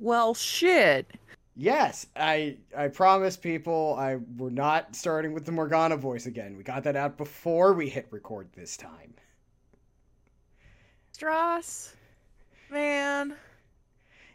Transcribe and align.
Well, 0.00 0.32
shit. 0.32 1.10
Yes, 1.56 2.06
I 2.14 2.56
I 2.76 2.86
promise 2.86 3.36
people 3.36 3.96
I 3.98 4.16
we're 4.36 4.50
not 4.50 4.94
starting 4.94 5.32
with 5.32 5.44
the 5.44 5.50
Morgana 5.50 5.96
voice 5.96 6.26
again. 6.26 6.56
We 6.56 6.62
got 6.62 6.84
that 6.84 6.94
out 6.94 7.16
before 7.16 7.72
we 7.72 7.88
hit 7.88 8.06
record 8.10 8.48
this 8.54 8.76
time. 8.76 9.12
Stross, 11.12 11.94
man. 12.70 13.34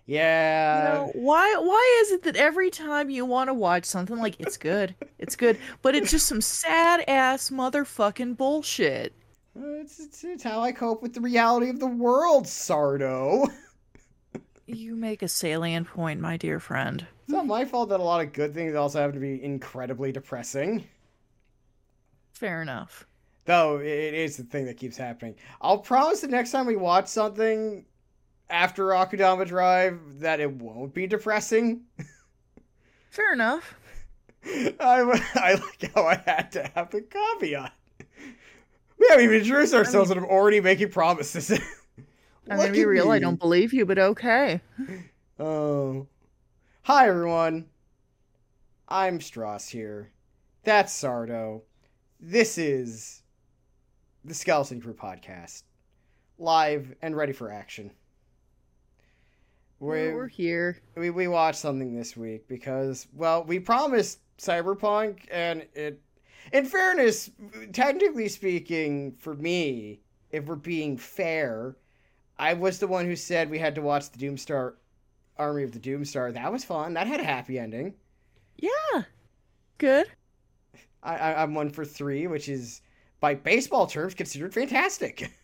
Yeah. 0.05 0.79
You 0.79 0.93
know, 0.93 1.11
why 1.15 1.55
why 1.55 2.01
is 2.01 2.11
it 2.11 2.23
that 2.23 2.35
every 2.35 2.69
time 2.69 3.09
you 3.09 3.23
want 3.23 3.47
to 3.47 3.53
watch 3.53 3.85
something 3.85 4.17
like 4.17 4.37
it's 4.41 4.57
good, 4.57 4.93
it's 5.17 5.37
good, 5.37 5.57
but 5.81 5.95
it's 5.95 6.11
just 6.11 6.25
some 6.25 6.41
sad 6.41 7.05
ass 7.07 7.49
motherfucking 7.49 8.35
bullshit. 8.35 9.13
It's, 9.55 9.97
it's, 10.01 10.25
it's 10.25 10.43
how 10.43 10.59
I 10.59 10.73
cope 10.73 11.01
with 11.01 11.13
the 11.13 11.21
reality 11.21 11.69
of 11.69 11.79
the 11.79 11.87
world, 11.87 12.47
Sardo. 12.47 13.47
You 14.65 14.95
make 14.95 15.21
a 15.21 15.27
salient 15.27 15.87
point, 15.87 16.21
my 16.21 16.37
dear 16.37 16.59
friend. 16.59 17.05
It's 17.23 17.33
not 17.33 17.45
my 17.45 17.65
fault 17.65 17.89
that 17.89 17.99
a 17.99 18.03
lot 18.03 18.21
of 18.21 18.31
good 18.31 18.53
things 18.53 18.75
also 18.75 18.99
have 18.99 19.13
to 19.13 19.19
be 19.19 19.43
incredibly 19.43 20.11
depressing. 20.11 20.85
Fair 22.33 22.61
enough. 22.61 23.05
Though 23.45 23.79
it 23.79 24.13
is 24.13 24.37
the 24.37 24.43
thing 24.43 24.65
that 24.65 24.77
keeps 24.77 24.95
happening. 24.95 25.35
I'll 25.61 25.79
promise 25.79 26.21
the 26.21 26.29
next 26.29 26.51
time 26.51 26.65
we 26.65 26.77
watch 26.77 27.07
something 27.07 27.85
after 28.49 28.85
Akudama 28.87 29.45
Drive 29.45 29.99
that 30.19 30.39
it 30.39 30.51
won't 30.51 30.93
be 30.93 31.07
depressing. 31.07 31.81
Fair 33.09 33.33
enough. 33.33 33.75
I, 34.45 34.71
I 35.35 35.53
like 35.55 35.91
how 35.93 36.05
I 36.05 36.23
had 36.25 36.51
to 36.53 36.63
have 36.73 36.89
the 36.89 37.01
caveat. 37.01 37.73
We 38.97 39.07
haven't 39.09 39.25
even 39.25 39.37
introduced 39.41 39.73
ourselves 39.73 40.11
I 40.11 40.15
mean, 40.15 40.23
and 40.23 40.31
I'm 40.31 40.37
already 40.37 40.61
making 40.61 40.89
promises. 40.91 41.51
I'm 42.49 42.57
gonna 42.57 42.71
be 42.73 42.85
real, 42.85 43.05
me. 43.05 43.11
I 43.13 43.19
don't 43.19 43.39
believe 43.39 43.73
you, 43.73 43.85
but 43.85 43.97
okay. 43.97 44.59
Oh. 45.39 46.07
Hi 46.83 47.07
everyone. 47.07 47.65
I'm 48.89 49.19
Stross 49.19 49.69
here. 49.69 50.11
That's 50.65 50.93
Sardo. 50.93 51.61
This 52.19 52.57
is 52.57 53.23
the 54.25 54.33
Skeleton 54.33 54.81
Crew 54.81 54.93
podcast. 54.93 55.63
Live 56.37 56.93
and 57.01 57.15
ready 57.15 57.31
for 57.31 57.49
action. 57.49 57.91
We, 59.79 60.11
we're 60.11 60.27
here. 60.27 60.79
We, 60.97 61.11
we 61.11 61.29
watched 61.29 61.59
something 61.59 61.95
this 61.95 62.17
week 62.17 62.47
because, 62.49 63.07
well, 63.13 63.45
we 63.45 63.59
promised 63.59 64.19
Cyberpunk, 64.37 65.19
and 65.31 65.65
it. 65.73 66.01
In 66.51 66.65
fairness, 66.65 67.31
technically 67.71 68.27
speaking, 68.27 69.13
for 69.17 69.33
me, 69.33 70.01
if 70.31 70.45
we're 70.45 70.55
being 70.55 70.97
fair, 70.97 71.77
I 72.43 72.51
was 72.55 72.77
the 72.77 72.87
one 72.87 73.05
who 73.05 73.15
said 73.15 73.49
we 73.49 73.57
had 73.57 73.73
to 73.75 73.81
watch 73.81 74.09
the 74.09 74.17
Doomstar 74.17 74.73
Army 75.37 75.63
of 75.63 75.71
the 75.71 75.79
Doomstar. 75.79 76.33
That 76.33 76.51
was 76.51 76.65
fun. 76.65 76.93
That 76.93 77.07
had 77.07 77.21
a 77.21 77.23
happy 77.23 77.57
ending. 77.57 77.93
Yeah. 78.57 79.03
Good. 79.77 80.07
I, 81.01 81.15
I 81.15 81.43
am 81.43 81.55
one 81.55 81.69
for 81.69 81.85
three, 81.85 82.27
which 82.27 82.49
is 82.49 82.81
by 83.21 83.33
baseball 83.33 83.87
terms 83.87 84.13
considered 84.13 84.53
fantastic. 84.53 85.31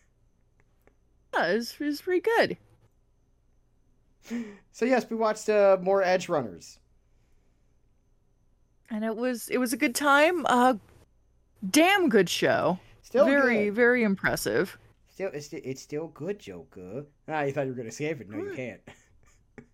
Yeah, 1.32 1.46
it's, 1.46 1.76
it's 1.78 2.02
pretty 2.02 2.22
good. 2.22 2.56
So 4.72 4.84
yes, 4.84 5.08
we 5.08 5.14
watched 5.14 5.48
uh, 5.48 5.76
more 5.80 6.02
Edgerunners, 6.02 6.78
and 8.90 9.04
it 9.04 9.14
was 9.14 9.48
it 9.48 9.58
was 9.58 9.72
a 9.72 9.76
good 9.76 9.94
time. 9.94 10.44
Uh, 10.46 10.74
damn 11.70 12.08
good 12.08 12.28
show. 12.28 12.80
Still 13.02 13.26
very 13.26 13.66
good. 13.66 13.74
very 13.74 14.02
impressive. 14.02 14.76
Still, 15.20 15.32
it's 15.34 15.52
it's 15.52 15.82
still 15.82 16.08
good, 16.08 16.38
Joker. 16.38 17.04
Ah, 17.28 17.42
you 17.42 17.52
thought 17.52 17.66
you 17.66 17.72
were 17.72 17.76
gonna 17.76 17.90
escape 17.90 18.22
it? 18.22 18.30
No, 18.30 18.38
you 18.38 18.54
can't. 18.56 18.80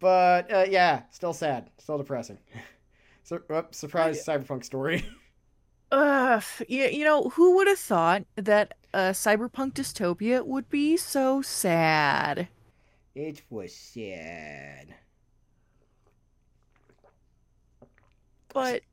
but 0.00 0.50
uh, 0.50 0.64
yeah, 0.66 1.02
still 1.10 1.34
sad, 1.34 1.68
still 1.76 1.98
depressing. 1.98 2.38
So, 3.24 3.38
oh, 3.50 3.66
surprise 3.70 4.24
cyberpunk 4.24 4.64
story. 4.64 5.06
Uh, 5.92 6.40
you, 6.68 6.86
you 6.86 7.04
know, 7.04 7.28
who 7.34 7.54
would 7.54 7.68
have 7.68 7.78
thought 7.78 8.24
that 8.36 8.72
a 8.94 9.12
cyberpunk 9.12 9.74
dystopia 9.74 10.42
would 10.42 10.70
be 10.70 10.96
so 10.96 11.42
sad? 11.42 12.48
It 13.14 13.42
was 13.50 13.74
sad. 13.74 14.94
But 18.54 18.84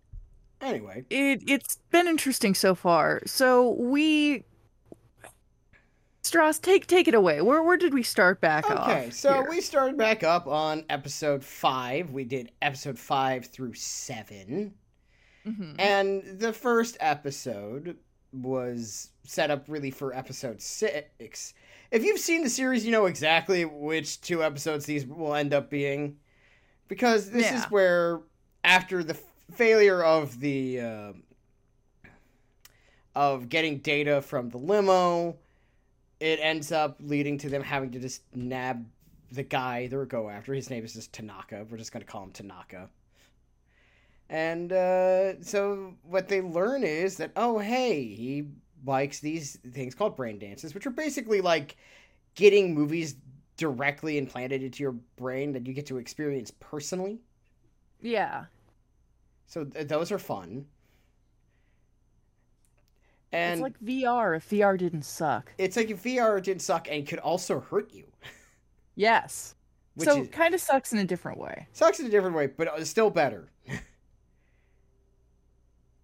anyway, 0.60 1.06
it 1.10 1.42
it's 1.48 1.78
been 1.90 2.08
interesting 2.10 2.54
so 2.54 2.76
far. 2.76 3.22
So 3.26 3.70
we 3.80 4.44
Stross, 6.24 6.62
take 6.62 6.86
take 6.86 7.08
it 7.08 7.14
away. 7.14 7.42
Where 7.42 7.64
where 7.64 7.78
did 7.78 7.94
we 7.94 8.04
start 8.04 8.42
back 8.42 8.66
okay, 8.66 8.74
off? 8.74 8.90
Okay, 8.90 9.10
so 9.10 9.34
here? 9.34 9.50
we 9.50 9.62
started 9.62 9.98
back 9.98 10.24
up 10.24 10.48
on 10.48 10.84
episode 10.90 11.44
five. 11.44 12.12
We 12.12 12.26
did 12.26 12.52
episode 12.62 13.00
five 13.00 13.46
through 13.46 13.74
7 13.74 14.74
mm-hmm. 15.46 15.72
and 15.80 16.24
the 16.40 16.52
first 16.52 16.98
episode 17.00 17.98
was 18.34 19.12
set 19.24 19.50
up 19.50 19.66
really 19.68 19.92
for 19.92 20.14
episode 20.14 20.62
six. 20.62 21.54
If 21.92 22.04
you've 22.04 22.20
seen 22.20 22.44
the 22.44 22.50
series, 22.50 22.86
you 22.86 22.92
know 22.92 23.06
exactly 23.06 23.66
which 23.66 24.22
two 24.22 24.44
episodes 24.44 24.86
these 24.86 25.06
will 25.08 25.36
end 25.36 25.54
up 25.54 25.70
being, 25.70 26.18
because 26.88 27.32
this 27.32 27.46
yeah. 27.46 27.58
is 27.58 27.64
where 27.72 28.20
after 28.64 29.04
the 29.04 29.18
failure 29.54 30.04
of 30.04 30.40
the 30.40 30.82
uh, 30.82 31.14
of 33.16 33.50
getting 33.50 33.80
data 33.80 34.22
from 34.22 34.50
the 34.50 34.58
limo 34.58 35.38
it 36.20 36.40
ends 36.42 36.72
up 36.72 36.98
leading 37.00 37.38
to 37.40 37.50
them 37.50 37.64
having 37.64 37.92
to 37.92 38.00
just 38.00 38.24
nab 38.36 38.86
the 39.32 39.44
guy 39.44 39.88
they're 39.88 40.06
go 40.06 40.30
after. 40.30 40.54
His 40.54 40.70
name 40.70 40.84
is 40.84 40.94
just 40.94 41.14
Tanaka. 41.14 41.66
We're 41.70 41.78
just 41.78 41.92
gonna 41.92 42.06
call 42.06 42.24
him 42.24 42.32
Tanaka. 42.32 42.90
And 44.30 44.72
uh, 44.72 45.42
so 45.42 45.96
what 46.04 46.28
they 46.28 46.42
learn 46.42 46.84
is 46.84 47.18
that 47.18 47.32
oh 47.36 47.60
hey 47.60 48.04
he 48.04 48.48
likes 48.86 49.20
these 49.20 49.58
things 49.74 49.96
called 49.96 50.16
brain 50.16 50.40
dances, 50.40 50.74
which 50.74 50.86
are 50.86 50.92
basically 50.92 51.42
like 51.42 51.78
getting 52.36 52.74
movies 52.74 53.16
directly 53.58 54.18
implanted 54.18 54.64
into 54.64 54.82
your 54.82 54.94
brain 55.18 55.52
that 55.52 55.68
you 55.68 55.74
get 55.74 55.86
to 55.88 55.98
experience 55.98 56.52
personally. 56.60 57.20
Yeah. 58.02 58.46
So 59.48 59.66
th- 59.66 59.88
those 59.88 60.12
are 60.12 60.20
fun. 60.20 60.66
And 63.32 63.54
it's 63.54 63.62
like 63.62 63.80
VR 63.80 64.36
if 64.38 64.50
VR 64.50 64.78
didn't 64.78 65.04
suck. 65.04 65.54
It's 65.58 65.78
like 65.78 65.90
if 65.90 66.04
VR 66.04 66.42
didn't 66.42 66.62
suck 66.62 66.88
and 66.90 67.08
could 67.08 67.20
also 67.20 67.60
hurt 67.60 67.94
you. 67.94 68.06
Yes. 68.96 69.56
Which 69.96 70.10
so 70.10 70.26
kind 70.26 70.54
of 70.54 70.62
sucks 70.62 70.94
in 70.94 71.00
a 71.00 71.06
different 71.06 71.38
way. 71.38 71.68
Sucks 71.74 72.00
in 72.00 72.06
a 72.06 72.10
different 72.10 72.36
way, 72.36 72.48
but 72.48 72.70
it's 72.78 72.90
still 72.90 73.10
better. 73.10 73.52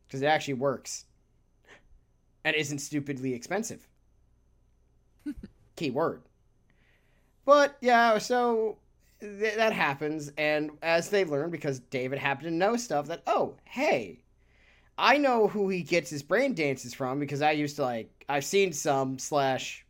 Because 0.08 0.22
it 0.22 0.28
actually 0.28 0.54
works. 0.54 1.06
And 2.44 2.56
isn't 2.56 2.78
stupidly 2.78 3.34
expensive. 3.34 3.88
Key 5.76 5.90
word. 5.90 6.22
But 7.44 7.78
yeah, 7.82 8.18
so 8.20 8.78
th- 9.20 9.56
that 9.56 9.74
happens, 9.74 10.32
and 10.38 10.72
as 10.84 11.10
they 11.10 11.26
learn, 11.26 11.50
because 11.50 11.80
David 11.80 12.20
happened 12.20 12.48
to 12.50 12.54
know 12.54 12.76
stuff 12.76 13.08
that, 13.08 13.24
oh, 13.28 13.56
hey, 13.66 14.22
I 14.98 15.18
know 15.18 15.48
who 15.48 15.70
he 15.70 15.82
gets 15.82 16.10
his 16.10 16.24
brain 16.24 16.54
dances 16.54 16.94
from 16.94 17.20
because 17.20 17.42
I 17.42 17.52
used 17.52 17.76
to 17.78 17.84
like 17.84 18.26
I've 18.30 18.46
seen 18.46 18.72
some 18.74 19.20
slash 19.20 19.86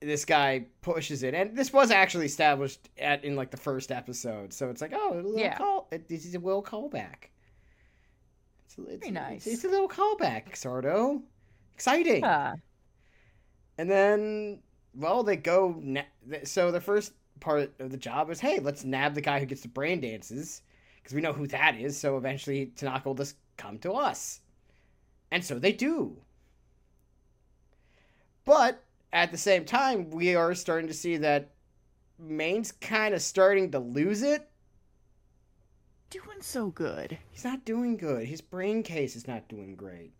this 0.00 0.24
guy 0.24 0.66
pushes 0.82 1.22
it. 1.22 1.34
And 1.34 1.56
this 1.56 1.72
was 1.72 1.90
actually 1.90 2.26
established 2.26 2.90
at 2.98 3.24
in 3.24 3.36
like 3.36 3.50
the 3.50 3.56
first 3.56 3.90
episode. 3.90 4.52
So 4.52 4.68
it's 4.68 4.82
like 4.82 4.92
oh 4.94 5.34
a 5.36 5.40
yeah. 5.40 5.56
call 5.56 5.88
it, 5.90 6.08
this 6.08 6.26
is 6.26 6.34
a 6.34 6.38
little 6.38 6.62
callback. 6.62 7.30
It's, 8.66 8.76
it's 8.78 9.00
very 9.00 9.12
nice. 9.12 9.46
it's, 9.46 9.56
it's, 9.56 9.64
a 9.64 9.68
little 9.68 9.88
callback 9.88 10.52
Sardo. 10.52 11.22
Exciting. 11.74 12.22
Yeah. 12.22 12.54
and 13.78 13.90
then 13.90 14.60
well 14.94 15.22
they 15.24 15.36
go 15.36 15.82
so 16.44 16.70
the 16.70 16.80
first 16.80 17.14
part 17.40 17.72
of 17.80 17.90
the 17.90 17.96
job 17.96 18.30
is 18.30 18.38
hey 18.38 18.60
let's 18.60 18.84
nab 18.84 19.14
the 19.14 19.20
guy 19.20 19.40
who 19.40 19.46
gets 19.46 19.62
the 19.62 19.68
brain 19.68 20.00
dances 20.00 20.62
because 21.04 21.14
we 21.14 21.20
know 21.20 21.34
who 21.34 21.46
that 21.48 21.76
is. 21.76 21.98
So 21.98 22.16
eventually 22.16 22.72
Tanaka 22.76 23.10
will 23.10 23.14
just 23.14 23.36
come 23.58 23.78
to 23.80 23.92
us. 23.92 24.40
And 25.30 25.44
so 25.44 25.58
they 25.58 25.72
do. 25.72 26.16
But 28.46 28.82
at 29.12 29.30
the 29.30 29.38
same 29.38 29.66
time, 29.66 30.10
we 30.10 30.34
are 30.34 30.54
starting 30.54 30.88
to 30.88 30.94
see 30.94 31.18
that 31.18 31.50
Maine's 32.18 32.72
kind 32.72 33.14
of 33.14 33.20
starting 33.20 33.70
to 33.72 33.78
lose 33.78 34.22
it. 34.22 34.48
Doing 36.08 36.40
so 36.40 36.68
good. 36.68 37.18
He's 37.30 37.44
not 37.44 37.66
doing 37.66 37.98
good. 37.98 38.26
His 38.26 38.40
brain 38.40 38.82
case 38.82 39.14
is 39.14 39.28
not 39.28 39.46
doing 39.48 39.74
great. 39.74 40.12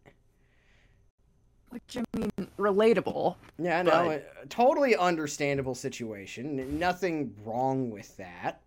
Which, 1.70 1.96
I 1.96 2.18
mean, 2.18 2.30
relatable. 2.58 3.36
Yeah, 3.58 3.82
no, 3.82 4.06
but... 4.06 4.50
totally 4.50 4.96
understandable 4.96 5.74
situation. 5.74 6.78
Nothing 6.78 7.34
wrong 7.44 7.90
with 7.90 8.16
that. 8.18 8.60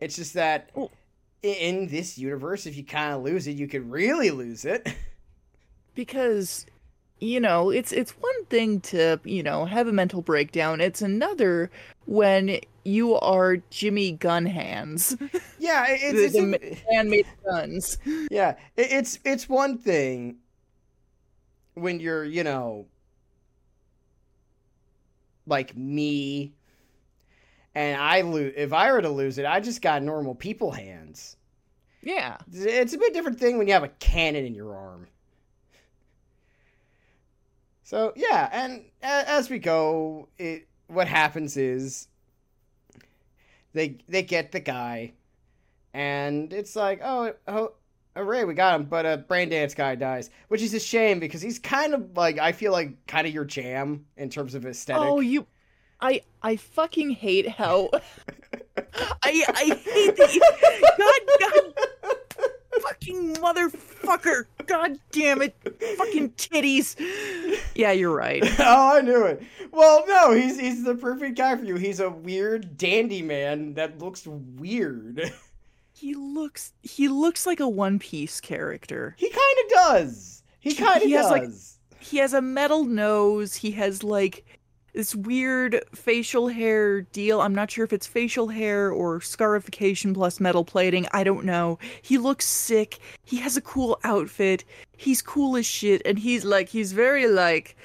It's 0.00 0.16
just 0.16 0.34
that 0.34 0.70
well, 0.74 0.90
in 1.42 1.88
this 1.88 2.18
universe, 2.18 2.66
if 2.66 2.76
you 2.76 2.84
kind 2.84 3.14
of 3.14 3.22
lose 3.22 3.46
it, 3.46 3.52
you 3.52 3.68
could 3.68 3.90
really 3.90 4.30
lose 4.30 4.64
it. 4.64 4.88
Because 5.94 6.64
you 7.18 7.40
know, 7.40 7.70
it's 7.70 7.90
it's 7.90 8.12
one 8.12 8.44
thing 8.44 8.80
to, 8.82 9.18
you 9.24 9.42
know, 9.42 9.64
have 9.64 9.88
a 9.88 9.92
mental 9.92 10.22
breakdown. 10.22 10.80
It's 10.80 11.02
another 11.02 11.72
when 12.06 12.60
you 12.84 13.16
are 13.16 13.56
Jimmy 13.70 14.12
Gun 14.12 14.46
Hands. 14.46 15.16
Yeah, 15.58 15.86
it's, 15.88 16.12
the, 16.14 16.24
it's 16.24 16.32
the 16.34 16.86
a- 16.88 16.94
man 16.94 17.10
made 17.10 17.26
guns. 17.44 17.98
yeah, 18.30 18.50
it, 18.76 18.92
it's 18.92 19.18
it's 19.24 19.48
one 19.48 19.76
thing 19.76 20.36
when 21.74 21.98
you're, 21.98 22.24
you 22.24 22.44
know, 22.44 22.86
like 25.46 25.76
me, 25.76 26.52
and 27.74 28.00
I 28.00 28.22
lose. 28.22 28.54
If 28.56 28.72
I 28.72 28.92
were 28.92 29.02
to 29.02 29.08
lose 29.08 29.38
it, 29.38 29.46
I 29.46 29.60
just 29.60 29.82
got 29.82 30.02
normal 30.02 30.34
people 30.34 30.70
hands. 30.70 31.36
Yeah. 32.02 32.36
It's 32.52 32.94
a 32.94 32.98
bit 32.98 33.12
different 33.12 33.38
thing 33.38 33.58
when 33.58 33.66
you 33.66 33.74
have 33.74 33.84
a 33.84 33.88
cannon 33.88 34.44
in 34.46 34.54
your 34.54 34.74
arm. 34.74 35.06
So 37.82 38.12
yeah, 38.16 38.50
and 38.52 38.84
as 39.02 39.48
we 39.48 39.58
go, 39.58 40.28
it 40.36 40.68
what 40.88 41.08
happens 41.08 41.56
is 41.56 42.08
they 43.72 43.96
they 44.08 44.22
get 44.22 44.52
the 44.52 44.60
guy, 44.60 45.14
and 45.94 46.52
it's 46.52 46.76
like 46.76 47.00
oh, 47.02 47.32
oh, 47.46 47.54
oh 47.56 47.72
hooray 48.14 48.44
we 48.44 48.52
got 48.52 48.78
him, 48.78 48.86
but 48.86 49.06
uh, 49.06 49.10
a 49.10 49.16
brain 49.16 49.48
dance 49.48 49.74
guy 49.74 49.94
dies, 49.94 50.28
which 50.48 50.60
is 50.60 50.74
a 50.74 50.80
shame 50.80 51.18
because 51.18 51.40
he's 51.40 51.58
kind 51.58 51.94
of 51.94 52.14
like 52.14 52.38
I 52.38 52.52
feel 52.52 52.72
like 52.72 53.06
kind 53.06 53.26
of 53.26 53.32
your 53.32 53.46
jam 53.46 54.04
in 54.18 54.28
terms 54.28 54.54
of 54.54 54.66
aesthetic. 54.66 55.02
Oh, 55.02 55.20
you 55.20 55.46
I 56.00 56.22
I 56.42 56.56
fucking 56.56 57.10
hate 57.10 57.48
how 57.48 57.90
I 58.76 59.44
I 59.48 59.80
hate 59.84 60.16
that 60.16 60.34
you 60.34 60.40
God 60.98 61.40
God 61.40 61.74
fucking 62.82 63.34
motherfucker. 63.36 64.44
God 64.66 64.98
damn 65.10 65.42
it. 65.42 65.56
Fucking 65.96 66.30
titties. 66.32 66.94
Yeah, 67.74 67.92
you're 67.92 68.14
right. 68.14 68.42
oh, 68.60 68.96
I 68.96 69.00
knew 69.00 69.24
it. 69.24 69.42
Well, 69.72 70.04
no, 70.06 70.32
he's 70.32 70.58
he's 70.58 70.84
the 70.84 70.94
perfect 70.94 71.36
guy 71.36 71.56
for 71.56 71.64
you. 71.64 71.76
He's 71.76 72.00
a 72.00 72.10
weird 72.10 72.76
dandy 72.76 73.22
man 73.22 73.74
that 73.74 73.98
looks 73.98 74.26
weird. 74.26 75.32
He 75.94 76.14
looks 76.14 76.72
he 76.84 77.08
looks 77.08 77.44
like 77.44 77.58
a 77.58 77.68
One 77.68 77.98
Piece 77.98 78.40
character. 78.40 79.16
He 79.18 79.28
kind 79.30 79.56
of 79.64 79.70
does. 79.72 80.44
He 80.60 80.70
He- 80.70 80.76
kind 80.76 80.98
of 80.98 81.02
he 81.02 81.10
has, 81.10 81.28
like- 81.28 81.42
does. 81.42 81.78
He 81.98 82.18
has 82.18 82.32
a 82.34 82.40
metal 82.40 82.84
nose. 82.84 83.56
He 83.56 83.72
has 83.72 84.04
like 84.04 84.57
this 84.98 85.14
weird 85.14 85.80
facial 85.94 86.48
hair 86.48 87.02
deal. 87.02 87.40
I'm 87.40 87.54
not 87.54 87.70
sure 87.70 87.84
if 87.84 87.92
it's 87.92 88.04
facial 88.04 88.48
hair 88.48 88.90
or 88.90 89.20
scarification 89.20 90.12
plus 90.12 90.40
metal 90.40 90.64
plating. 90.64 91.06
I 91.12 91.22
don't 91.22 91.44
know. 91.44 91.78
He 92.02 92.18
looks 92.18 92.44
sick. 92.44 92.98
He 93.24 93.36
has 93.36 93.56
a 93.56 93.60
cool 93.60 94.00
outfit. 94.02 94.64
He's 94.96 95.22
cool 95.22 95.56
as 95.56 95.66
shit 95.66 96.02
and 96.04 96.18
he's 96.18 96.44
like 96.44 96.68
he's 96.70 96.90
very 96.90 97.28
like 97.28 97.76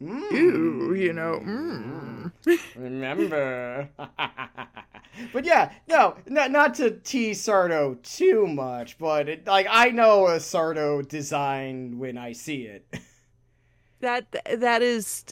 Ew, 0.00 0.94
you 0.94 1.12
know, 1.12 1.42
mm. 1.44 2.32
Remember. 2.74 3.90
but 5.34 5.44
yeah, 5.44 5.72
no, 5.86 6.16
not 6.26 6.50
not 6.50 6.74
to 6.76 6.90
tease 6.90 7.46
Sardo 7.46 8.02
too 8.02 8.46
much, 8.46 8.98
but 8.98 9.28
it, 9.28 9.46
like 9.46 9.66
I 9.68 9.90
know 9.90 10.26
a 10.26 10.36
Sardo 10.36 11.06
design 11.06 11.98
when 11.98 12.16
I 12.16 12.32
see 12.32 12.62
it. 12.62 12.86
that 14.00 14.24
that 14.58 14.82
is 14.82 15.24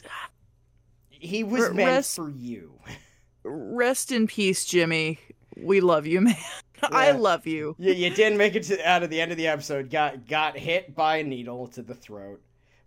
He 1.21 1.43
was 1.43 1.65
R- 1.65 1.73
meant 1.73 1.87
rest- 1.89 2.15
for 2.15 2.29
you. 2.29 2.73
rest 3.43 4.11
in 4.11 4.27
peace, 4.27 4.65
Jimmy. 4.65 5.19
We 5.57 5.81
love 5.81 6.07
you, 6.07 6.21
man. 6.21 6.35
I 6.83 7.11
love 7.11 7.45
you. 7.45 7.75
You, 7.77 7.93
you 7.93 8.09
didn't 8.09 8.37
make 8.39 8.55
it 8.55 8.63
to 8.63 8.89
out 8.89 9.03
of 9.03 9.09
the 9.11 9.21
end 9.21 9.31
of 9.31 9.37
the 9.37 9.47
episode. 9.47 9.89
Got 9.91 10.27
got 10.27 10.57
hit 10.57 10.95
by 10.95 11.17
a 11.17 11.23
needle 11.23 11.67
to 11.69 11.83
the 11.83 11.93
throat, 11.93 12.41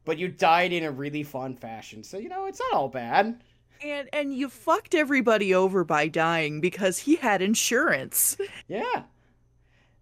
but 0.05 0.19
you 0.19 0.27
died 0.29 0.73
in 0.73 0.83
a 0.83 0.91
really 0.91 1.23
fun 1.23 1.55
fashion. 1.55 2.03
So 2.03 2.19
you 2.19 2.29
know 2.29 2.47
it's 2.47 2.61
not 2.61 2.73
all 2.73 2.89
bad. 2.89 3.41
And 3.83 4.09
and 4.13 4.35
you 4.35 4.49
fucked 4.49 4.95
everybody 4.95 5.55
over 5.55 5.85
by 5.85 6.09
dying 6.09 6.61
because 6.61 6.99
he 6.99 7.17
had 7.17 7.41
insurance. 7.43 8.37
Yeah. 8.67 9.05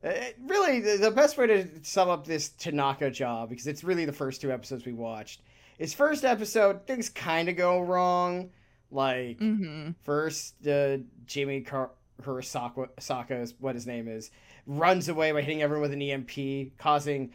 Uh, 0.05 0.08
it- 0.08 0.38
really, 0.46 0.81
the, 0.81 0.96
the 0.96 1.11
best 1.11 1.37
way 1.37 1.46
to 1.49 1.69
sum 1.82 2.08
up 2.08 2.26
this 2.26 2.49
Tanaka 2.49 3.11
job, 3.11 3.50
because 3.50 3.67
it's 3.67 3.84
really 3.84 4.05
the 4.05 4.12
first 4.12 4.40
two 4.40 4.50
episodes 4.50 4.84
we 4.87 4.93
watched, 4.93 5.43
is 5.82 5.94
first 5.94 6.25
episode, 6.25 6.87
things 6.87 7.08
kind 7.08 7.49
of 7.49 7.56
go 7.56 7.81
wrong. 7.81 8.50
Like, 8.90 9.38
Mm-hmm. 9.38 9.93
first, 10.02 10.67
uh, 10.67 10.99
Jimmy 11.26 11.62
Car- 11.62 11.90
Hirosaka, 12.23 12.88
Saka 13.00 13.37
is 13.37 13.55
what 13.58 13.75
his 13.75 13.87
name 13.87 14.06
is, 14.06 14.31
runs 14.67 15.08
away 15.08 15.32
by 15.32 15.40
hitting 15.43 15.62
everyone 15.62 15.82
with 15.82 15.93
an 15.93 16.02
EMP, 16.02 16.76
causing 16.79 17.32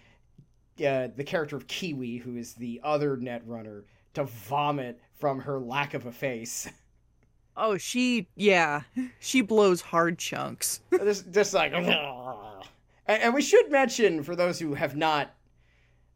uh, 0.79 1.07
the 1.15 1.23
character 1.25 1.55
of 1.55 1.65
Kiwi, 1.67 2.17
who 2.17 2.37
is 2.37 2.53
the 2.53 2.79
other 2.83 3.17
net 3.17 3.41
runner, 3.47 3.85
to 4.13 4.23
vomit 4.25 4.99
from 5.19 5.39
her 5.39 5.59
lack 5.59 5.93
of 5.93 6.05
a 6.05 6.11
face. 6.11 6.67
Oh, 7.59 7.75
she 7.75 8.27
yeah, 8.35 8.81
she 9.19 9.41
blows 9.41 9.81
hard 9.81 10.19
chunks. 10.19 10.81
just, 10.91 11.31
just 11.31 11.55
like, 11.55 11.73
and, 11.73 11.87
and 13.07 13.33
we 13.33 13.41
should 13.41 13.71
mention 13.71 14.21
for 14.21 14.35
those 14.35 14.59
who 14.59 14.75
have 14.75 14.95
not 14.95 15.33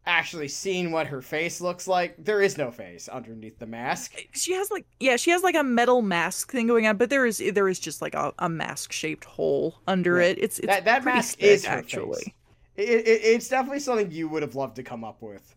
actually 0.06 0.48
seen 0.48 0.92
what 0.92 1.08
her 1.08 1.22
face 1.22 1.62
looks 1.62 1.88
like, 1.88 2.16
there 2.18 2.42
is 2.42 2.58
no 2.58 2.72
face 2.72 3.08
underneath 3.08 3.60
the 3.60 3.68
mask. 3.68 4.16
She 4.34 4.54
has 4.54 4.72
like 4.72 4.86
yeah, 5.00 5.16
she 5.16 5.32
has 5.32 5.44
like 5.44 5.56
a 5.56 5.64
metal 5.64 6.02
mask 6.02 6.52
thing 6.52 6.68
going 6.68 6.88
on, 6.88 6.98
but 6.98 7.10
there 7.10 7.26
is 7.26 7.42
there 7.54 7.68
is 7.70 7.80
just 7.80 8.02
like 8.02 8.16
a, 8.16 8.34
a 8.40 8.50
mask 8.50 8.92
shaped 8.92 9.26
hole 9.26 9.76
under 9.88 10.20
Yeah. 10.20 10.28
it. 10.30 10.38
It's, 10.40 10.60
it's 10.60 10.68
that 10.68 10.86
that 10.86 11.04
mask 11.06 11.40
sick, 11.40 11.44
is 11.44 11.66
actually. 11.66 12.34
It, 12.76 12.90
it, 12.90 13.22
it's 13.24 13.48
definitely 13.50 13.80
something 13.80 14.10
you 14.12 14.28
would 14.30 14.42
have 14.42 14.56
loved 14.56 14.78
to 14.78 14.84
come 14.84 15.04
up 15.04 15.22
with. 15.22 15.56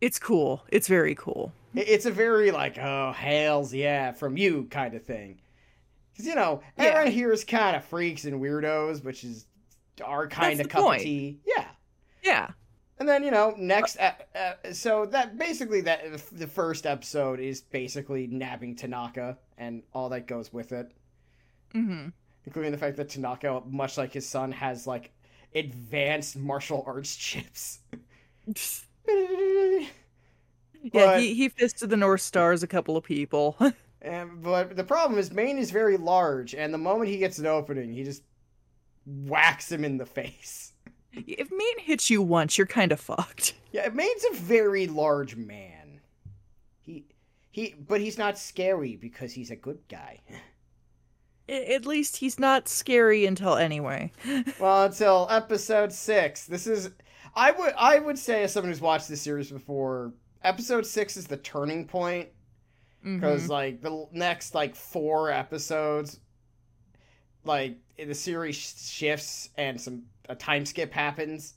It's 0.00 0.18
cool. 0.18 0.62
It's 0.68 0.88
very 0.88 1.14
cool. 1.14 1.52
It- 1.74 1.88
It's 1.88 2.06
a 2.06 2.10
very 2.10 2.50
like, 2.50 2.78
oh 2.78 3.12
hails 3.12 3.72
yeah 3.72 4.12
from 4.12 4.36
you 4.36 4.66
kind 4.70 4.94
of 4.94 5.04
thing. 5.04 5.38
Because 6.12 6.26
you 6.26 6.34
know 6.34 6.60
Yeah. 6.76 6.84
everyone 6.84 7.12
here 7.12 7.30
is 7.32 7.44
kind 7.44 7.76
of 7.76 7.84
freaks 7.84 8.24
and 8.24 8.40
weirdos, 8.40 9.04
which 9.04 9.22
is 9.22 9.46
our 10.04 10.26
kind 10.26 10.58
That's 10.58 10.66
of 10.66 10.72
cup 10.72 10.82
point. 10.82 11.00
of 11.00 11.04
tea. 11.04 11.38
Yeah. 11.46 11.66
Yeah. 12.22 12.50
And 12.98 13.08
then 13.08 13.22
you 13.22 13.30
know 13.30 13.54
next, 13.58 13.98
uh, 13.98 14.12
uh, 14.34 14.72
so 14.72 15.04
that 15.06 15.36
basically 15.38 15.82
that 15.82 16.00
the 16.32 16.46
first 16.46 16.86
episode 16.86 17.40
is 17.40 17.60
basically 17.60 18.26
nabbing 18.26 18.74
Tanaka 18.76 19.36
and 19.58 19.82
all 19.92 20.08
that 20.10 20.26
goes 20.26 20.52
with 20.52 20.72
it, 20.72 20.90
Mm-hmm. 21.74 22.08
including 22.46 22.72
the 22.72 22.78
fact 22.78 22.96
that 22.96 23.10
Tanaka, 23.10 23.62
much 23.66 23.98
like 23.98 24.12
his 24.14 24.26
son, 24.26 24.50
has 24.52 24.86
like 24.86 25.12
advanced 25.54 26.36
martial 26.38 26.84
arts 26.86 27.14
chips. 27.26 27.80
Yeah, 29.06 29.86
But- 30.92 31.20
he, 31.20 31.34
he 31.34 31.48
fisted 31.48 31.90
the 31.90 31.96
North 31.96 32.20
Stars 32.20 32.62
a 32.62 32.66
couple 32.66 32.96
of 32.96 33.04
people. 33.04 33.56
And, 34.02 34.40
but 34.40 34.76
the 34.76 34.84
problem 34.84 35.18
is 35.18 35.32
Maine 35.32 35.58
is 35.58 35.72
very 35.72 35.96
large, 35.96 36.54
and 36.54 36.72
the 36.72 36.78
moment 36.78 37.10
he 37.10 37.16
gets 37.16 37.38
an 37.40 37.46
opening, 37.46 37.92
he 37.92 38.04
just 38.04 38.22
whacks 39.04 39.72
him 39.72 39.84
in 39.84 39.96
the 39.96 40.06
face. 40.06 40.72
If 41.26 41.50
Maine 41.50 41.78
hits 41.84 42.10
you 42.10 42.20
once, 42.22 42.58
you're 42.58 42.66
kind 42.66 42.92
of 42.92 43.00
fucked. 43.00 43.54
Yeah, 43.72 43.88
Maine's 43.88 44.24
a 44.32 44.34
very 44.34 44.86
large 44.86 45.36
man. 45.36 46.00
He 46.80 47.04
he, 47.50 47.74
but 47.88 48.00
he's 48.00 48.18
not 48.18 48.38
scary 48.38 48.96
because 48.96 49.32
he's 49.32 49.50
a 49.50 49.56
good 49.56 49.78
guy. 49.88 50.20
At 51.48 51.86
least 51.86 52.16
he's 52.16 52.38
not 52.40 52.68
scary 52.68 53.24
until 53.24 53.54
anyway. 53.56 54.12
well, 54.60 54.84
until 54.86 55.28
episode 55.30 55.92
six. 55.92 56.44
This 56.46 56.66
is 56.66 56.90
I 57.34 57.52
would 57.52 57.72
I 57.78 57.98
would 57.98 58.18
say 58.18 58.42
as 58.42 58.52
someone 58.52 58.70
who's 58.72 58.80
watched 58.80 59.08
this 59.08 59.22
series 59.22 59.50
before, 59.50 60.12
episode 60.42 60.86
six 60.86 61.16
is 61.16 61.26
the 61.26 61.36
turning 61.36 61.86
point 61.86 62.28
because 63.04 63.46
Mhm. 63.46 63.50
like 63.50 63.80
the 63.82 64.08
next 64.12 64.54
like 64.54 64.74
four 64.74 65.30
episodes, 65.30 66.18
like 67.44 67.76
the 67.96 68.14
series 68.14 68.56
shifts 68.56 69.50
and 69.56 69.80
some 69.80 70.02
a 70.28 70.34
time 70.34 70.64
skip 70.66 70.92
happens. 70.92 71.54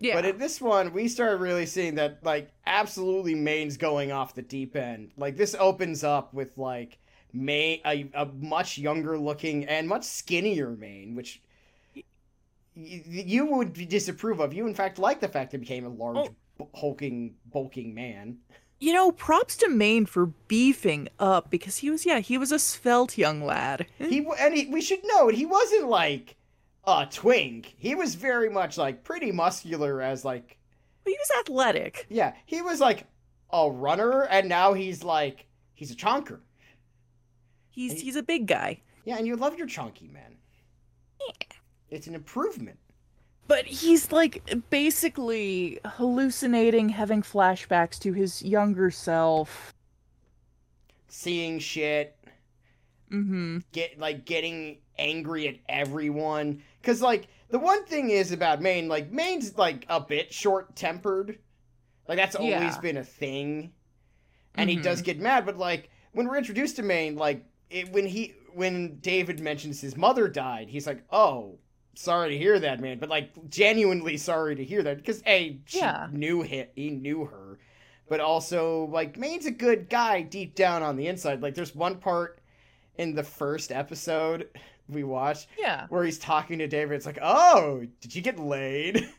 yeah, 0.00 0.14
But 0.14 0.24
in 0.26 0.38
this 0.38 0.60
one, 0.60 0.92
we 0.92 1.08
start 1.08 1.38
really 1.40 1.66
seeing 1.66 1.94
that 1.96 2.18
like 2.24 2.50
absolutely 2.66 3.34
Maine's 3.34 3.76
going 3.76 4.12
off 4.12 4.34
the 4.34 4.42
deep 4.42 4.76
end. 4.76 5.10
Like 5.16 5.36
this 5.36 5.54
opens 5.58 6.04
up 6.04 6.34
with 6.34 6.56
like 6.58 6.98
Maine, 7.32 7.80
a, 7.86 8.08
a 8.14 8.26
much 8.26 8.78
younger 8.78 9.18
looking 9.18 9.64
and 9.66 9.88
much 9.88 10.04
skinnier 10.04 10.70
Maine, 10.70 11.14
which 11.14 11.40
y- 11.94 12.02
you 12.76 13.46
would 13.46 13.72
disapprove 13.88 14.40
of. 14.40 14.52
You 14.52 14.66
in 14.66 14.74
fact 14.74 14.98
like 14.98 15.20
the 15.20 15.28
fact 15.28 15.50
that 15.52 15.58
he 15.58 15.60
became 15.62 15.84
a 15.86 15.88
large, 15.88 16.16
Oh. 16.16 16.34
b- 16.58 16.64
hulking, 16.74 17.34
bulking 17.52 17.94
man. 17.94 18.38
you 18.80 18.92
know, 18.92 19.10
props 19.12 19.56
to 19.56 19.68
Maine 19.68 20.04
for 20.06 20.26
beefing 20.26 21.08
up 21.18 21.48
because 21.50 21.78
he 21.78 21.88
was, 21.90 22.04
yeah, 22.04 22.18
he 22.18 22.36
was 22.36 22.52
a 22.52 22.58
svelte 22.58 23.16
young 23.16 23.42
lad. 23.42 23.86
He 23.98 24.26
and 24.38 24.54
he, 24.54 24.66
we 24.66 24.80
should 24.82 25.00
note 25.04 25.34
he 25.34 25.46
wasn't 25.46 25.88
like 25.88 26.36
a 26.86 27.06
twink. 27.10 27.74
He 27.78 27.94
was 27.94 28.14
very 28.14 28.48
much 28.50 28.76
like 28.78 29.04
pretty 29.04 29.32
muscular 29.32 30.00
as 30.02 30.24
like 30.24 30.58
He 31.04 31.12
was 31.12 31.30
athletic. 31.40 32.06
yeah. 32.08 32.34
He 32.46 32.62
was 32.62 32.80
like 32.80 33.06
a 33.52 33.70
runner, 33.70 34.22
and 34.22 34.48
now 34.48 34.72
he's 34.74 35.02
like 35.04 35.46
he's 35.74 35.90
a 35.90 35.96
chonker. 35.96 36.40
He's 37.70 37.92
He- 37.94 38.04
he's 38.06 38.16
a 38.16 38.22
big 38.22 38.46
guy. 38.46 38.80
Yeah, 39.04 39.16
and 39.18 39.26
you 39.26 39.36
love 39.36 39.56
your 39.58 39.66
chunky 39.66 40.08
man. 40.08 40.36
It's 41.90 42.06
an 42.06 42.14
improvement. 42.14 42.78
But 43.46 43.66
he's 43.66 44.10
like 44.10 44.42
basically 44.70 45.78
hallucinating, 45.84 46.88
having 46.88 47.22
flashbacks 47.22 47.98
to 48.00 48.12
his 48.14 48.42
younger 48.42 48.90
self. 48.90 49.74
Seeing 51.08 51.58
shit, 51.58 52.13
Mm-hmm. 53.14 53.58
get 53.72 53.98
like 53.98 54.24
getting 54.24 54.78
angry 54.98 55.48
at 55.48 55.56
everyone. 55.68 56.62
Cause 56.82 57.00
like 57.00 57.28
the 57.48 57.58
one 57.58 57.84
thing 57.84 58.10
is 58.10 58.32
about 58.32 58.60
Maine, 58.60 58.88
like 58.88 59.10
Maine's 59.12 59.56
like 59.56 59.86
a 59.88 60.00
bit 60.00 60.32
short 60.32 60.74
tempered. 60.76 61.38
Like 62.08 62.18
that's 62.18 62.36
always 62.36 62.50
Yeah. 62.52 62.80
been 62.80 62.96
a 62.96 63.04
thing. 63.04 63.72
And 64.56 64.68
he 64.70 64.76
Mhm. 64.76 64.82
does 64.82 65.02
get 65.02 65.18
mad, 65.18 65.46
but 65.46 65.56
like 65.58 65.90
when 66.12 66.28
we're 66.28 66.36
introduced 66.38 66.76
to 66.76 66.82
Maine, 66.82 67.16
like 67.16 67.44
it, 67.70 67.90
when 67.92 68.06
he 68.06 68.34
when 68.52 68.98
David 69.00 69.40
mentions 69.40 69.80
his 69.80 69.96
mother 69.96 70.28
died, 70.28 70.68
he's 70.68 70.86
like, 70.86 71.02
"Oh, 71.10 71.58
sorry 71.94 72.30
to 72.30 72.38
hear 72.38 72.60
that, 72.60 72.78
man." 72.78 72.98
But 73.00 73.08
like 73.08 73.30
genuinely 73.48 74.16
sorry 74.16 74.54
to 74.54 74.64
hear 74.64 74.82
that 74.84 74.98
because 74.98 75.22
a 75.26 75.58
she 75.66 75.78
Yeah. 75.78 76.08
knew 76.12 76.42
him, 76.42 76.68
he 76.76 76.90
knew 76.90 77.24
her, 77.24 77.58
but 78.08 78.20
also 78.20 78.84
like 78.84 79.16
Maine's 79.16 79.46
a 79.46 79.50
good 79.50 79.88
guy 79.88 80.22
deep 80.22 80.54
down 80.54 80.84
on 80.84 80.96
the 80.96 81.08
inside. 81.08 81.42
Like 81.42 81.54
there's 81.56 81.74
one 81.74 81.96
part 81.98 82.38
in 82.98 83.14
the 83.14 83.22
first 83.24 83.72
episode 83.72 84.48
we 84.88 85.02
watched 85.04 85.48
Yeah. 85.58 85.86
where 85.88 86.04
he's 86.04 86.18
talking 86.18 86.58
to 86.58 86.66
David. 86.66 86.94
It's 86.96 87.06
like, 87.06 87.18
"Oh, 87.22 87.86
did 88.00 88.14
you 88.14 88.22
get 88.22 88.38
laid?" 88.38 89.08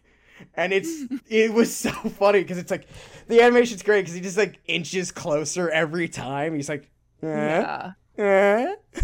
And 0.58 0.74
it's 0.74 0.92
it 1.30 1.54
was 1.54 1.74
so 1.74 1.92
funny 1.92 2.42
because 2.42 2.58
it's 2.58 2.70
like 2.70 2.88
the 3.30 3.42
animation's 3.42 3.82
great 3.84 4.02
because 4.02 4.14
he 4.16 4.20
just 4.22 4.38
like 4.38 4.60
inches 4.68 5.10
closer 5.12 5.70
every 5.70 6.10
time. 6.10 6.56
He's 6.56 6.68
like, 6.68 6.92
eh, 7.24 7.28
Yeah. 7.28 7.92
eh. 8.18 8.76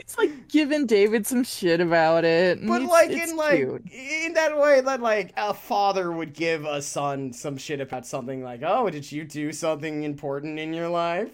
It's 0.00 0.18
like 0.18 0.48
giving 0.48 0.86
David 0.86 1.24
some 1.24 1.44
shit 1.44 1.80
about 1.80 2.24
it. 2.24 2.58
but 2.66 2.82
it's- 2.82 2.90
like 2.90 3.10
it's 3.10 3.30
in 3.30 3.36
like 3.36 3.56
cute. 3.58 3.92
in 3.92 4.32
that 4.34 4.58
way 4.58 4.80
that 4.80 5.00
like 5.00 5.32
a 5.36 5.54
father 5.54 6.10
would 6.10 6.34
give 6.34 6.64
a 6.64 6.82
son 6.82 7.32
some 7.32 7.56
shit 7.56 7.80
about 7.80 8.04
something 8.04 8.42
like, 8.42 8.62
"Oh, 8.66 8.90
did 8.90 9.10
you 9.12 9.22
do 9.22 9.52
something 9.52 10.02
important 10.02 10.58
in 10.58 10.72
your 10.74 10.88
life?" 10.88 11.30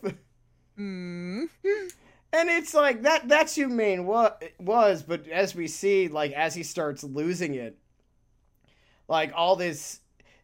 Mm. 0.79 1.47
And 2.37 2.51
it's 2.51 2.75
like 2.75 3.03
that 3.03 3.29
that's 3.29 3.57
who 3.57 3.67
Maine 3.67 4.05
wa- 4.05 4.35
was, 4.61 5.03
but 5.03 5.27
as 5.29 5.55
we 5.55 5.67
see, 5.67 6.09
like 6.09 6.33
as 6.33 6.55
he 6.55 6.63
starts 6.63 7.03
losing 7.03 7.55
it, 7.55 7.79
like 9.09 9.33
all 9.35 9.57
this 9.57 10.01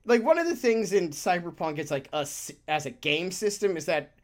like 0.06 0.22
one 0.22 0.38
of 0.38 0.48
the 0.48 0.56
things 0.56 0.94
in 0.94 1.10
Cyberpunk 1.10 1.78
it's 1.78 1.90
like 1.90 2.08
us 2.14 2.50
as 2.66 2.86
a 2.86 2.90
game 2.90 3.30
system 3.30 3.76
is 3.76 3.84
that 3.86 4.14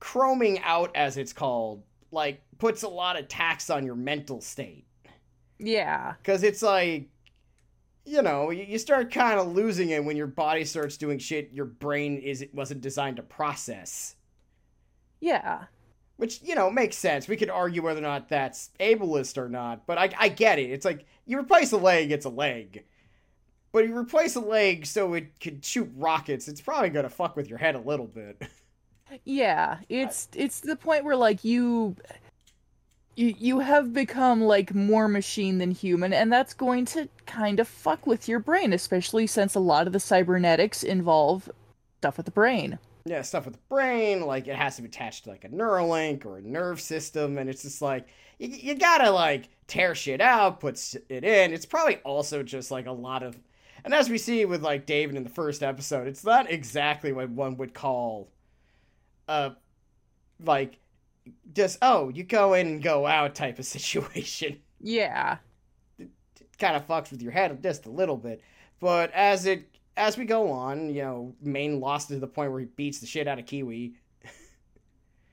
chroming 0.00 0.58
out 0.64 0.90
as 0.96 1.18
it's 1.18 1.34
called, 1.34 1.82
like 2.12 2.40
puts 2.56 2.82
a 2.82 2.88
lot 2.88 3.18
of 3.18 3.28
tax 3.28 3.68
on 3.68 3.84
your 3.84 3.94
mental 3.94 4.40
state. 4.40 4.86
Yeah. 5.58 6.14
Cuz 6.24 6.42
it's 6.42 6.62
like 6.62 7.10
you 8.06 8.22
know, 8.22 8.50
you 8.50 8.78
start 8.78 9.12
kind 9.12 9.38
of 9.38 9.52
losing 9.52 9.90
it 9.90 10.02
when 10.02 10.16
your 10.16 10.28
body 10.28 10.64
starts 10.64 10.96
doing 10.96 11.18
shit 11.18 11.52
your 11.52 11.66
brain 11.66 12.16
is 12.16 12.46
wasn't 12.54 12.80
designed 12.80 13.16
to 13.16 13.22
process. 13.22 14.16
Yeah. 15.20 15.64
Which, 16.16 16.40
you 16.42 16.54
know, 16.54 16.70
makes 16.70 16.96
sense. 16.96 17.28
We 17.28 17.36
could 17.36 17.50
argue 17.50 17.82
whether 17.82 18.00
or 18.00 18.02
not 18.02 18.28
that's 18.28 18.70
ableist 18.80 19.36
or 19.36 19.50
not, 19.50 19.86
but 19.86 19.98
I, 19.98 20.10
I 20.18 20.28
get 20.28 20.58
it. 20.58 20.70
It's 20.70 20.84
like 20.84 21.04
you 21.26 21.38
replace 21.38 21.72
a 21.72 21.76
leg, 21.76 22.10
it's 22.10 22.24
a 22.24 22.30
leg. 22.30 22.84
But 23.72 23.86
you 23.86 23.96
replace 23.96 24.36
a 24.36 24.40
leg 24.40 24.86
so 24.86 25.12
it 25.12 25.38
could 25.40 25.62
shoot 25.62 25.90
rockets, 25.94 26.48
it's 26.48 26.62
probably 26.62 26.88
gonna 26.88 27.10
fuck 27.10 27.36
with 27.36 27.48
your 27.48 27.58
head 27.58 27.74
a 27.74 27.80
little 27.80 28.06
bit. 28.06 28.40
Yeah. 29.24 29.78
It's 29.88 30.28
it's 30.34 30.60
the 30.60 30.76
point 30.76 31.04
where 31.04 31.16
like 31.16 31.44
you 31.44 31.96
you 33.14 33.34
you 33.38 33.60
have 33.60 33.92
become 33.92 34.40
like 34.40 34.74
more 34.74 35.08
machine 35.08 35.58
than 35.58 35.70
human 35.70 36.12
and 36.12 36.32
that's 36.32 36.54
going 36.54 36.84
to 36.86 37.08
kind 37.24 37.60
of 37.60 37.68
fuck 37.68 38.06
with 38.06 38.28
your 38.28 38.38
brain 38.38 38.72
especially 38.72 39.26
since 39.26 39.54
a 39.54 39.60
lot 39.60 39.86
of 39.86 39.92
the 39.92 40.00
cybernetics 40.00 40.82
involve 40.82 41.50
stuff 41.98 42.16
with 42.16 42.26
the 42.26 42.32
brain. 42.32 42.78
Yeah, 43.06 43.22
stuff 43.22 43.44
with 43.44 43.54
the 43.54 43.60
brain, 43.68 44.22
like 44.22 44.48
it 44.48 44.56
has 44.56 44.76
to 44.76 44.82
be 44.82 44.88
attached 44.88 45.24
to 45.24 45.30
like 45.30 45.44
a 45.44 45.48
Neuralink 45.48 46.26
or 46.26 46.38
a 46.38 46.42
nerve 46.42 46.80
system, 46.80 47.38
and 47.38 47.48
it's 47.48 47.62
just 47.62 47.80
like 47.80 48.08
you, 48.38 48.48
you 48.48 48.74
gotta 48.74 49.10
like 49.10 49.48
tear 49.68 49.94
shit 49.94 50.20
out, 50.20 50.60
put 50.60 50.94
it 51.08 51.24
in. 51.24 51.52
It's 51.52 51.66
probably 51.66 51.96
also 51.98 52.42
just 52.42 52.70
like 52.70 52.86
a 52.86 52.92
lot 52.92 53.22
of, 53.22 53.38
and 53.84 53.94
as 53.94 54.10
we 54.10 54.18
see 54.18 54.44
with 54.44 54.62
like 54.62 54.86
David 54.86 55.14
in 55.14 55.22
the 55.22 55.30
first 55.30 55.62
episode, 55.62 56.08
it's 56.08 56.24
not 56.24 56.50
exactly 56.50 57.12
what 57.12 57.30
one 57.30 57.56
would 57.58 57.74
call, 57.74 58.28
uh, 59.28 59.50
like 60.44 60.78
just 61.54 61.78
oh 61.82 62.08
you 62.08 62.22
go 62.22 62.54
in 62.54 62.66
and 62.66 62.82
go 62.82 63.06
out 63.06 63.36
type 63.36 63.58
of 63.60 63.64
situation. 63.66 64.58
Yeah. 64.80 65.38
kind 66.58 66.76
of 66.76 66.86
fucks 66.86 67.10
with 67.12 67.22
your 67.22 67.32
head 67.32 67.62
just 67.62 67.86
a 67.86 67.90
little 67.90 68.16
bit. 68.16 68.42
But 68.80 69.12
as 69.12 69.46
it 69.46 69.75
as 69.96 70.16
we 70.18 70.24
go 70.24 70.50
on, 70.50 70.90
you 70.90 71.02
know, 71.02 71.34
Maine 71.40 71.80
lost 71.80 72.08
to 72.08 72.18
the 72.18 72.26
point 72.26 72.50
where 72.50 72.60
he 72.60 72.66
beats 72.66 72.98
the 72.98 73.06
shit 73.06 73.26
out 73.28 73.38
of 73.38 73.46
Kiwi. 73.46 73.94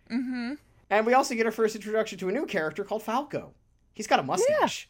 Mhm. 0.09 0.57
And 0.89 1.05
we 1.05 1.13
also 1.13 1.33
get 1.35 1.45
our 1.45 1.51
first 1.51 1.75
introduction 1.75 2.19
to 2.19 2.29
a 2.29 2.31
new 2.31 2.45
character 2.45 2.83
called 2.83 3.03
Falco. 3.03 3.53
He's 3.93 4.07
got 4.07 4.19
a 4.19 4.23
mustache. 4.23 4.89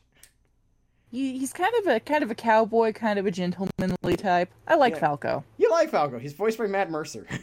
He, 1.11 1.37
he's 1.37 1.53
kind 1.53 1.73
of 1.79 1.87
a 1.87 1.99
kind 1.99 2.23
of 2.23 2.31
a 2.31 2.35
cowboy, 2.35 2.91
kind 2.91 3.19
of 3.19 3.25
a 3.25 3.31
gentlemanly 3.31 4.15
type. 4.17 4.49
I 4.67 4.75
like 4.75 4.93
Yeah. 4.95 4.99
Falco. 4.99 5.43
You 5.57 5.69
like 5.69 5.89
Falco. 5.91 6.17
He's 6.19 6.33
voiced 6.33 6.57
by 6.57 6.67
Matt 6.67 6.89
Mercer. 6.89 7.27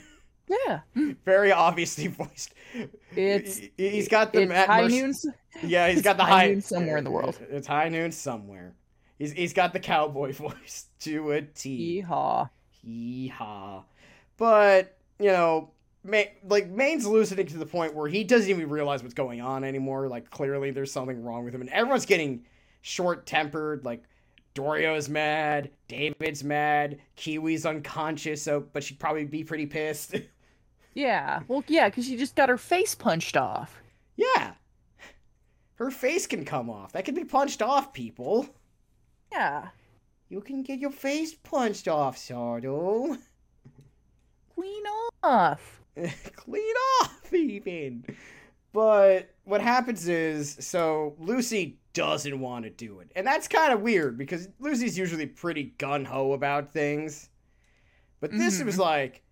Yeah. 0.66 0.80
Very 1.24 1.52
obviously 1.52 2.08
voiced. 2.08 2.54
It's 3.14 3.58
He- 3.58 3.70
he's 3.76 4.08
got 4.08 4.32
the 4.32 4.46
Matt 4.46 4.66
high 4.66 4.82
Mercer. 4.88 4.96
noon 4.96 5.14
Yeah, 5.70 5.88
he's 5.88 6.02
got 6.02 6.16
the 6.16 6.24
high 6.24 6.30
high 6.30 6.48
noon 6.48 6.60
somewhere 6.60 6.96
in 6.96 7.04
the 7.04 7.10
world. 7.12 7.38
It's 7.50 7.68
high 7.68 7.88
noon 7.88 8.10
somewhere. 8.10 8.74
He's 9.20 9.30
he's 9.32 9.52
got 9.52 9.72
the 9.72 9.78
cowboy 9.78 10.32
voice 10.34 10.86
to 11.00 11.30
a 11.30 11.42
T. 11.42 12.02
Yeehaw. 12.02 12.50
Yeehaw. 12.84 13.84
But, 14.36 14.96
you 15.18 15.26
know, 15.28 15.70
Ma- 16.02 16.22
like, 16.48 16.70
Maine's 16.70 17.06
losing 17.06 17.44
to 17.46 17.58
the 17.58 17.66
point 17.66 17.94
where 17.94 18.08
he 18.08 18.24
doesn't 18.24 18.48
even 18.48 18.70
realize 18.70 19.02
what's 19.02 19.12
going 19.14 19.42
on 19.42 19.62
anymore. 19.64 20.08
Like, 20.08 20.30
clearly 20.30 20.70
there's 20.70 20.90
something 20.90 21.22
wrong 21.22 21.44
with 21.44 21.54
him. 21.54 21.60
And 21.60 21.68
everyone's 21.70 22.06
getting 22.06 22.46
short 22.80 23.26
tempered. 23.26 23.84
Like, 23.84 24.02
Dorio's 24.54 25.10
mad. 25.10 25.70
David's 25.88 26.42
mad. 26.42 26.98
Kiwi's 27.18 27.66
unconscious, 27.66 28.42
so, 28.42 28.60
but 28.72 28.82
she'd 28.82 28.98
probably 28.98 29.26
be 29.26 29.44
pretty 29.44 29.66
pissed. 29.66 30.14
Yeah. 30.92 31.42
Well, 31.46 31.62
yeah, 31.68 31.88
because 31.88 32.04
she 32.06 32.16
just 32.16 32.34
got 32.34 32.48
her 32.48 32.58
face 32.58 32.96
punched 32.96 33.36
off. 33.36 33.80
yeah. 34.16 34.54
Her 35.76 35.90
face 35.92 36.26
can 36.26 36.44
come 36.44 36.68
off. 36.68 36.92
That 36.92 37.04
can 37.04 37.14
be 37.14 37.22
punched 37.24 37.62
off, 37.62 37.92
people. 37.92 38.48
Yeah. 39.32 39.68
You 40.28 40.40
can 40.40 40.62
get 40.62 40.78
your 40.78 40.90
face 40.92 41.34
punched 41.34 41.88
off, 41.88 42.16
Sardo. 42.16 43.18
Clean 44.54 44.82
off. 45.22 45.76
clean 46.36 46.74
off 47.02 47.32
even 47.32 48.04
but 48.72 49.34
what 49.42 49.60
happens 49.60 50.06
is 50.08 50.56
so 50.60 51.14
lucy 51.18 51.78
doesn't 51.92 52.38
want 52.38 52.64
to 52.64 52.70
do 52.70 53.00
it 53.00 53.10
and 53.16 53.26
that's 53.26 53.48
kind 53.48 53.72
of 53.72 53.80
weird 53.82 54.16
because 54.16 54.48
lucy's 54.60 54.96
usually 54.96 55.26
pretty 55.26 55.74
gun-ho 55.78 56.32
about 56.32 56.72
things 56.72 57.28
but 58.20 58.30
this 58.30 58.60
Mhm. 58.62 58.66
was 58.66 58.78
like 58.78 59.22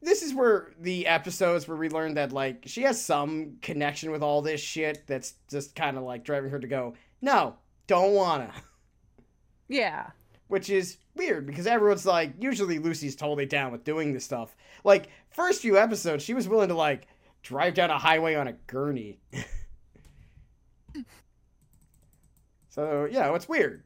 this 0.00 0.22
is 0.22 0.32
where 0.32 0.72
the 0.80 1.06
episodes 1.08 1.66
where 1.66 1.76
we 1.76 1.88
learned 1.88 2.16
that 2.16 2.32
like 2.32 2.62
she 2.66 2.82
has 2.82 3.04
some 3.04 3.56
connection 3.60 4.12
with 4.12 4.22
all 4.22 4.40
this 4.40 4.60
shit 4.60 5.04
that's 5.08 5.34
just 5.50 5.74
kind 5.74 5.96
of 5.98 6.04
like 6.04 6.22
driving 6.24 6.50
her 6.50 6.60
to 6.60 6.68
go 6.68 6.94
no 7.20 7.56
don't 7.88 8.14
wanna 8.14 8.52
Yeah. 9.72 10.10
which 10.48 10.68
is 10.70 10.98
weird 11.14 11.46
because 11.46 11.66
everyone's 11.66 12.06
like 12.06 12.34
usually 12.40 12.78
lucy's 12.78 13.16
totally 13.16 13.46
down 13.46 13.72
with 13.72 13.84
doing 13.84 14.12
this 14.12 14.24
stuff. 14.24 14.54
Like 14.84 15.08
first 15.30 15.62
few 15.62 15.78
episodes 15.78 16.22
she 16.24 16.34
was 16.34 16.48
willing 16.48 16.68
to 16.68 16.74
like 16.74 17.06
drive 17.42 17.74
down 17.74 17.90
a 17.90 17.98
highway 17.98 18.34
on 18.34 18.48
a 18.48 18.52
gurney. 18.66 19.18
So 22.68 23.06
yeah 23.10 23.34
it's 23.34 23.48
weird. 23.48 23.82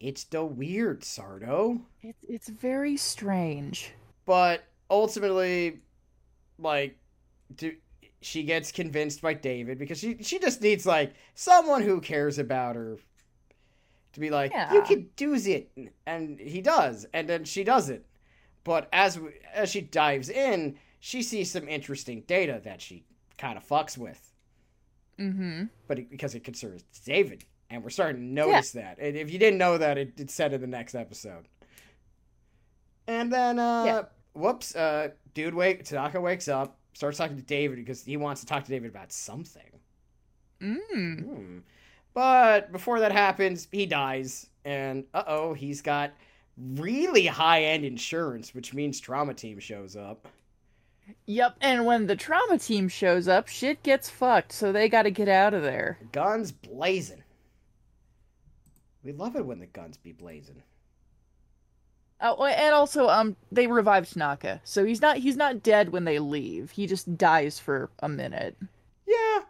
It's 0.00 0.24
the 0.24 0.44
weird 0.44 1.00
sardo. 1.02 1.80
It's 2.02 2.22
it's 2.28 2.48
very 2.48 2.96
strange. 2.96 3.92
but 4.24 4.62
ultimately 4.90 5.80
like 6.58 6.96
do, 7.54 7.74
she 8.20 8.42
gets 8.42 8.72
convinced 8.72 9.20
by 9.22 9.34
david 9.34 9.78
because 9.78 9.98
she 9.98 10.16
she 10.22 10.38
just 10.38 10.60
needs 10.62 10.86
like 10.86 11.12
someone 11.34 11.82
who 11.82 12.00
cares 12.00 12.38
about 12.38 12.74
her 12.76 12.96
to 14.12 14.20
be 14.20 14.30
like 14.30 14.52
you 14.52 14.58
Yeah. 14.58 14.80
can 14.84 15.08
do 15.16 15.34
it 15.34 15.70
and 16.06 16.38
he 16.40 16.60
does 16.60 17.06
and 17.12 17.28
then 17.28 17.44
she 17.44 17.62
does 17.64 17.88
it 17.90 18.04
but 18.64 18.88
as 18.92 19.18
as 19.54 19.70
she 19.70 19.80
dives 19.80 20.28
in 20.28 20.76
she 21.00 21.22
sees 21.22 21.50
some 21.50 21.68
interesting 21.68 22.22
data 22.26 22.60
that 22.64 22.80
she 22.80 23.04
kind 23.36 23.56
of 23.56 23.66
fucks 23.66 23.96
with 23.98 24.24
Mm-hmm. 25.18 25.64
but 25.88 25.98
it, 25.98 26.10
because 26.10 26.36
it 26.36 26.44
concerns 26.44 26.84
David, 27.04 27.44
and 27.70 27.82
we're 27.82 27.90
starting 27.90 28.20
to 28.20 28.24
notice 28.24 28.70
that. 28.70 28.98
And 29.00 29.16
if 29.16 29.32
you 29.32 29.38
didn't 29.40 29.58
know 29.58 29.76
that, 29.76 29.98
it, 29.98 30.12
it's 30.16 30.32
said 30.32 30.52
in 30.52 30.60
the 30.60 30.68
next 30.68 30.94
episode. 30.94 31.48
And 33.08 33.32
then, 33.32 33.58
uh, 33.58 33.84
Yeah. 33.84 34.02
whoops, 34.34 34.76
uh, 34.76 35.08
dude, 35.34 35.54
wake 35.54 35.84
Tanaka 35.84 36.20
wakes 36.20 36.46
up, 36.46 36.78
starts 36.92 37.18
talking 37.18 37.36
to 37.36 37.42
David 37.42 37.76
because 37.78 38.04
he 38.04 38.16
wants 38.16 38.42
to 38.42 38.46
talk 38.46 38.62
to 38.64 38.70
David 38.70 38.90
about 38.90 39.10
something. 39.12 39.80
Mm. 40.60 41.22
Hmm. 41.24 41.58
But 42.14 42.72
before 42.72 43.00
that 43.00 43.12
happens, 43.12 43.68
he 43.70 43.86
dies, 43.86 44.48
and 44.64 45.04
uh 45.14 45.24
oh, 45.26 45.54
he's 45.54 45.82
got 45.82 46.12
really 46.56 47.26
high 47.26 47.64
end 47.64 47.84
insurance, 47.84 48.54
which 48.54 48.74
means 48.74 49.00
trauma 49.00 49.34
team 49.34 49.58
shows 49.58 49.96
up. 49.96 50.26
Yep, 51.26 51.56
and 51.60 51.86
when 51.86 52.06
the 52.06 52.16
trauma 52.16 52.58
team 52.58 52.88
shows 52.88 53.28
up, 53.28 53.48
shit 53.48 53.82
gets 53.82 54.10
fucked, 54.10 54.52
so 54.52 54.72
they 54.72 54.88
gotta 54.88 55.10
get 55.10 55.28
out 55.28 55.54
of 55.54 55.62
there. 55.62 55.98
Guns 56.12 56.52
blazing. 56.52 57.22
We 59.02 59.12
love 59.12 59.36
it 59.36 59.46
when 59.46 59.60
the 59.60 59.66
guns 59.66 59.96
be 59.96 60.12
blazing. 60.12 60.62
Oh, 62.20 62.44
and 62.44 62.74
also, 62.74 63.08
um, 63.08 63.36
they 63.52 63.68
revived 63.68 64.12
Tanaka, 64.12 64.60
so 64.64 64.84
he's 64.84 65.00
not 65.00 65.18
he's 65.18 65.36
not 65.36 65.62
dead 65.62 65.90
when 65.90 66.04
they 66.04 66.18
leave. 66.18 66.72
He 66.72 66.86
just 66.86 67.16
dies 67.16 67.60
for 67.60 67.90
a 68.00 68.08
minute. 68.08 68.56
Yeah, 69.06 69.40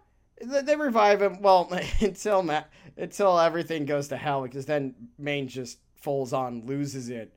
they, 0.43 0.77
revive 0.77 1.23
him. 1.23 1.41
Well, 1.41 1.69
until 2.01 2.43
Ma- 2.43 2.65
until 2.97 3.39
everything 3.39 3.85
goes 3.85 4.09
to 4.09 4.17
hell, 4.17 4.43
because 4.43 4.67
then 4.67 4.95
Maine 5.19 5.49
just 5.49 5.79
falls 5.97 6.33
on, 6.33 6.67
loses 6.67 7.09
it. 7.11 7.33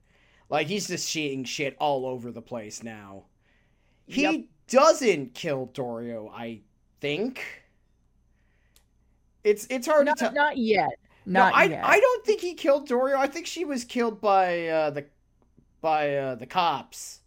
Like 0.49 0.67
he's 0.67 0.87
just 0.87 1.07
seeing 1.07 1.43
shit 1.43 1.75
all 1.79 2.05
over 2.05 2.31
the 2.31 2.41
place 2.41 2.83
now. 2.83 3.23
He 4.07 4.23
Yep. 4.23 4.41
doesn't 4.67 5.33
kill 5.33 5.67
Dorio, 5.67 6.29
I 6.35 6.61
think. 6.99 7.41
It's 9.43 9.65
it's 9.69 9.87
hard 9.87 10.05
Not, 10.05 10.17
to 10.17 10.25
tell. 10.25 10.33
not 10.33 10.57
yet. 10.57 10.89
No, 11.25 11.41
I 11.43 11.63
yet. 11.65 11.85
I 11.85 11.99
don't 11.99 12.25
think 12.25 12.41
he 12.41 12.53
killed 12.53 12.87
Dorio. 12.87 13.17
I 13.17 13.27
think 13.27 13.45
she 13.47 13.63
was 13.65 13.83
killed 13.83 14.19
by 14.21 14.67
uh, 14.67 14.89
the 14.91 15.05
by 15.81 16.15
uh, 16.17 16.35
the 16.35 16.45
cops. 16.45 17.19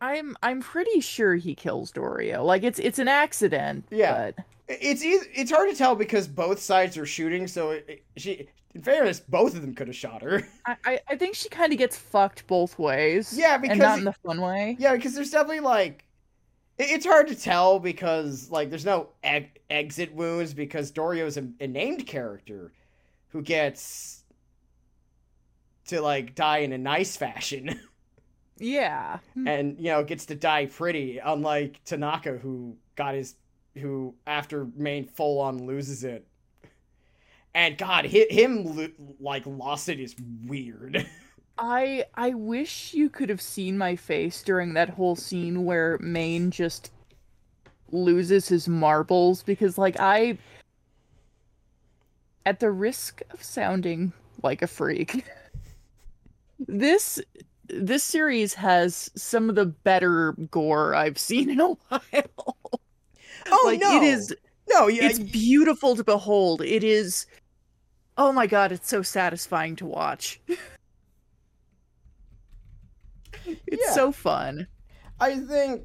I'm 0.00 0.36
I'm 0.42 0.60
pretty 0.60 1.00
sure 1.00 1.34
he 1.36 1.54
kills 1.54 1.90
Dorio. 1.90 2.44
Like 2.44 2.62
it's 2.62 2.78
it's 2.78 2.98
an 2.98 3.08
accident. 3.08 3.84
Yeah. 3.90 4.32
But 4.36 4.44
It's 4.80 5.04
eas- 5.04 5.28
it's 5.34 5.50
hard 5.50 5.70
to 5.70 5.76
tell 5.76 5.94
because 5.94 6.26
both 6.28 6.58
sides 6.60 6.96
are 6.98 7.06
shooting. 7.06 7.46
So 7.46 7.70
it, 7.72 7.84
it- 7.88 8.04
she, 8.16 8.48
in 8.74 8.82
fairness, 8.82 9.20
both 9.20 9.54
of 9.54 9.60
them 9.62 9.74
could 9.74 9.88
have 9.88 9.96
shot 9.96 10.22
her. 10.22 10.46
I, 10.66 10.98
I, 11.08 11.16
think 11.16 11.34
she 11.34 11.48
kind 11.48 11.72
of 11.72 11.78
gets 11.78 11.96
fucked 11.98 12.46
both 12.46 12.78
ways. 12.78 13.36
Yeah, 13.36 13.58
because 13.58 13.78
not 13.78 13.98
in 13.98 14.04
the 14.04 14.12
fun 14.14 14.40
way. 14.40 14.76
yeah, 14.78 14.94
because 14.94 15.14
there's 15.14 15.30
definitely 15.30 15.60
like 15.60 16.04
it- 16.78 16.90
it's 16.90 17.06
hard 17.06 17.28
to 17.28 17.34
tell 17.34 17.78
because 17.78 18.50
like 18.50 18.70
there's 18.70 18.84
no 18.86 19.08
exit 19.70 20.14
wounds 20.14 20.54
because 20.54 20.90
Dorio's 20.92 21.36
a, 21.36 21.46
a 21.60 21.66
named 21.66 22.06
character 22.06 22.72
who 23.28 23.42
gets 23.42 24.24
to 25.86 26.00
like 26.00 26.34
die 26.34 26.58
in 26.58 26.72
a 26.72 26.78
nice 26.78 27.16
fashion 27.16 27.78
Yeah. 28.58 29.18
Hmm. 29.34 29.48
and 29.48 29.78
you 29.78 29.86
know 29.90 30.04
gets 30.04 30.26
to 30.26 30.34
die 30.34 30.66
pretty 30.66 31.18
unlike 31.18 31.80
Tanaka 31.84 32.36
who 32.38 32.76
got 32.94 33.14
his 33.14 33.34
who 33.74 34.14
after 34.26 34.66
Maine 34.76 35.06
full 35.06 35.40
on 35.40 35.66
loses 35.66 36.04
it 36.04 36.26
and 37.54 37.76
god 37.76 38.04
him 38.06 38.92
like 39.20 39.44
lost 39.46 39.88
it 39.88 40.00
is 40.00 40.14
weird 40.46 41.06
I 41.58 42.06
I 42.14 42.30
wish 42.30 42.94
you 42.94 43.10
could 43.10 43.28
have 43.28 43.40
seen 43.40 43.76
my 43.76 43.94
face 43.94 44.42
during 44.42 44.74
that 44.74 44.88
whole 44.90 45.16
scene 45.16 45.64
where 45.64 45.98
Maine 46.00 46.50
just 46.50 46.90
loses 47.90 48.48
his 48.48 48.68
marbles 48.68 49.42
because 49.42 49.76
like 49.76 49.96
I 50.00 50.38
at 52.46 52.58
the 52.58 52.70
risk 52.70 53.20
of 53.30 53.42
sounding 53.42 54.12
like 54.42 54.62
a 54.62 54.66
freak 54.66 55.24
this 56.58 57.20
this 57.68 58.02
series 58.02 58.54
has 58.54 59.10
some 59.14 59.48
of 59.48 59.54
the 59.54 59.66
better 59.66 60.32
gore 60.50 60.94
I've 60.94 61.18
seen 61.18 61.48
in 61.48 61.60
a 61.60 61.68
while. 61.88 62.80
Oh 63.50 63.62
like 63.66 63.80
no 63.80 63.96
it 63.96 64.02
is 64.02 64.34
no 64.68 64.86
yeah 64.88 65.04
it's 65.04 65.18
beautiful 65.18 65.96
to 65.96 66.04
behold. 66.04 66.62
It 66.62 66.84
is 66.84 67.26
Oh 68.18 68.30
my 68.30 68.46
god, 68.46 68.72
it's 68.72 68.88
so 68.88 69.00
satisfying 69.02 69.74
to 69.76 69.86
watch. 69.86 70.40
it's 70.46 70.66
Yeah. 73.86 73.94
so 73.94 74.12
fun. 74.12 74.66
I 75.18 75.36
think 75.36 75.84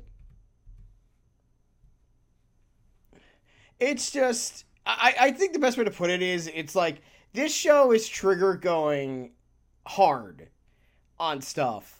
it's 3.80 4.12
just 4.12 4.66
I, 4.86 5.16
I 5.20 5.32
think 5.32 5.54
the 5.54 5.60
best 5.60 5.78
way 5.78 5.84
to 5.84 5.92
put 5.92 6.10
it 6.10 6.22
is 6.22 6.50
it's 6.54 6.76
like 6.76 7.02
this 7.34 7.54
show 7.54 7.92
is 7.92 8.08
trigger 8.08 8.56
going 8.56 9.32
hard 9.86 10.50
on 11.20 11.42
stuff. 11.42 11.97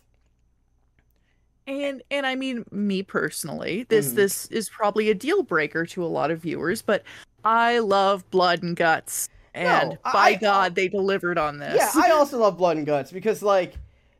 And 1.68 2.02
and 2.10 2.26
I 2.26 2.36
mean 2.36 2.64
me 2.72 3.04
personally, 3.04 3.86
this 3.90 4.14
Mhm. 4.14 4.16
this 4.16 4.46
is 4.48 4.70
probably 4.70 5.10
a 5.10 5.14
deal 5.14 5.44
breaker 5.44 5.86
to 5.88 6.04
a 6.04 6.08
lot 6.08 6.32
of 6.32 6.40
viewers, 6.42 6.82
but 6.82 7.04
I 7.44 7.80
love 7.80 8.30
blood 8.32 8.64
and 8.64 8.76
guts. 8.76 9.30
And 9.54 9.90
No, 9.92 9.98
by 10.04 10.30
I- 10.30 10.36
God, 10.36 10.76
they 10.76 10.88
delivered 10.88 11.38
on 11.38 11.58
this. 11.60 11.76
Yeah, 11.76 11.92
I 12.02 12.12
also 12.18 12.38
love 12.40 12.58
blood 12.58 12.78
and 12.78 12.86
guts 12.86 13.12
because 13.12 13.44
like 13.44 13.74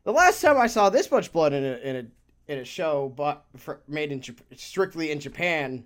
the 0.04 0.12
last 0.12 0.42
time 0.42 0.58
I 0.58 0.66
saw 0.66 0.90
this 0.90 1.10
much 1.10 1.32
blood 1.32 1.52
in 1.54 1.64
a 1.64 1.76
in 1.78 1.96
a 1.96 2.52
in 2.52 2.58
a 2.58 2.64
show, 2.64 3.12
but 3.16 3.44
for, 3.56 3.80
made 3.88 4.12
in 4.12 4.22
strictly 4.56 5.10
in 5.10 5.20
Japan, 5.20 5.84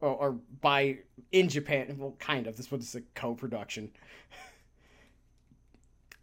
or, 0.00 0.10
or 0.10 0.32
by 0.60 0.98
in 1.32 1.48
Japan, 1.48 1.96
well, 1.98 2.16
kind 2.18 2.46
of. 2.46 2.56
This 2.56 2.70
was 2.70 2.94
a 2.94 3.00
co-production. 3.14 3.90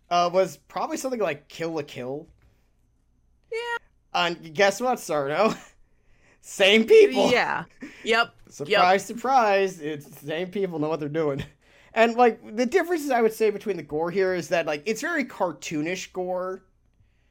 Uh, 0.10 0.30
was 0.32 0.56
probably 0.70 0.96
something 0.96 1.20
like 1.20 1.50
Kill 1.50 1.72
la 1.72 1.82
Kill. 1.82 2.28
Yeah. 3.52 3.60
And 4.18 4.54
guess 4.54 4.82
what, 4.82 4.98
Sardo? 4.98 5.56
Same 6.42 6.86
people. 6.86 7.32
Yeah. 7.32 7.66
Yep. 8.04 8.34
Surprise, 8.50 9.06
surprise! 9.06 9.82
It's 9.82 10.06
the 10.06 10.26
same 10.26 10.50
people 10.50 10.80
know 10.80 10.88
what 10.88 11.02
they're 11.02 11.10
doing. 11.10 11.44
And 11.94 12.16
like 12.16 12.56
the 12.56 12.66
differences 12.66 13.12
I 13.12 13.22
would 13.22 13.34
say 13.34 13.50
between 13.50 13.76
the 13.76 13.84
gore 13.84 14.10
here 14.12 14.34
is 14.34 14.48
that 14.48 14.66
like 14.66 14.84
it's 14.86 15.02
very 15.02 15.26
cartoonish 15.26 16.14
gore. 16.14 16.64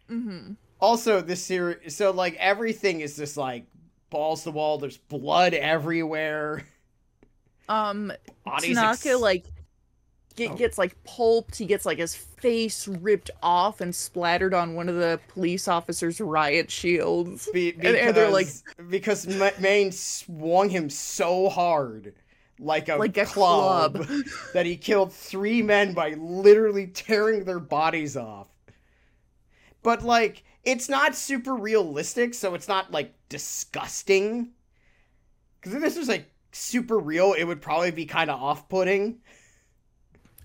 hmm 0.07 0.53
Also, 0.79 1.22
this 1.22 1.42
series, 1.42 1.96
so 1.96 2.11
like 2.11 2.35
everything 2.37 3.01
is 3.01 3.16
just 3.16 3.38
like 3.38 3.64
balls 4.11 4.42
to 4.44 4.51
wall. 4.51 4.77
There's 4.77 4.99
blood 4.99 5.55
everywhere. 5.55 6.64
Um 7.68 8.12
Bodies 8.44 8.77
Tanaka 8.77 9.11
ex- 9.11 9.20
like 9.20 9.44
get, 10.37 10.53
Oh. 10.53 10.55
gets 10.57 10.79
like 10.79 11.03
pulped. 11.05 11.57
He 11.57 11.66
gets 11.66 11.85
like 11.87 11.99
his 11.99 12.14
face 12.14 12.87
ripped 12.87 13.31
off 13.42 13.81
and 13.81 13.94
splattered 13.94 14.55
on 14.55 14.75
one 14.75 14.88
of 14.88 14.94
the 14.94 15.18
police 15.29 15.66
officers' 15.68 16.20
riot 16.20 16.70
shields. 16.70 17.49
be, 17.53 17.70
and- 17.70 17.81
because 17.81 17.96
and 18.01 18.16
they're 18.16 18.31
like- 18.31 18.49
because 18.88 19.27
Ma- 19.27 19.51
Maine 19.59 19.90
swung 19.92 20.68
him 20.68 20.88
so 20.90 21.49
hard 21.49 22.14
like 22.59 22.88
a 22.88 22.96
Like 22.96 23.16
a 23.18 23.27
club, 23.27 23.96
club. 24.07 24.22
that 24.55 24.64
he 24.66 24.77
killed 24.77 25.12
three 25.12 25.61
men 25.62 25.92
by 25.92 26.11
literally 26.14 26.87
tearing 26.87 27.44
their 27.44 27.61
bodies 27.61 28.16
off. 28.16 28.49
But 29.83 30.03
like 30.03 30.42
it's 30.64 30.88
not 30.88 31.14
super 31.14 31.55
realistic, 31.55 32.35
so 32.35 32.55
it's 32.55 32.66
not 32.68 32.90
like 32.90 33.14
disgusting. 33.29 34.51
Because 35.61 35.75
if 35.75 35.81
this 35.83 35.96
was 35.96 36.09
like 36.09 36.31
super 36.53 36.99
real, 36.99 37.35
it 37.35 37.44
would 37.44 37.61
probably 37.61 37.90
be 37.92 38.05
kind 38.07 38.31
of 38.31 38.40
off-putting. 38.40 39.18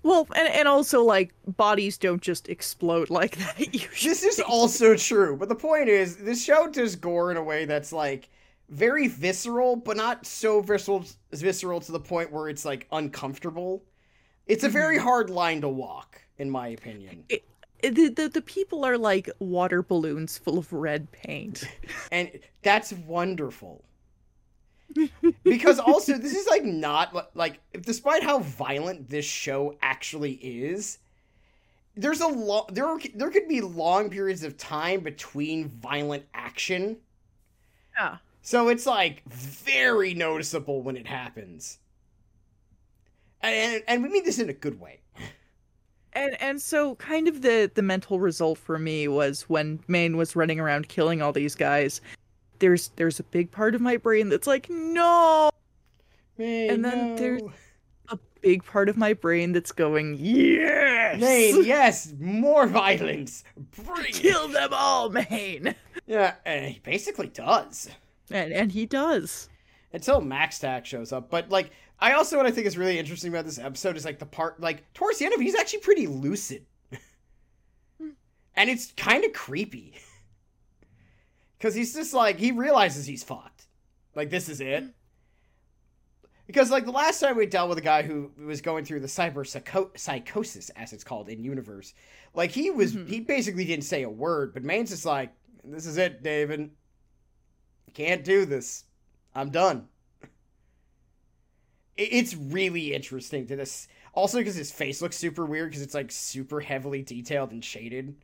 Well, 0.02 0.26
and 0.34 0.48
and 0.48 0.68
also 0.68 1.02
like 1.02 1.32
bodies 1.46 1.96
don't 1.98 2.22
just 2.22 2.48
explode 2.48 3.10
like 3.10 3.36
that. 3.38 3.74
Usually. 3.74 4.10
This 4.10 4.22
is 4.22 4.40
also 4.40 4.96
true, 4.96 5.36
but 5.36 5.48
the 5.48 5.54
point 5.54 5.88
is, 5.88 6.16
this 6.16 6.44
show 6.44 6.68
does 6.68 6.96
gore 6.96 7.30
in 7.30 7.36
a 7.36 7.42
way 7.42 7.64
that's 7.64 7.92
like 7.92 8.28
very 8.68 9.06
visceral, 9.06 9.76
but 9.76 9.96
not 9.96 10.26
so 10.26 10.60
visceral, 10.60 11.04
visceral 11.32 11.80
to 11.80 11.92
the 11.92 12.00
point 12.00 12.32
where 12.32 12.48
it's 12.48 12.64
like 12.64 12.86
uncomfortable. 12.90 13.84
It's 14.46 14.64
a 14.64 14.66
mm-hmm. 14.66 14.72
very 14.72 14.98
hard 14.98 15.30
line 15.30 15.60
to 15.60 15.68
walk, 15.68 16.20
in 16.38 16.50
my 16.50 16.68
opinion. 16.68 17.24
the, 17.82 18.08
the 18.08 18.28
the 18.28 18.42
people 18.42 18.84
are 18.84 18.98
like 18.98 19.30
water 19.38 19.82
balloons 19.82 20.38
full 20.38 20.58
of 20.58 20.72
red 20.72 21.10
paint. 21.12 21.64
and 22.12 22.30
that's 22.62 22.92
wonderful 22.92 23.84
because 25.44 25.78
also 25.78 26.16
this 26.18 26.34
is 26.34 26.46
like 26.48 26.64
not 26.64 27.34
like 27.36 27.60
despite 27.82 28.22
how 28.22 28.38
violent 28.40 29.08
this 29.08 29.24
show 29.24 29.76
actually 29.82 30.32
is 30.32 30.98
there's 31.96 32.20
a 32.20 32.26
lot 32.26 32.74
there 32.74 32.86
are, 32.86 32.98
there 33.14 33.30
could 33.30 33.48
be 33.48 33.60
long 33.60 34.08
periods 34.10 34.42
of 34.42 34.56
time 34.56 35.00
between 35.00 35.68
violent 35.68 36.24
action 36.34 36.96
Yeah. 37.98 38.16
so 38.42 38.68
it's 38.68 38.86
like 38.86 39.22
very 39.28 40.14
noticeable 40.14 40.82
when 40.82 40.96
it 40.96 41.06
happens 41.06 41.78
and 43.42 43.54
and, 43.54 43.82
and 43.88 44.02
we 44.02 44.08
mean 44.08 44.24
this 44.24 44.38
in 44.38 44.48
a 44.48 44.54
good 44.54 44.80
way 44.80 45.00
And 46.14 46.40
and 46.42 46.60
so 46.60 46.94
kind 46.96 47.26
of 47.26 47.40
the 47.42 47.70
the 47.74 47.82
mental 47.82 48.20
result 48.20 48.58
for 48.58 48.78
me 48.78 49.08
was 49.08 49.42
when 49.48 49.80
Maine 49.88 50.16
was 50.18 50.36
running 50.36 50.60
around 50.60 50.88
killing 50.88 51.22
all 51.22 51.32
these 51.32 51.54
guys. 51.54 52.00
There's 52.62 52.92
there's 52.94 53.18
a 53.18 53.24
big 53.24 53.50
part 53.50 53.74
of 53.74 53.80
my 53.80 53.96
brain 53.96 54.28
that's 54.28 54.46
like 54.46 54.70
no, 54.70 55.50
And 56.38 56.84
then 56.84 57.16
there's- 57.16 57.42
a 58.08 58.18
big 58.40 58.64
part 58.64 58.88
of 58.88 58.96
my 58.96 59.14
brain 59.14 59.50
that's 59.50 59.72
going 59.72 60.16
yes, 60.20 61.20
Maine, 61.20 61.64
yes 61.64 62.12
more 62.20 62.68
violence 62.68 63.42
bring 63.84 64.12
kill 64.12 64.46
them 64.46 64.70
all, 64.72 65.08
Maine. 65.10 65.74
Yeah, 66.06 66.34
and 66.44 66.66
he 66.66 66.78
basically 66.78 67.26
does. 67.26 67.88
And 68.30 68.52
and 68.52 68.70
he 68.70 68.86
does. 68.86 69.48
until 69.92 70.20
MaxTac 70.20 70.84
shows 70.84 71.12
up. 71.12 71.30
But 71.30 71.50
like, 71.50 71.70
I 71.98 72.12
also 72.12 72.36
what 72.36 72.46
I 72.46 72.52
think 72.52 72.68
is 72.68 72.78
really 72.78 72.96
interesting 72.96 73.32
about 73.32 73.44
this 73.44 73.58
episode 73.58 73.96
is 73.96 74.04
like 74.04 74.20
the 74.20 74.26
part 74.26 74.60
like 74.60 74.92
towards 74.94 75.18
the 75.18 75.24
end 75.24 75.34
of 75.34 75.40
it, 75.40 75.44
he's 75.44 75.56
actually 75.56 75.80
pretty 75.80 76.06
lucid, 76.06 76.64
hmm. 77.98 78.10
and 78.54 78.70
it's 78.70 78.92
kind 78.96 79.24
of 79.24 79.32
creepy 79.32 79.94
because 81.62 81.76
he's 81.76 81.94
just 81.94 82.12
like 82.12 82.38
he 82.40 82.50
realizes 82.50 83.06
he's 83.06 83.22
fucked. 83.22 83.66
Like 84.16 84.30
this 84.30 84.48
is 84.48 84.60
it. 84.60 84.82
Because 86.48 86.72
like 86.72 86.84
the 86.84 86.90
last 86.90 87.20
time 87.20 87.36
we 87.36 87.46
dealt 87.46 87.68
with 87.68 87.78
a 87.78 87.82
guy 87.82 88.02
who 88.02 88.32
was 88.44 88.60
going 88.60 88.84
through 88.84 88.98
the 88.98 89.06
cyber 89.06 89.46
psycho- 89.46 89.92
psychosis, 89.94 90.70
as 90.70 90.92
it's 90.92 91.04
called 91.04 91.28
in 91.28 91.44
universe, 91.44 91.94
like 92.34 92.50
he 92.50 92.72
was, 92.72 92.94
Mhm. 92.96 93.08
he 93.08 93.20
basically 93.20 93.64
didn't 93.64 93.84
say 93.84 94.02
a 94.02 94.10
word. 94.10 94.52
But 94.52 94.64
Maine's 94.64 94.90
just 94.90 95.06
like, 95.06 95.32
"This 95.62 95.86
is 95.86 95.98
it, 95.98 96.24
David. 96.24 96.72
Can't 97.94 98.24
do 98.24 98.44
this. 98.44 98.82
I'm 99.32 99.50
done." 99.50 99.86
It's 101.96 102.34
really 102.34 102.92
interesting 102.92 103.46
to 103.46 103.54
this. 103.54 103.86
Also, 104.14 104.38
because 104.38 104.56
his 104.56 104.72
face 104.72 105.00
looks 105.00 105.16
super 105.16 105.46
weird 105.46 105.70
because 105.70 105.82
it's 105.82 105.94
like 105.94 106.10
super 106.10 106.60
heavily 106.60 107.02
detailed 107.02 107.52
and 107.52 107.64
shaded 107.64 108.16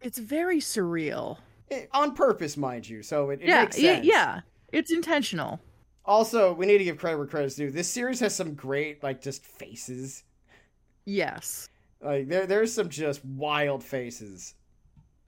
It's 0.00 0.18
very 0.18 0.58
surreal. 0.58 1.38
It- 1.72 1.88
on 1.92 2.14
purpose, 2.14 2.56
mind 2.56 2.88
you. 2.88 3.02
So 3.02 3.30
it, 3.30 3.40
it 3.42 3.48
yeah, 3.48 3.62
makes 3.62 3.76
sense. 3.76 4.06
yeah. 4.06 4.40
It's 4.72 4.90
intentional. 4.92 5.60
Also, 6.04 6.52
we 6.52 6.66
need 6.66 6.78
to 6.78 6.84
give 6.84 6.98
credit 6.98 7.18
where 7.18 7.26
credit's 7.26 7.54
due. 7.54 7.70
This 7.70 7.88
series 7.88 8.18
has 8.20 8.34
some 8.34 8.54
great, 8.54 9.02
like, 9.02 9.20
just 9.22 9.44
faces. 9.44 10.24
Yes. 11.04 11.68
Like, 12.00 12.28
there, 12.28 12.46
there's 12.46 12.72
some 12.72 12.88
just 12.88 13.24
wild 13.24 13.84
faces. 13.84 14.54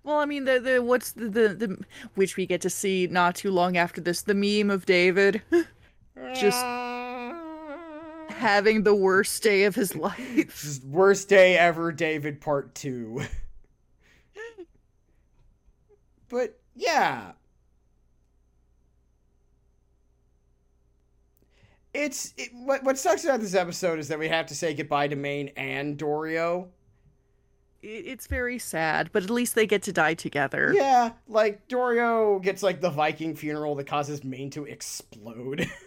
Well, 0.02 0.18
I 0.18 0.24
mean, 0.26 0.44
the 0.44 0.60
the 0.60 0.82
what's 0.82 1.12
the, 1.12 1.28
the 1.30 1.48
the 1.54 1.78
which 2.14 2.36
we 2.36 2.44
get 2.44 2.60
to 2.62 2.70
see 2.70 3.06
not 3.10 3.36
too 3.36 3.50
long 3.50 3.76
after 3.76 4.00
this, 4.02 4.20
the 4.22 4.34
meme 4.34 4.70
of 4.70 4.84
David 4.84 5.40
Just- 6.34 6.62
having 8.30 8.82
the 8.82 8.94
worst 8.94 9.42
day 9.42 9.64
of 9.64 9.74
his 9.74 9.94
life. 9.96 10.60
Just 10.62 10.84
worst 10.84 11.28
day 11.28 11.56
ever, 11.56 11.92
David 11.92 12.40
Part 12.40 12.74
Two. 12.74 13.22
But 16.34 16.58
yeah, 16.74 17.30
it's 21.94 22.34
it, 22.36 22.50
what 22.52 22.82
what 22.82 22.98
sucks 22.98 23.24
about 23.24 23.40
this 23.40 23.54
episode 23.54 24.00
is 24.00 24.08
that 24.08 24.18
we 24.18 24.26
have 24.26 24.46
to 24.46 24.54
say 24.56 24.74
goodbye 24.74 25.06
to 25.06 25.14
Maine 25.14 25.52
and 25.56 25.96
Dorio. 25.96 26.68
It's 27.82 28.26
very 28.26 28.58
sad, 28.58 29.10
but 29.12 29.22
at 29.22 29.30
least 29.30 29.54
they 29.54 29.66
get 29.66 29.82
to 29.84 29.92
die 29.92 30.14
together. 30.14 30.72
Yeah, 30.74 31.12
like 31.28 31.68
Dorio 31.68 32.40
gets 32.40 32.64
like 32.64 32.80
the 32.80 32.90
Viking 32.90 33.36
funeral 33.36 33.76
that 33.76 33.86
causes 33.86 34.24
Maine 34.24 34.50
to 34.50 34.64
explode. 34.64 35.70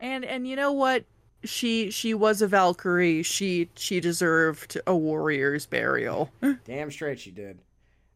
And 0.00 0.24
and 0.24 0.46
you 0.46 0.54
know 0.54 0.72
what? 0.72 1.04
She 1.44 1.90
she 1.90 2.12
was 2.12 2.42
a 2.42 2.46
Valkyrie. 2.46 3.22
She 3.22 3.70
she 3.74 4.00
deserved 4.00 4.78
a 4.86 4.94
warrior's 4.94 5.64
burial. 5.64 6.30
Damn 6.66 6.90
straight 6.90 7.20
she 7.20 7.30
did. 7.30 7.60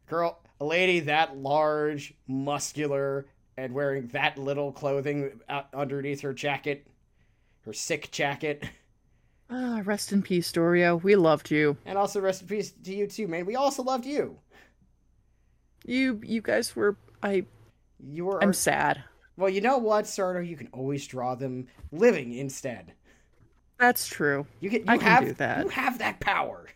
Girl, 0.07 0.39
a 0.61 0.65
lady 0.65 1.01
that 1.01 1.37
large, 1.37 2.15
muscular, 2.27 3.27
and 3.57 3.73
wearing 3.75 4.09
that 4.09 4.39
little 4.39 4.73
clothing 4.73 5.41
underneath 5.75 6.21
her 6.21 6.33
jacket, 6.33 6.87
her 7.65 7.73
sick 7.73 8.11
jacket. 8.11 8.65
Ah, 9.51 9.81
rest 9.85 10.13
in 10.13 10.23
peace, 10.23 10.53
Dorio. 10.53 10.97
We 10.97 11.17
loved 11.17 11.51
you. 11.51 11.77
And 11.87 11.97
also 11.97 12.21
rest 12.21 12.43
in 12.43 12.49
peace 12.49 12.71
to 12.85 12.95
you 12.95 13.07
too, 13.07 13.27
man. 13.29 13.47
We 13.47 13.57
also 13.57 13.83
loved 13.83 14.05
you. 14.05 14.39
You 15.87 16.21
you 16.23 16.43
guys 16.43 16.77
were 16.77 16.97
I 17.23 17.45
You 17.99 18.27
were 18.27 18.43
I'm 18.43 18.49
our... 18.51 18.53
sad. 18.53 19.03
Well, 19.37 19.49
you 19.49 19.61
know 19.61 19.79
what, 19.79 20.05
Sardo? 20.05 20.47
You 20.47 20.57
can 20.57 20.69
always 20.73 21.07
draw 21.07 21.35
them 21.35 21.69
living 21.93 22.35
instead. 22.35 22.93
That's 23.79 24.07
true. 24.07 24.47
You 24.61 24.69
can 24.71 24.81
you 24.81 24.87
I 24.89 24.99
can 24.99 25.07
have 25.07 25.25
do 25.25 25.33
that. 25.35 25.63
you 25.65 25.69
have 25.71 25.99
that 25.99 26.21
power. 26.21 26.67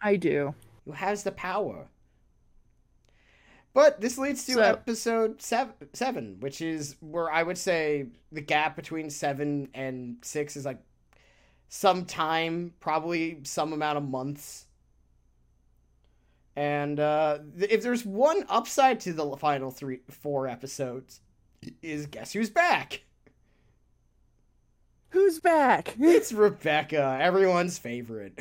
I 0.00 0.16
do. 0.16 0.54
who 0.84 0.92
has 0.92 1.22
the 1.22 1.32
power. 1.32 1.86
But 3.74 4.00
this 4.00 4.18
leads 4.18 4.44
to 4.46 4.52
So- 4.54 4.60
episode 4.62 5.40
seven, 5.40 5.74
seven, 5.94 6.36
which 6.40 6.60
is 6.60 6.96
where 7.00 7.30
I 7.30 7.42
would 7.42 7.56
say 7.58 8.06
the 8.30 8.40
gap 8.42 8.76
between 8.76 9.08
seven 9.10 9.68
and 9.74 10.16
six 10.22 10.56
is 10.56 10.64
like 10.66 10.78
some 11.68 12.04
time, 12.04 12.74
probably 12.80 13.40
some 13.44 13.72
amount 13.72 13.96
of 13.96 14.04
months. 14.04 14.66
And 16.54 17.00
uh, 17.00 17.38
if 17.58 17.82
there's 17.82 18.04
one 18.04 18.44
upside 18.50 19.00
to 19.00 19.14
the 19.14 19.36
final 19.38 19.70
three, 19.70 20.00
four 20.10 20.46
episodes, 20.46 21.20
is 21.80 22.04
guess 22.06 22.32
who's 22.34 22.50
back? 22.50 23.04
Who's 25.10 25.40
back? 25.40 25.94
It's 25.98 26.30
Rebecca, 26.34 27.18
everyone's 27.20 27.78
favorite. 27.78 28.38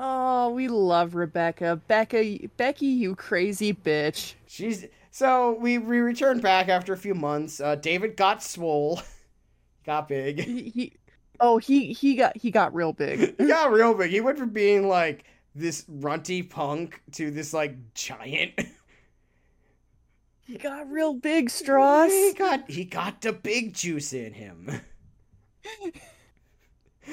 Oh, 0.00 0.50
we 0.50 0.68
love 0.68 1.16
Rebecca. 1.16 1.80
Becca 1.88 2.38
Becky, 2.56 2.86
you 2.86 3.16
crazy 3.16 3.74
bitch. 3.74 4.34
She's 4.46 4.86
so 5.10 5.58
we 5.60 5.78
we 5.78 5.98
returned 5.98 6.40
back 6.40 6.68
after 6.68 6.92
a 6.92 6.96
few 6.96 7.14
months. 7.14 7.60
Uh, 7.60 7.74
David 7.74 8.16
got 8.16 8.40
swole, 8.40 9.02
got 9.84 10.06
big, 10.06 10.38
He, 10.38 10.70
he 10.70 10.92
Oh, 11.40 11.58
he 11.58 11.92
he 11.92 12.14
got 12.14 12.36
he 12.36 12.52
got 12.52 12.72
real 12.74 12.92
big. 12.92 13.34
he 13.38 13.48
got 13.48 13.72
real 13.72 13.92
big. 13.92 14.10
He 14.10 14.20
went 14.20 14.38
from 14.38 14.50
being 14.50 14.88
like 14.88 15.24
this 15.56 15.84
runty 15.88 16.44
punk 16.44 17.02
to 17.12 17.30
this 17.32 17.52
like 17.52 17.76
giant. 17.94 18.52
He 20.48 20.56
got 20.56 20.90
real 20.90 21.12
big, 21.12 21.50
Stross. 21.50 22.08
He 22.08 22.32
got 22.32 22.70
he 22.70 22.86
got 22.86 23.20
the 23.20 23.34
big 23.34 23.74
juice 23.74 24.14
in 24.14 24.32
him. 24.32 24.80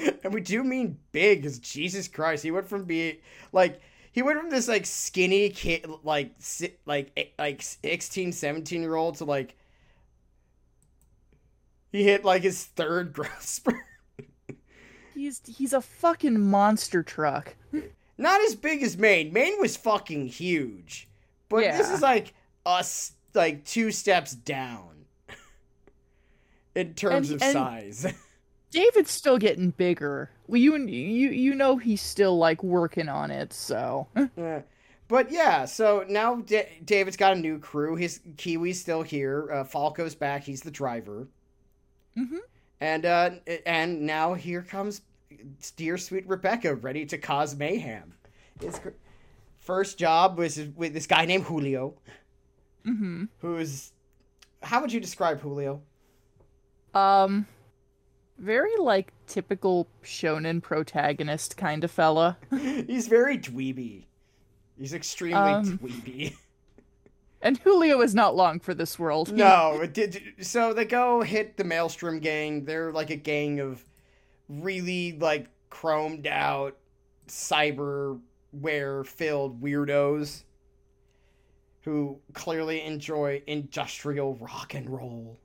and 0.24 0.32
we 0.34 0.40
do 0.40 0.62
mean 0.64 0.98
big, 1.12 1.42
because 1.42 1.58
Jesus 1.58 2.08
Christ, 2.08 2.42
he 2.42 2.50
went 2.50 2.68
from 2.68 2.84
being 2.84 3.16
like 3.52 3.80
he 4.12 4.22
went 4.22 4.40
from 4.40 4.50
this 4.50 4.68
like 4.68 4.86
skinny 4.86 5.48
kid, 5.50 5.86
like 6.04 6.32
si- 6.38 6.74
like 6.86 7.12
eh, 7.16 7.24
like 7.38 7.62
16, 7.62 8.32
17 8.32 8.80
year 8.82 8.94
old 8.94 9.16
to 9.16 9.24
like 9.24 9.54
he 11.92 12.02
hit 12.02 12.24
like 12.24 12.42
his 12.42 12.64
third 12.64 13.12
growth 13.12 13.40
spurt. 13.42 13.76
He's 15.14 15.40
he's 15.46 15.72
a 15.72 15.80
fucking 15.80 16.40
monster 16.40 17.02
truck. 17.02 17.54
Not 18.18 18.40
as 18.42 18.54
big 18.54 18.82
as 18.82 18.96
Maine. 18.96 19.32
Maine 19.32 19.58
was 19.60 19.76
fucking 19.76 20.26
huge, 20.28 21.08
but 21.48 21.62
this 21.62 21.90
is 21.90 22.02
like 22.02 22.34
us 22.64 23.12
like 23.34 23.64
two 23.64 23.90
steps 23.90 24.32
down 24.32 25.04
in 26.74 26.94
terms 26.94 27.30
And- 27.30 27.42
of 27.42 27.46
and- 27.46 27.52
size. 27.52 28.14
David's 28.70 29.10
still 29.10 29.38
getting 29.38 29.70
bigger. 29.70 30.30
Well, 30.46 30.60
you 30.60 30.76
you 30.76 31.30
you 31.30 31.54
know 31.54 31.76
he's 31.76 32.02
still 32.02 32.36
like 32.38 32.62
working 32.62 33.08
on 33.08 33.30
it. 33.30 33.52
So 33.52 34.06
Yeah. 34.36 34.62
But 35.08 35.30
yeah, 35.30 35.66
so 35.66 36.04
now 36.08 36.36
Da- 36.36 36.68
David's 36.84 37.16
got 37.16 37.32
a 37.36 37.40
new 37.40 37.58
crew. 37.60 37.94
His 37.94 38.20
Kiwi's 38.36 38.80
still 38.80 39.02
here. 39.02 39.48
Uh, 39.52 39.64
Falco's 39.64 40.16
back. 40.16 40.42
He's 40.42 40.62
the 40.62 40.70
driver. 40.70 41.28
Mhm. 42.18 42.38
And 42.80 43.06
uh, 43.06 43.30
and 43.64 44.02
now 44.02 44.34
here 44.34 44.62
comes 44.62 45.02
dear 45.76 45.96
sweet 45.96 46.26
Rebecca, 46.28 46.74
ready 46.74 47.06
to 47.06 47.18
cause 47.18 47.54
mayhem. 47.54 48.14
His 48.60 48.78
gr- 48.78 48.90
first 49.60 49.96
job 49.98 50.38
was 50.38 50.60
with 50.74 50.92
this 50.92 51.06
guy 51.06 51.24
named 51.24 51.44
Julio, 51.44 51.94
hmm 52.84 53.24
who's 53.38 53.92
how 54.62 54.80
would 54.80 54.92
you 54.92 55.00
describe 55.00 55.40
Julio? 55.40 55.82
um, 56.94 57.46
very 58.38 58.76
like 58.78 59.12
typical 59.26 59.86
shonen 60.04 60.62
protagonist 60.62 61.56
kind 61.56 61.84
of 61.84 61.90
fella. 61.90 62.36
He's 62.50 63.08
very 63.08 63.38
dweeby. 63.38 64.04
He's 64.78 64.92
extremely 64.94 65.36
Um, 65.52 65.78
dweeby. 65.78 66.34
And 67.42 67.58
Julio 67.58 68.00
is 68.00 68.14
not 68.14 68.34
long 68.34 68.58
for 68.58 68.72
this 68.74 68.98
world. 68.98 69.30
No, 69.32 69.78
it 69.82 69.92
did. 69.92 70.20
So 70.40 70.72
they 70.72 70.86
go 70.86 71.20
hit 71.20 71.56
the 71.56 71.64
Maelstrom 71.64 72.18
gang. 72.18 72.64
They're 72.64 72.90
like 72.90 73.10
a 73.10 73.16
gang 73.16 73.60
of 73.60 73.84
really 74.48 75.12
like 75.12 75.46
chromed 75.70 76.26
out 76.26 76.76
cyberware 77.28 79.06
filled 79.06 79.60
weirdos 79.62 80.42
who 81.82 82.18
clearly 82.32 82.82
enjoy 82.82 83.42
industrial 83.46 84.34
rock 84.36 84.74
and 84.74 84.88
roll. 84.90 85.38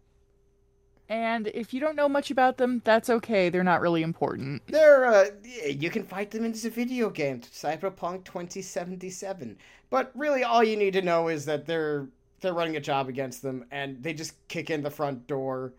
And 1.11 1.47
if 1.47 1.73
you 1.73 1.81
don't 1.81 1.97
know 1.97 2.07
much 2.07 2.31
about 2.31 2.55
them, 2.55 2.81
that's 2.85 3.09
okay. 3.09 3.49
They're 3.49 3.65
not 3.65 3.81
really 3.81 4.01
important. 4.01 4.65
They're 4.67 5.05
uh, 5.05 5.25
you 5.67 5.89
can 5.89 6.05
fight 6.05 6.31
them 6.31 6.45
in 6.45 6.53
this 6.53 6.63
video 6.63 7.09
game, 7.09 7.41
Cyberpunk 7.41 8.23
2077. 8.23 9.57
But 9.89 10.09
really, 10.15 10.45
all 10.45 10.63
you 10.63 10.77
need 10.77 10.93
to 10.93 11.01
know 11.01 11.27
is 11.27 11.43
that 11.47 11.65
they're 11.65 12.07
they're 12.39 12.53
running 12.53 12.77
a 12.77 12.79
job 12.79 13.09
against 13.09 13.41
them, 13.41 13.65
and 13.71 14.01
they 14.01 14.13
just 14.13 14.35
kick 14.47 14.69
in 14.69 14.81
the 14.81 14.89
front 14.89 15.27
door. 15.27 15.73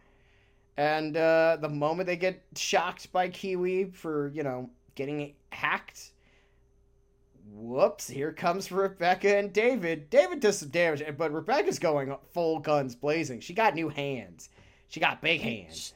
And 0.76 1.16
uh, 1.16 1.56
the 1.58 1.68
moment 1.70 2.08
they 2.08 2.16
get 2.16 2.42
shocked 2.54 3.10
by 3.10 3.30
Kiwi 3.30 3.86
for 3.86 4.30
you 4.34 4.42
know 4.42 4.68
getting 4.96 5.32
hacked, 5.48 6.10
whoops! 7.54 8.06
Here 8.06 8.32
comes 8.32 8.70
Rebecca 8.70 9.34
and 9.34 9.50
David. 9.50 10.10
David 10.10 10.40
does 10.40 10.58
some 10.58 10.68
damage, 10.68 11.02
but 11.16 11.32
Rebecca's 11.32 11.78
going 11.78 12.14
full 12.34 12.58
guns 12.58 12.94
blazing. 12.94 13.40
She 13.40 13.54
got 13.54 13.74
new 13.74 13.88
hands. 13.88 14.50
She 14.92 15.00
got 15.00 15.22
big 15.22 15.40
hands. 15.40 15.94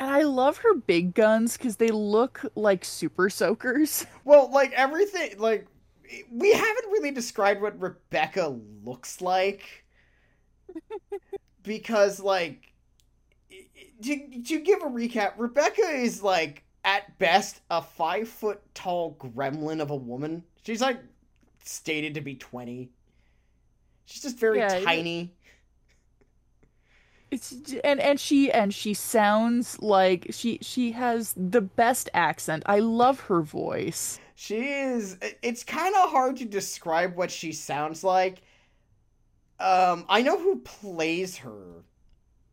And 0.00 0.10
I 0.10 0.22
love 0.22 0.58
her 0.58 0.74
big 0.74 1.14
guns 1.14 1.56
because 1.56 1.76
they 1.76 1.90
look 1.90 2.44
like 2.56 2.84
super 2.84 3.30
soakers. 3.30 4.06
Well, 4.24 4.50
like 4.50 4.72
everything, 4.72 5.38
like 5.38 5.66
we 6.30 6.52
haven't 6.52 6.90
really 6.90 7.10
described 7.12 7.60
what 7.62 7.80
Rebecca 7.80 8.48
looks 8.84 9.20
like 9.20 9.84
because, 11.62 12.20
like, 12.20 12.72
to 14.02 14.42
to 14.42 14.60
give 14.60 14.82
a 14.82 14.86
recap, 14.86 15.34
Rebecca 15.36 15.82
is 15.82 16.22
like 16.22 16.64
at 16.84 17.18
best 17.18 17.60
a 17.70 17.82
five 17.82 18.28
foot 18.28 18.60
tall 18.74 19.16
gremlin 19.20 19.80
of 19.80 19.90
a 19.90 19.96
woman. 19.96 20.44
She's 20.64 20.80
like 20.80 21.00
stated 21.64 22.14
to 22.14 22.20
be 22.20 22.34
twenty. 22.34 22.90
She's 24.06 24.22
just 24.22 24.38
very 24.38 24.58
Yeah, 24.58 24.80
tiny. 24.80 25.34
It's 27.30 27.54
and 27.84 28.00
and 28.00 28.18
she 28.18 28.50
and 28.50 28.74
she 28.74 28.92
sounds 28.94 29.80
like 29.80 30.26
she 30.30 30.58
she 30.62 30.92
has 30.92 31.32
the 31.36 31.60
best 31.60 32.08
accent. 32.12 32.64
I 32.66 32.80
love 32.80 33.20
her 33.20 33.40
voice. 33.40 34.18
She 34.34 34.56
is. 34.70 35.16
It's 35.42 35.62
kind 35.62 35.94
of 35.96 36.10
hard 36.10 36.36
to 36.38 36.44
describe 36.44 37.14
what 37.16 37.30
she 37.30 37.52
sounds 37.52 38.02
like. 38.02 38.42
Um, 39.60 40.06
I 40.08 40.22
know 40.22 40.38
who 40.38 40.60
plays 40.60 41.36
her. 41.38 41.84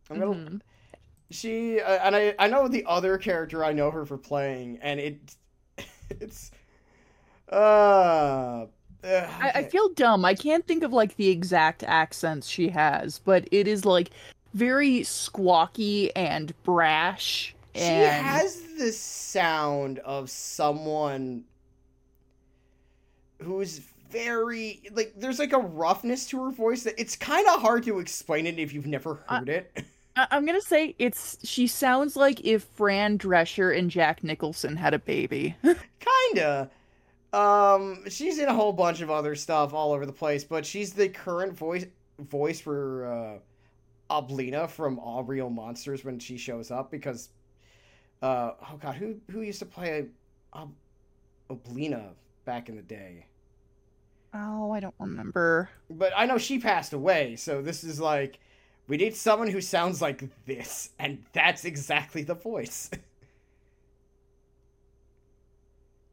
I'm 0.10 0.20
gonna. 0.20 0.36
Mhm. 0.36 0.62
She 1.32 1.80
uh, 1.82 2.00
and 2.04 2.16
I. 2.16 2.36
I 2.40 2.48
know 2.48 2.68
the 2.68 2.86
other 2.86 3.18
character. 3.18 3.64
I 3.64 3.74
know 3.74 3.90
her 3.92 4.06
for 4.06 4.18
playing, 4.18 4.80
and 4.82 5.00
it. 5.00 5.36
It's. 6.10 6.52
Uh. 7.52 7.56
uh, 9.04 9.28
I, 9.40 9.52
I 9.56 9.64
feel 9.64 9.90
dumb. 9.90 10.26
I 10.26 10.34
can't 10.36 10.66
think 10.68 10.84
of 10.84 10.94
like 10.94 11.16
the 11.16 11.30
exact 11.30 11.84
accents 11.84 12.48
she 12.48 12.70
has, 12.70 13.20
but 13.20 13.48
it 13.52 13.68
is 13.68 13.86
like 13.86 14.12
very 14.54 15.00
squawky 15.02 16.12
and 16.16 16.54
brash. 16.64 17.54
She 17.76 17.82
has 17.84 18.62
the 18.80 18.92
sound 18.92 20.00
of 20.00 20.30
someone 20.30 21.44
who's 23.42 23.82
very 24.10 24.82
like 24.94 25.14
there's 25.18 25.38
like 25.40 25.54
a 25.54 25.58
roughness 25.60 26.26
to 26.28 26.44
her 26.44 26.52
voice 26.52 26.84
that 26.84 27.00
it's 27.00 27.16
kind 27.16 27.46
of 27.50 27.62
hard 27.62 27.84
to 27.84 28.00
explain 28.00 28.48
it 28.48 28.58
if 28.58 28.74
you've 28.74 28.88
never 28.88 29.20
Uh, 29.28 29.40
heard 29.40 29.50
it. 29.50 29.84
I- 30.16 30.28
I'm 30.32 30.46
gonna 30.46 30.62
say 30.62 30.96
it's 30.98 31.38
she 31.44 31.68
sounds 31.68 32.16
like 32.16 32.44
if 32.44 32.64
Fran 32.76 33.18
Drescher 33.20 33.78
and 33.78 33.92
Jack 33.92 34.24
Nicholson 34.24 34.76
had 34.76 34.94
a 34.94 35.00
baby. 35.00 35.56
Kinda. 36.34 36.70
Um, 37.34 38.10
she's 38.10 38.40
in 38.40 38.48
a 38.48 38.54
whole 38.54 38.74
bunch 38.74 39.02
of 39.02 39.12
other 39.12 39.36
stuff 39.36 39.74
all 39.74 39.92
over 39.92 40.06
the 40.06 40.14
place, 40.14 40.44
but 40.44 40.66
she's 40.66 40.94
the 40.94 41.10
current 41.10 41.54
voice 41.56 41.86
voice 42.20 42.60
for 42.60 43.06
uh, 43.06 43.40
Oblina 44.10 44.68
from 44.70 44.98
Aaahh!!! 44.98 45.28
Real 45.28 45.50
Monsters 45.50 46.04
when 46.06 46.20
she 46.20 46.38
shows 46.38 46.72
up 46.72 46.90
because, 46.92 47.30
uh, 48.22 48.52
oh 48.62 48.78
god, 48.82 48.96
who 48.96 49.16
who 49.32 49.42
used 49.42 49.60
to 49.60 49.66
play 49.66 50.06
Ob- 50.54 50.74
Oblina 51.50 52.10
back 52.46 52.70
in 52.70 52.76
the 52.76 52.82
day? 52.82 53.26
oh, 54.34 54.72
I 54.72 54.80
don't 54.80 54.94
remember. 55.00 55.70
But 55.90 56.14
I 56.16 56.26
know 56.26 56.38
she 56.38 56.60
passed 56.60 56.94
away, 56.94 57.36
so 57.38 57.62
this 57.62 57.84
is 57.84 58.00
like 58.00 58.40
we 58.88 58.98
need 58.98 59.16
someone 59.16 59.50
who 59.50 59.60
sounds 59.62 60.02
like 60.02 60.24
this, 60.46 60.92
and 61.00 61.24
that's 61.34 61.66
exactly 61.66 62.24
the 62.24 62.36
voice. 62.36 62.90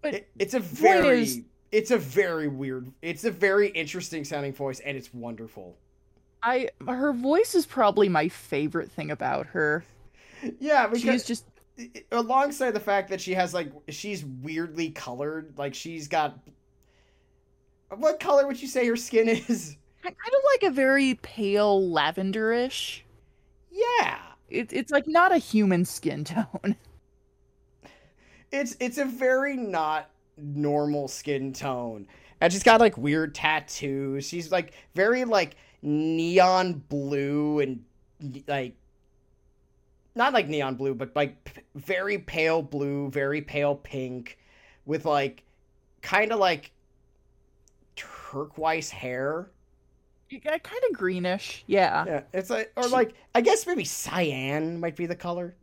But 0.03 0.15
It- 0.15 0.29
it's 0.39 0.55
a 0.55 0.61
very 0.61 1.23
is- 1.23 1.41
it's 1.73 1.91
a 1.91 1.99
very 1.99 2.47
weird 2.47 2.93
it's 3.03 3.25
a 3.25 3.31
very 3.31 3.69
interesting 3.69 4.23
sounding 4.25 4.53
voice 4.53 4.79
and 4.81 4.97
it's 4.97 5.13
wonderful 5.15 5.77
I 6.45 6.69
her 6.87 7.13
voice 7.13 7.55
is 7.55 7.65
probably 7.67 8.09
my 8.09 8.29
favorite 8.29 8.91
thing 8.91 9.11
about 9.11 9.47
her. 9.49 9.85
yeah 10.61 10.87
because 10.87 11.01
She's 11.03 11.25
just 11.25 11.45
alongside 12.13 12.73
the 12.73 12.81
fact 12.81 13.09
that 13.11 13.21
she 13.21 13.35
has 13.35 13.53
like 13.55 13.73
she's 13.89 14.25
weirdly 14.25 14.91
colored 14.91 15.55
like 15.57 15.75
she's 15.75 16.07
got 16.07 16.39
what 17.97 18.21
color 18.21 18.47
would 18.47 18.61
you 18.61 18.69
say 18.69 18.87
her 18.87 18.97
skin 18.97 19.29
is 19.29 19.77
kind 20.03 20.15
of 20.15 20.43
like 20.53 20.71
a 20.71 20.75
very 20.75 21.15
pale 21.23 21.81
lavenderish. 21.83 23.01
yeah 23.71 24.19
It, 24.51 24.73
it's 24.73 24.93
like 24.93 25.09
not 25.09 25.33
a 25.33 25.39
human 25.39 25.85
skin 25.85 26.25
tone. 26.25 26.77
it's 28.53 28.77
it's 28.81 28.99
a 28.99 29.05
very 29.05 29.57
not 29.57 30.11
normal 30.37 31.09
skin 31.09 31.53
tone 31.53 32.07
and 32.41 32.53
she's 32.53 32.63
got 32.63 32.81
like 32.81 32.97
weird 32.99 33.35
tattoos 33.35 34.27
she's 34.29 34.51
like 34.53 34.73
very 34.95 35.25
like 35.25 35.57
neon 35.85 36.83
blue 36.89 37.61
and 37.61 37.85
like 38.49 38.75
not 40.15 40.33
like 40.33 40.49
neon 40.49 40.77
blue 40.77 40.95
but 40.95 41.15
like 41.15 41.45
p- 41.45 41.61
very 41.75 42.17
pale 42.19 42.63
blue 42.63 43.11
very 43.11 43.43
pale 43.43 43.75
pink 43.77 44.39
with 44.87 45.05
like 45.05 45.43
kind 46.01 46.33
of 46.33 46.39
like 46.39 46.71
turquoise 47.97 48.91
hair 48.91 49.51
kind 50.43 50.83
of 50.91 50.97
greenish. 50.97 51.63
Yeah. 51.69 52.05
yeah 52.07 52.21
it's 52.33 52.51
like 52.51 52.73
or 52.77 52.85
She- 52.85 52.89
like 52.89 53.15
i 53.35 53.41
guess 53.41 53.67
maybe 53.67 53.85
cyan 53.85 54.81
might 54.81 54.97
be 54.97 55.07
the 55.07 55.15
color 55.17 55.55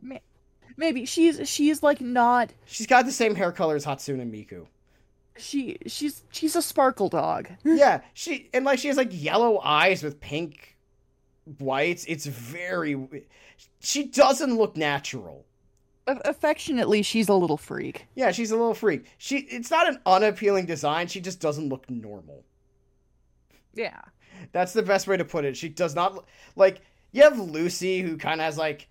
Maybe 0.76 1.04
she's 1.04 1.46
she's 1.48 1.82
like 1.82 2.00
not 2.00 2.50
she's 2.64 2.86
got 2.86 3.04
the 3.04 3.12
same 3.12 3.34
hair 3.34 3.52
color 3.52 3.76
as 3.76 3.84
hatsune 3.84 4.18
miku 4.30 4.66
she 5.42 5.78
she's 5.86 6.22
she's 6.30 6.56
a 6.56 6.62
sparkle 6.62 7.08
dog. 7.08 7.48
yeah, 7.64 8.00
she 8.14 8.48
and 8.54 8.64
like 8.64 8.78
she 8.78 8.88
has 8.88 8.96
like 8.96 9.10
yellow 9.10 9.58
eyes 9.60 10.02
with 10.02 10.20
pink 10.20 10.76
whites. 11.58 12.04
It's 12.06 12.26
very. 12.26 13.26
She 13.80 14.04
doesn't 14.04 14.56
look 14.56 14.76
natural. 14.76 15.44
Affectionately, 16.06 17.02
she's 17.02 17.28
a 17.28 17.34
little 17.34 17.56
freak. 17.56 18.06
Yeah, 18.14 18.32
she's 18.32 18.50
a 18.50 18.56
little 18.56 18.74
freak. 18.74 19.06
She. 19.18 19.38
It's 19.38 19.70
not 19.70 19.88
an 19.88 19.98
unappealing 20.06 20.66
design. 20.66 21.06
She 21.06 21.20
just 21.20 21.40
doesn't 21.40 21.68
look 21.68 21.88
normal. 21.90 22.44
Yeah. 23.74 24.00
That's 24.52 24.72
the 24.72 24.82
best 24.82 25.06
way 25.06 25.16
to 25.16 25.24
put 25.24 25.44
it. 25.44 25.56
She 25.56 25.68
does 25.68 25.94
not 25.94 26.24
like. 26.56 26.80
You 27.12 27.22
have 27.22 27.38
Lucy, 27.38 28.00
who 28.00 28.16
kind 28.16 28.40
of 28.40 28.46
has 28.46 28.56
like 28.56 28.88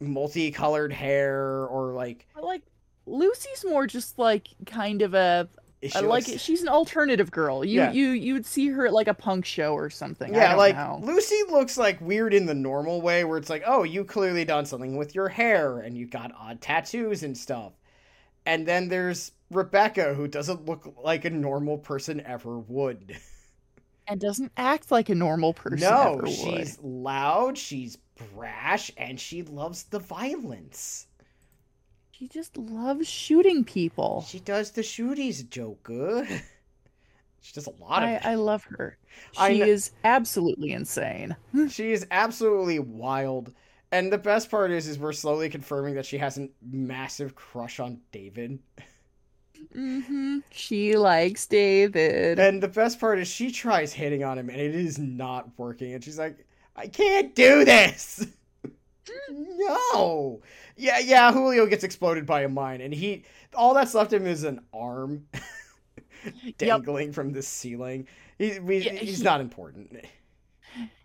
multicolored 0.00 0.92
hair, 0.92 1.64
or 1.66 1.92
like. 1.92 2.26
I 2.36 2.40
like 2.40 2.62
Lucy's 3.06 3.64
more 3.64 3.86
just 3.86 4.18
like 4.18 4.48
kind 4.66 5.02
of 5.02 5.14
a 5.14 5.48
I 5.94 6.00
like 6.00 6.28
it. 6.28 6.40
She's 6.40 6.62
an 6.62 6.68
alternative 6.68 7.30
girl. 7.30 7.64
You 7.64 7.80
Yeah. 7.80 7.92
you 7.92 8.08
you 8.10 8.34
would 8.34 8.44
see 8.46 8.68
her 8.68 8.86
at 8.86 8.92
like 8.92 9.08
a 9.08 9.14
punk 9.14 9.44
show 9.44 9.74
or 9.74 9.88
something. 9.88 10.34
Yeah, 10.34 10.54
like 10.54 10.76
know. 10.76 11.00
Lucy 11.02 11.40
looks 11.48 11.78
like 11.78 12.00
weird 12.00 12.34
in 12.34 12.46
the 12.46 12.54
normal 12.54 13.00
way, 13.00 13.24
where 13.24 13.38
it's 13.38 13.50
like, 13.50 13.62
oh, 13.66 13.82
you 13.82 14.04
clearly 14.04 14.44
done 14.44 14.66
something 14.66 14.96
with 14.96 15.14
your 15.14 15.28
hair, 15.28 15.78
and 15.78 15.96
you 15.96 16.06
got 16.06 16.32
odd 16.38 16.60
tattoos 16.60 17.22
and 17.22 17.36
stuff. 17.36 17.72
And 18.44 18.66
then 18.66 18.88
there's 18.88 19.32
Rebecca, 19.50 20.14
who 20.14 20.28
doesn't 20.28 20.66
look 20.66 20.94
like 21.02 21.24
a 21.24 21.30
normal 21.30 21.78
person 21.78 22.20
ever 22.26 22.58
would. 22.58 23.16
and 24.06 24.20
doesn't 24.20 24.52
act 24.56 24.90
like 24.90 25.08
a 25.08 25.14
normal 25.14 25.54
person. 25.54 25.80
no, 25.88 26.14
ever 26.14 26.22
would. 26.22 26.30
she's 26.30 26.78
loud, 26.82 27.56
she's 27.56 27.96
brash, 28.34 28.90
and 28.96 29.18
she 29.18 29.42
loves 29.42 29.84
the 29.84 29.98
violence. 29.98 31.06
She 32.20 32.28
just 32.28 32.58
loves 32.58 33.08
shooting 33.08 33.64
people. 33.64 34.26
She 34.28 34.40
does 34.40 34.72
the 34.72 34.82
shooties, 34.82 35.48
Joker. 35.48 36.26
she 37.40 37.52
does 37.54 37.66
a 37.66 37.82
lot 37.82 38.02
of 38.02 38.10
I, 38.10 38.12
it. 38.12 38.26
I 38.26 38.34
love 38.34 38.62
her. 38.64 38.98
I 39.38 39.52
She 39.52 39.58
kn- 39.60 39.68
is 39.70 39.92
absolutely 40.04 40.72
insane. 40.72 41.34
She 41.70 41.92
is 41.92 42.06
absolutely 42.10 42.78
wild. 42.78 43.54
And 43.90 44.12
the 44.12 44.18
best 44.18 44.50
part 44.50 44.70
is, 44.70 44.86
is 44.86 44.98
we're 44.98 45.14
slowly 45.14 45.48
confirming 45.48 45.94
that 45.94 46.04
she 46.04 46.18
has 46.18 46.36
a 46.36 46.50
massive 46.70 47.34
crush 47.34 47.80
on 47.80 48.00
David. 48.12 48.58
Mm-hmm. 49.74 50.40
She 50.50 50.98
likes 50.98 51.46
David. 51.46 52.38
And 52.38 52.62
the 52.62 52.68
best 52.68 53.00
part 53.00 53.18
is 53.18 53.28
she 53.28 53.50
tries 53.50 53.94
hitting 53.94 54.24
on 54.24 54.36
him 54.36 54.50
and 54.50 54.60
it 54.60 54.74
is 54.74 54.98
not 54.98 55.48
working. 55.56 55.94
And 55.94 56.04
she's 56.04 56.18
like, 56.18 56.46
I 56.76 56.86
can't 56.86 57.34
do 57.34 57.64
this. 57.64 58.26
no. 59.30 60.42
Yeah, 60.76 60.98
yeah, 60.98 61.32
Julio 61.32 61.66
gets 61.66 61.84
exploded 61.84 62.26
by 62.26 62.42
a 62.42 62.48
mine 62.48 62.80
and 62.80 62.92
he 62.94 63.24
all 63.54 63.74
that's 63.74 63.94
left 63.94 64.12
of 64.12 64.22
him 64.22 64.28
is 64.28 64.44
an 64.44 64.60
arm 64.72 65.26
dangling 66.58 67.12
from 67.12 67.32
the 67.32 67.42
ceiling. 67.42 68.06
He, 68.38 68.58
we, 68.58 68.78
Yeah, 68.78 68.92
he's 68.92 69.18
he- 69.18 69.24
not 69.24 69.40
important. 69.40 70.04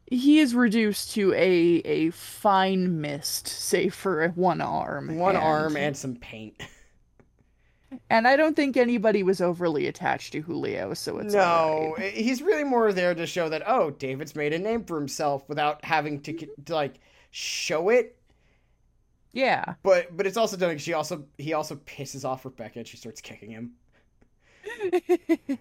He 0.07 0.39
is 0.39 0.53
reduced 0.53 1.13
to 1.13 1.33
a 1.33 1.81
a 1.83 2.11
fine 2.11 3.01
mist, 3.01 3.47
save 3.47 3.95
for 3.95 4.27
one 4.29 4.61
arm. 4.61 5.17
One 5.17 5.35
and- 5.35 5.43
arm 5.43 5.77
and 5.77 5.97
some 5.97 6.15
paint. 6.15 6.61
And 8.09 8.27
I 8.27 8.35
don't 8.35 8.55
think 8.55 8.75
anybody 8.77 9.23
was 9.23 9.41
overly 9.41 9.87
attached 9.87 10.33
to 10.33 10.41
Julio, 10.41 10.93
so 10.93 11.17
it's 11.19 11.33
no, 11.33 11.41
alright. 11.41 12.13
he's 12.13 12.41
really 12.41 12.63
more 12.63 12.91
there 12.91 13.15
to 13.15 13.25
show 13.25 13.47
that 13.49 13.63
oh, 13.65 13.91
David's 13.91 14.35
made 14.35 14.53
a 14.53 14.59
name 14.59 14.83
for 14.83 14.97
himself 14.99 15.47
without 15.47 15.83
having 15.85 16.21
to, 16.23 16.33
mm-hmm. 16.33 16.63
to 16.65 16.73
like 16.75 16.99
show 17.35 17.89
it. 17.89 18.15
Yeah. 19.33 19.75
But 19.83 20.15
but 20.15 20.25
it's 20.25 20.37
also 20.37 20.55
done. 20.55 20.77
She 20.77 20.93
also 20.93 21.25
he 21.37 21.53
also 21.53 21.75
pisses 21.75 22.23
off 22.23 22.45
Rebecca 22.45 22.79
and 22.79 22.87
she 22.87 22.95
starts 22.95 23.19
kicking 23.19 23.51
him, 23.51 23.71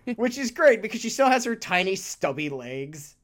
which 0.17 0.39
is 0.39 0.53
great 0.53 0.81
because 0.81 1.01
she 1.01 1.11
still 1.11 1.29
has 1.29 1.45
her 1.45 1.57
tiny 1.57 1.97
stubby 1.97 2.49
legs. 2.49 3.17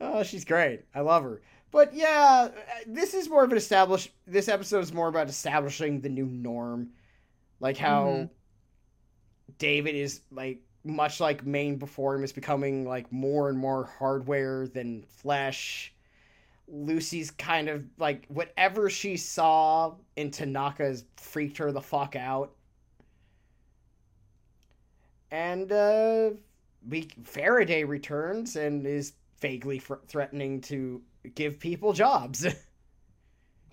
Oh, 0.00 0.22
she's 0.22 0.44
great. 0.44 0.84
I 0.94 1.00
love 1.00 1.22
her. 1.22 1.42
But 1.70 1.94
yeah, 1.94 2.48
this 2.86 3.12
is 3.12 3.28
more 3.28 3.44
of 3.44 3.50
an 3.50 3.58
established. 3.58 4.10
This 4.26 4.48
episode 4.48 4.80
is 4.80 4.92
more 4.92 5.08
about 5.08 5.28
establishing 5.28 6.00
the 6.00 6.08
new 6.08 6.26
norm, 6.26 6.90
like 7.60 7.76
how 7.76 8.04
Mhm. 8.06 8.30
David 9.58 9.94
is 9.94 10.22
like 10.30 10.60
much 10.86 11.20
like 11.20 11.44
Maine 11.44 11.76
before 11.76 12.14
him 12.14 12.24
is 12.24 12.32
becoming 12.32 12.86
like 12.86 13.10
more 13.12 13.48
and 13.48 13.58
more 13.58 13.90
hardware 13.98 14.66
than 14.66 15.02
flesh. 15.08 15.92
Lucy's 16.68 17.30
kind 17.30 17.68
of 17.68 17.84
like 17.98 18.26
whatever 18.28 18.88
she 18.88 19.16
saw 19.16 19.94
in 20.16 20.30
Tanaka's 20.30 21.04
freaked 21.16 21.58
her 21.58 21.72
the 21.72 21.80
fuck 21.80 22.16
out. 22.16 22.52
And 25.30 25.70
uh 25.72 26.30
we 26.88 27.08
Faraday 27.24 27.84
returns 27.84 28.56
and 28.56 28.86
is 28.86 29.14
vaguely 29.40 29.78
fr- 29.78 29.94
threatening 30.06 30.60
to 30.62 31.02
give 31.34 31.58
people 31.58 31.92
jobs. 31.92 32.46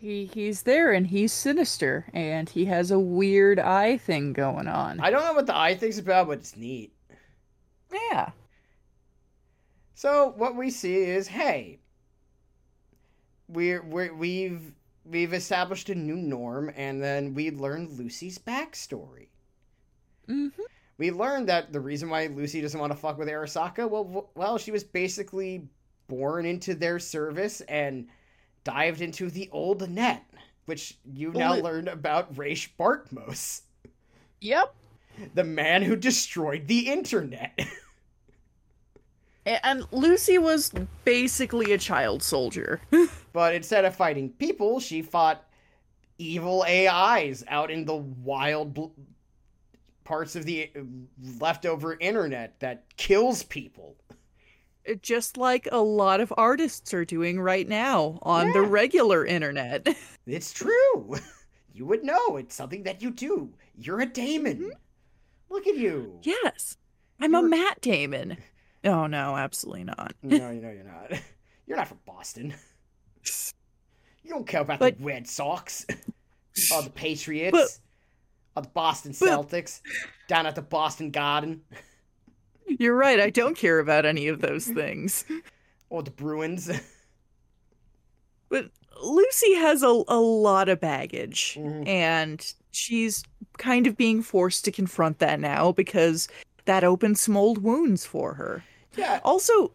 He 0.03 0.25
he's 0.25 0.63
there 0.63 0.91
and 0.91 1.07
he's 1.07 1.31
sinister 1.31 2.07
and 2.13 2.49
he 2.49 2.65
has 2.65 2.91
a 2.91 2.99
weird 2.99 3.57
eye 3.57 3.95
thing 3.95 4.33
going 4.33 4.67
on. 4.67 4.99
I 4.99 5.09
don't 5.09 5.23
know 5.23 5.31
what 5.31 5.45
the 5.45 5.57
eye 5.57 5.75
thing's 5.75 5.97
about, 5.97 6.27
but 6.27 6.39
it's 6.39 6.57
neat. 6.57 6.91
Yeah. 7.93 8.31
So 9.93 10.33
what 10.37 10.55
we 10.55 10.69
see 10.69 10.95
is, 10.95 11.27
hey, 11.27 11.79
we're, 13.47 13.83
we're 13.83 14.13
we've 14.13 14.73
we've 15.05 15.33
established 15.33 15.89
a 15.89 15.95
new 15.95 16.15
norm, 16.15 16.71
and 16.75 17.01
then 17.03 17.33
we 17.33 17.51
learn 17.51 17.89
Lucy's 17.97 18.37
backstory. 18.39 19.27
hmm 20.27 20.47
We 20.97 21.11
learned 21.11 21.49
that 21.49 21.71
the 21.73 21.79
reason 21.79 22.09
why 22.09 22.27
Lucy 22.27 22.61
doesn't 22.61 22.79
want 22.79 22.91
to 22.93 22.97
fuck 22.97 23.17
with 23.17 23.27
Arasaka, 23.27 23.89
well, 23.89 24.29
well, 24.35 24.57
she 24.57 24.71
was 24.71 24.83
basically 24.83 25.67
born 26.07 26.45
into 26.45 26.73
their 26.73 26.99
service 26.99 27.61
and 27.61 28.07
dived 28.63 29.01
into 29.01 29.29
the 29.29 29.49
old 29.51 29.89
net, 29.89 30.23
which 30.65 30.97
you 31.13 31.31
now 31.31 31.51
Well, 31.51 31.53
it- 31.59 31.63
learn 31.63 31.87
about 31.89 32.37
Rache 32.37 32.73
Bartmoss, 32.79 33.61
Yep. 34.41 34.73
the 35.35 35.43
man 35.43 35.81
who 35.83 35.95
destroyed 35.95 36.67
the 36.67 36.89
internet. 36.91 37.59
A- 39.45 39.65
And 39.65 39.85
Lucy 39.91 40.37
was 40.37 40.71
basically 41.05 41.73
a 41.73 41.77
child 41.77 42.23
soldier. 42.23 42.81
But 43.33 43.55
instead 43.55 43.83
of 43.83 43.95
fighting 43.95 44.29
people, 44.29 44.79
she 44.79 45.01
fought 45.01 45.43
evil 46.19 46.63
AIs 46.67 47.43
out 47.47 47.71
in 47.71 47.83
the 47.85 47.95
wild 47.95 48.75
bl- 48.75 48.87
parts 50.03 50.35
of 50.35 50.45
the 50.45 50.69
uh, 50.75 50.81
leftover 51.39 51.97
internet 51.99 52.59
that 52.59 52.83
kills 52.95 53.41
people. 53.41 53.95
Just 55.01 55.37
like 55.37 55.67
a 55.71 55.77
lot 55.79 56.19
of 56.21 56.31
artists 56.37 56.93
are 56.93 57.05
doing 57.05 57.39
right 57.39 57.67
now 57.67 58.19
on 58.21 58.51
the 58.51 58.61
regular 58.61 59.25
internet. 59.25 59.87
It's 60.27 60.53
true. 60.53 61.15
You 61.75 61.87
would 61.87 62.03
know. 62.03 62.37
It's 62.37 62.53
something 62.53 62.83
that 62.83 63.01
you 63.01 63.09
do. 63.09 63.51
You're 63.75 64.01
a 64.01 64.05
Damon. 64.05 64.73
Look 65.49 65.65
at 65.65 65.75
you. 65.75 66.19
yes. 66.21 66.77
I'm 67.19 67.33
a 67.33 67.39
You're- 67.39 67.49
Matt 67.49 67.81
Damon. 67.81 68.37
Oh 68.85 69.07
no, 69.07 69.35
absolutely 69.37 69.85
not. 69.85 70.13
No, 70.23 70.51
you 70.51 70.61
know 70.61 70.71
you're 70.71 70.83
not. 70.83 71.11
You're 71.65 71.77
not 71.77 71.87
from 71.87 71.99
Boston. 72.05 72.53
You 74.21 74.29
don't 74.31 74.45
care 74.45 74.61
about 74.61 74.79
But- 74.79 74.97
the 74.97 75.03
Red 75.05 75.27
Sox 75.27 75.85
or 76.75 76.81
the 76.81 76.89
Patriots 76.89 77.51
But- 77.53 77.69
or 78.59 78.63
the 78.63 78.69
Boston 78.73 79.15
but- 79.17 79.29
Celtics 79.29 79.79
down 80.27 80.45
at 80.45 80.55
the 80.55 80.61
Boston 80.61 81.09
Garden 81.09 81.61
You're 82.67 82.95
right, 82.97 83.19
I 83.19 83.29
don't 83.29 83.55
care 83.57 83.79
about 83.79 84.05
any 84.05 84.27
of 84.27 84.41
those 84.41 84.65
things. 84.67 85.23
or 85.89 86.03
the 86.03 86.11
Bruins. 86.11 86.69
But 88.49 88.69
Lucy 89.01 89.53
has 89.55 89.83
a, 89.83 90.03
a 90.07 90.19
lot 90.19 90.67
of 90.69 90.79
baggage, 90.79 91.57
Mhm. 91.59 91.87
and 91.87 92.53
she's 92.71 93.23
kind 93.57 93.87
of 93.87 93.95
being 93.97 94.21
forced 94.21 94.65
to 94.65 94.71
confront 94.71 95.19
that 95.19 95.39
now 95.39 95.71
because 95.71 96.27
that 96.65 96.83
opened 96.83 97.17
some 97.17 97.35
old 97.37 97.63
wounds 97.63 98.05
for 98.05 98.33
her. 98.35 98.63
Yeah, 98.95 99.19
Also, 99.23 99.71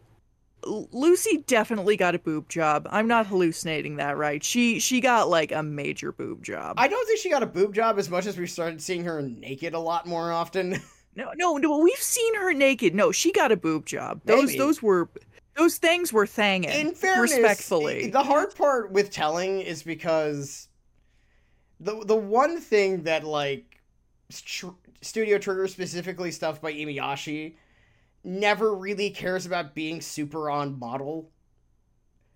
Lucy 0.65 1.43
definitely 1.47 1.95
got 1.97 2.15
a 2.15 2.19
boob 2.19 2.49
job. 2.49 2.87
I'm 2.91 3.07
not 3.07 3.27
hallucinating 3.27 3.97
that, 3.97 4.17
right? 4.17 4.43
She 4.43 4.79
she 4.79 4.99
got 5.01 5.29
like 5.29 5.51
a 5.51 5.63
major 5.63 6.11
boob 6.11 6.43
job. 6.43 6.75
I 6.77 6.87
don't 6.87 7.05
think 7.07 7.19
she 7.19 7.29
got 7.29 7.43
a 7.43 7.47
boob 7.47 7.73
job 7.73 7.97
as 7.97 8.09
much 8.09 8.25
as 8.25 8.37
we 8.37 8.47
started 8.47 8.81
seeing 8.81 9.03
her 9.05 9.21
naked 9.21 9.73
a 9.73 9.79
lot 9.79 10.05
more 10.05 10.31
often. 10.31 10.81
No, 11.15 11.31
no, 11.35 11.57
no. 11.57 11.79
We've 11.79 11.97
seen 11.97 12.35
her 12.35 12.53
naked. 12.53 12.95
No, 12.95 13.11
she 13.11 13.33
got 13.33 13.51
a 13.51 13.57
boob 13.57 13.85
job. 13.85 14.21
Those 14.23 14.45
Maybe. 14.45 14.57
those 14.59 14.81
were 14.81 15.09
those 15.57 15.77
things 15.77 16.13
were 16.13 16.25
thanging. 16.25 16.69
In 16.73 16.93
fairness, 16.93 17.33
respectfully. 17.33 18.09
the 18.09 18.23
hard 18.23 18.55
part 18.55 18.91
with 18.91 19.09
telling 19.09 19.59
is 19.59 19.83
because 19.83 20.69
the 21.79 22.05
the 22.05 22.15
one 22.15 22.61
thing 22.61 23.03
that 23.03 23.25
like 23.25 23.81
Studio 24.29 25.39
Trigger 25.39 25.67
specifically 25.67 26.31
stuff 26.31 26.61
by 26.61 26.71
Imaishi 26.71 27.55
never 28.23 28.73
really 28.75 29.09
cares 29.09 29.45
about 29.45 29.75
being 29.75 30.01
super 30.01 30.49
on 30.49 30.77
model. 30.79 31.31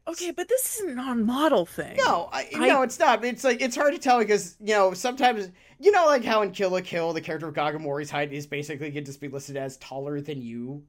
okay, 0.08 0.32
but 0.32 0.48
this 0.50 0.80
isn't 0.80 1.00
on 1.00 1.26
model 1.26 1.65
thing. 1.65 1.98
No, 1.98 2.30
I, 2.32 2.50
I- 2.56 2.67
no, 2.67 2.82
it's 2.84 3.00
not. 3.00 3.24
It's 3.24 3.43
like 3.43 3.62
it's 3.62 3.76
hard 3.76 3.93
to 3.93 4.00
tell 4.00 4.19
because 4.19 4.56
you 4.60 4.74
know 4.74 4.93
sometimes 4.93 5.50
you 5.80 5.91
know 5.91 6.06
like 6.06 6.24
how 6.24 6.41
in 6.41 6.52
Kill 6.52 6.69
la 6.72 6.82
Kill 6.82 7.13
the 7.13 7.22
character 7.22 7.48
of 7.48 7.54
Gamagori's 7.56 8.10
height 8.12 8.32
is 8.34 8.48
basically 8.48 8.91
can 8.91 9.06
just 9.06 9.22
be 9.22 9.28
listed 9.28 9.58
as 9.58 9.78
taller 9.78 10.19
than 10.22 10.41
you. 10.41 10.84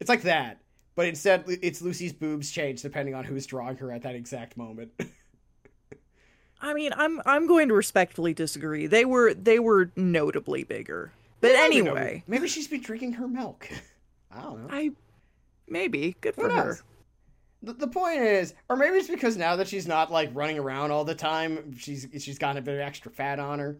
It's 0.00 0.08
like 0.08 0.22
that, 0.22 0.60
but 0.94 1.06
instead 1.06 1.44
it's 1.48 1.82
Lucy's 1.82 2.12
boobs 2.12 2.50
change 2.50 2.82
depending 2.82 3.14
on 3.14 3.24
who's 3.24 3.46
drawing 3.46 3.76
her 3.78 3.90
at 3.92 4.02
that 4.02 4.14
exact 4.14 4.56
moment. 4.56 4.92
I 6.60 6.74
mean, 6.74 6.92
I'm 6.96 7.20
I'm 7.24 7.46
going 7.46 7.68
to 7.68 7.74
respectfully 7.74 8.34
disagree. 8.34 8.86
They 8.88 9.04
were 9.04 9.32
they 9.34 9.58
were 9.60 9.92
notably 9.96 10.64
bigger. 10.64 11.12
But 11.40 11.52
anyway, 11.52 12.24
maybe 12.26 12.48
she's 12.48 12.68
been 12.68 12.82
drinking 12.82 13.12
her 13.14 13.28
milk. 13.28 13.68
I 14.30 14.42
don't 14.42 14.66
know. 14.66 14.74
I 14.74 14.90
maybe 15.68 16.16
good 16.20 16.34
Who 16.34 16.42
for 16.42 16.50
her. 16.50 16.78
The, 17.62 17.72
the 17.72 17.88
point 17.88 18.20
is, 18.20 18.54
or 18.68 18.76
maybe 18.76 18.96
it's 18.96 19.08
because 19.08 19.36
now 19.36 19.56
that 19.56 19.68
she's 19.68 19.88
not 19.88 20.12
like 20.12 20.30
running 20.32 20.58
around 20.58 20.90
all 20.90 21.04
the 21.04 21.14
time, 21.14 21.76
she's 21.76 22.06
she's 22.20 22.38
gotten 22.38 22.58
a 22.58 22.62
bit 22.62 22.74
of 22.74 22.80
extra 22.80 23.10
fat 23.10 23.38
on 23.38 23.58
her, 23.58 23.78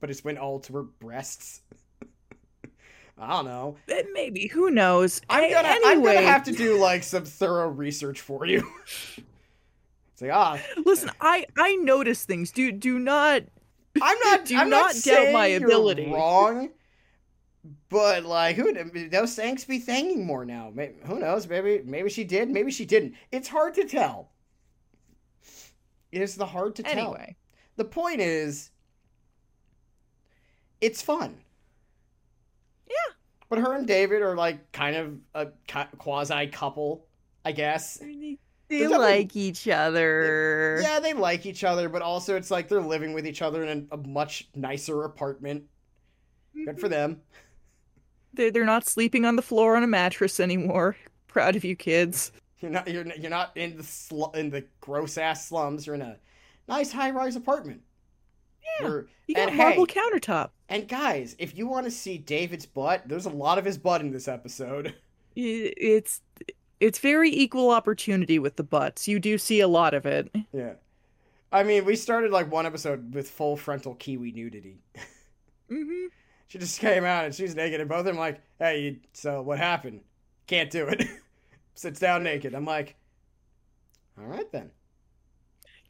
but 0.00 0.10
it's 0.10 0.24
went 0.24 0.38
all 0.38 0.60
to 0.60 0.72
her 0.74 0.82
breasts. 0.82 1.62
I 3.18 3.28
don't 3.28 3.44
know. 3.46 3.76
Maybe 4.12 4.46
who 4.46 4.70
knows? 4.70 5.20
I'm 5.28 5.50
gonna 5.50 5.68
anyway, 5.68 5.90
I'm 5.90 6.02
gonna 6.02 6.26
have 6.26 6.44
to 6.44 6.52
do 6.52 6.78
like 6.78 7.02
some 7.02 7.24
thorough 7.24 7.68
research 7.68 8.20
for 8.20 8.46
you. 8.46 8.66
it's 8.86 10.22
like 10.22 10.30
ah, 10.32 10.58
listen. 10.84 11.10
I 11.20 11.46
I 11.56 11.76
notice 11.76 12.24
things. 12.24 12.50
Do 12.50 12.72
do 12.72 12.98
not. 12.98 13.42
I'm 14.00 14.18
not. 14.20 14.44
Do 14.46 14.56
I'm 14.56 14.70
not 14.70 14.94
doubt 15.02 15.32
my 15.32 15.48
ability. 15.48 16.10
Wrong. 16.10 16.70
But 17.88 18.24
like, 18.24 18.56
who 18.56 19.08
those 19.08 19.34
thanks 19.34 19.64
be 19.64 19.78
thanking 19.78 20.26
more 20.26 20.44
now? 20.44 20.70
Maybe, 20.74 20.94
who 21.04 21.18
knows? 21.18 21.46
Maybe 21.46 21.82
maybe 21.84 22.10
she 22.10 22.24
did. 22.24 22.50
Maybe 22.50 22.70
she 22.70 22.84
didn't. 22.84 23.14
It's 23.32 23.48
hard 23.48 23.74
to 23.74 23.84
tell. 23.84 24.30
It 26.12 26.22
is 26.22 26.36
the 26.36 26.46
hard 26.46 26.76
to 26.76 26.82
tell. 26.82 26.92
Anyway, 26.92 27.36
The 27.76 27.84
point 27.84 28.20
is, 28.20 28.70
it's 30.80 31.02
fun. 31.02 31.36
Yeah. 32.88 33.14
But 33.48 33.58
her 33.58 33.74
and 33.74 33.86
David 33.86 34.22
are 34.22 34.36
like 34.36 34.72
kind 34.72 34.96
of 34.96 35.18
a 35.34 35.48
quasi 35.98 36.46
couple, 36.48 37.06
I 37.44 37.52
guess. 37.52 37.98
they 37.98 38.38
There's 38.68 38.90
like 38.90 39.36
each 39.36 39.68
other. 39.68 40.80
Yeah, 40.82 41.00
they 41.00 41.12
like 41.12 41.46
each 41.46 41.64
other, 41.64 41.88
but 41.88 42.02
also 42.02 42.36
it's 42.36 42.50
like 42.50 42.68
they're 42.68 42.80
living 42.80 43.12
with 43.12 43.26
each 43.26 43.42
other 43.42 43.64
in 43.64 43.88
a, 43.90 43.94
a 43.94 43.98
much 43.98 44.48
nicer 44.54 45.04
apartment. 45.04 45.64
Good 46.54 46.78
for 46.78 46.86
mm-hmm. 46.86 46.92
them. 46.92 47.20
They're 48.38 48.50
they're 48.52 48.64
not 48.64 48.86
sleeping 48.86 49.24
on 49.26 49.34
the 49.36 49.42
floor 49.42 49.76
on 49.76 49.82
a 49.82 49.86
mattress 49.88 50.38
anymore. 50.40 50.96
Proud 51.26 51.56
of 51.56 51.64
you, 51.64 51.74
kids. 51.76 52.32
You're 52.60 52.70
not 52.70 52.88
you're 52.88 53.04
you're 53.16 53.30
not 53.30 53.50
in 53.56 53.76
the 53.76 53.82
sl- 53.82 54.30
in 54.34 54.48
the 54.50 54.64
gross 54.80 55.18
ass 55.18 55.46
slums. 55.48 55.86
You're 55.86 55.96
in 55.96 56.02
a 56.02 56.16
nice 56.68 56.92
high 56.92 57.10
rise 57.10 57.36
apartment. 57.36 57.82
Yeah. 58.80 58.86
You're- 58.88 59.04
You 59.26 59.34
got 59.34 59.48
and 59.48 59.56
marble 59.58 59.86
hey, 59.86 60.00
countertop. 60.00 60.50
and 60.68 60.88
guys, 60.88 61.34
if 61.38 61.56
you 61.58 61.66
want 61.66 61.84
to 61.86 61.90
see 61.90 62.16
David's 62.16 62.64
butt, 62.66 63.02
there's 63.08 63.26
a 63.26 63.30
lot 63.30 63.58
of 63.58 63.64
his 63.64 63.76
butt 63.76 64.00
in 64.00 64.10
this 64.12 64.28
episode. 64.28 64.94
It's 65.36 66.20
it's 66.80 66.98
very 67.00 67.30
equal 67.30 67.70
opportunity 67.70 68.38
with 68.38 68.56
the 68.56 68.62
butts. 68.64 69.06
You 69.08 69.18
do 69.18 69.36
see 69.38 69.60
a 69.60 69.68
lot 69.68 69.94
of 69.94 70.06
it. 70.06 70.30
Yeah. 70.52 70.74
I 71.50 71.62
mean, 71.64 71.84
we 71.84 71.96
started 71.96 72.30
like 72.30 72.50
one 72.52 72.66
episode 72.66 73.14
with 73.14 73.28
full 73.30 73.56
frontal 73.56 73.94
kiwi 73.96 74.32
nudity. 74.32 74.78
hmm 75.68 76.06
She 76.48 76.58
just 76.58 76.80
came 76.80 77.04
out 77.04 77.26
and 77.26 77.34
she's 77.34 77.54
naked, 77.54 77.80
and 77.80 77.88
both 77.88 78.00
of 78.00 78.04
them 78.06 78.16
like, 78.18 78.40
"Hey, 78.58 78.80
you, 78.80 78.96
so 79.12 79.42
what 79.42 79.58
happened? 79.58 80.00
Can't 80.46 80.70
do 80.70 80.88
it." 80.88 81.04
Sits 81.74 82.00
down 82.00 82.22
naked. 82.22 82.54
I'm 82.54 82.64
like, 82.64 82.96
"All 84.18 84.26
right 84.26 84.50
then." 84.50 84.70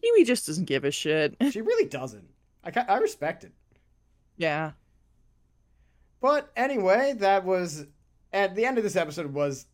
Kiwi 0.02 0.24
just 0.24 0.46
doesn't 0.46 0.66
give 0.66 0.84
a 0.84 0.90
shit. 0.90 1.36
She 1.50 1.61
really 1.61 1.88
doesn't. 1.88 2.28
I 2.64 2.72
I 2.88 2.98
respect 2.98 3.44
it. 3.44 3.52
yeah. 4.36 4.72
But 6.20 6.50
anyway, 6.56 7.14
that 7.18 7.44
was 7.44 7.86
at 8.32 8.54
the 8.56 8.64
end 8.66 8.76
of 8.78 8.84
this 8.84 8.96
episode 8.96 9.32
was 9.32 9.66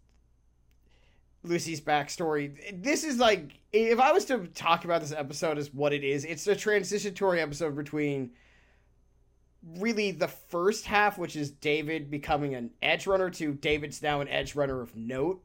Lucy's 1.43 1.81
backstory. 1.81 2.83
This 2.83 3.05
is 3.05 3.19
like 3.19 3.59
if 3.73 3.99
I 3.99 4.13
was 4.13 4.27
to 4.27 4.47
talk 4.49 4.85
about 4.85 5.01
this 5.01 5.13
episode 5.13 5.57
as 5.59 5.73
what 5.73 5.93
it 5.93 6.05
is, 6.05 6.25
it's 6.25 6.47
a 6.47 6.55
transitory 6.55 7.41
episode 7.41 7.75
between 7.77 8.31
really 9.79 10.11
the 10.11 10.29
first 10.29 10.87
half, 10.87 11.19
which 11.19 11.37
is 11.37 11.51
David 11.51 12.11
becoming 12.11 12.55
an 12.55 12.71
edge 12.83 13.07
runner, 13.07 13.31
to 13.31 13.55
David's 13.55 14.03
now 14.03 14.21
an 14.21 14.29
edge 14.29 14.55
runner 14.55 14.81
of 14.81 14.95
note. 14.97 15.43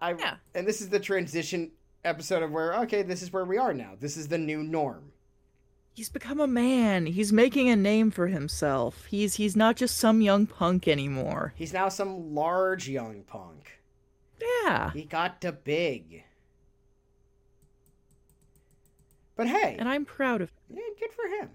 I 0.00 0.12
Yeah. 0.12 0.36
and 0.54 0.66
this 0.66 0.80
is 0.80 0.90
the 0.90 1.00
transition 1.00 1.72
episode 2.04 2.42
of 2.42 2.52
where 2.52 2.74
okay, 2.82 3.02
this 3.02 3.22
is 3.22 3.32
where 3.32 3.44
we 3.44 3.58
are 3.58 3.74
now. 3.74 3.94
This 3.98 4.16
is 4.16 4.28
the 4.28 4.38
new 4.38 4.62
norm. 4.62 5.12
He's 5.94 6.08
become 6.08 6.38
a 6.38 6.46
man. 6.46 7.06
He's 7.06 7.32
making 7.32 7.68
a 7.68 7.74
name 7.74 8.12
for 8.12 8.28
himself. 8.28 9.06
He's 9.06 9.34
he's 9.34 9.56
not 9.56 9.74
just 9.74 9.96
some 9.98 10.20
young 10.20 10.46
punk 10.46 10.86
anymore. 10.86 11.52
He's 11.56 11.72
now 11.72 11.88
some 11.88 12.34
large 12.34 12.88
young 12.88 13.24
punk. 13.24 13.80
Yeah. 14.40 14.92
He 14.92 15.02
got 15.02 15.40
to 15.40 15.50
big. 15.50 16.22
But 19.34 19.48
hey, 19.48 19.76
And 19.78 19.88
I'm 19.88 20.04
proud 20.04 20.40
of 20.40 20.52
yeah, 20.68 20.80
good 20.98 21.12
for 21.12 21.26
him. 21.26 21.50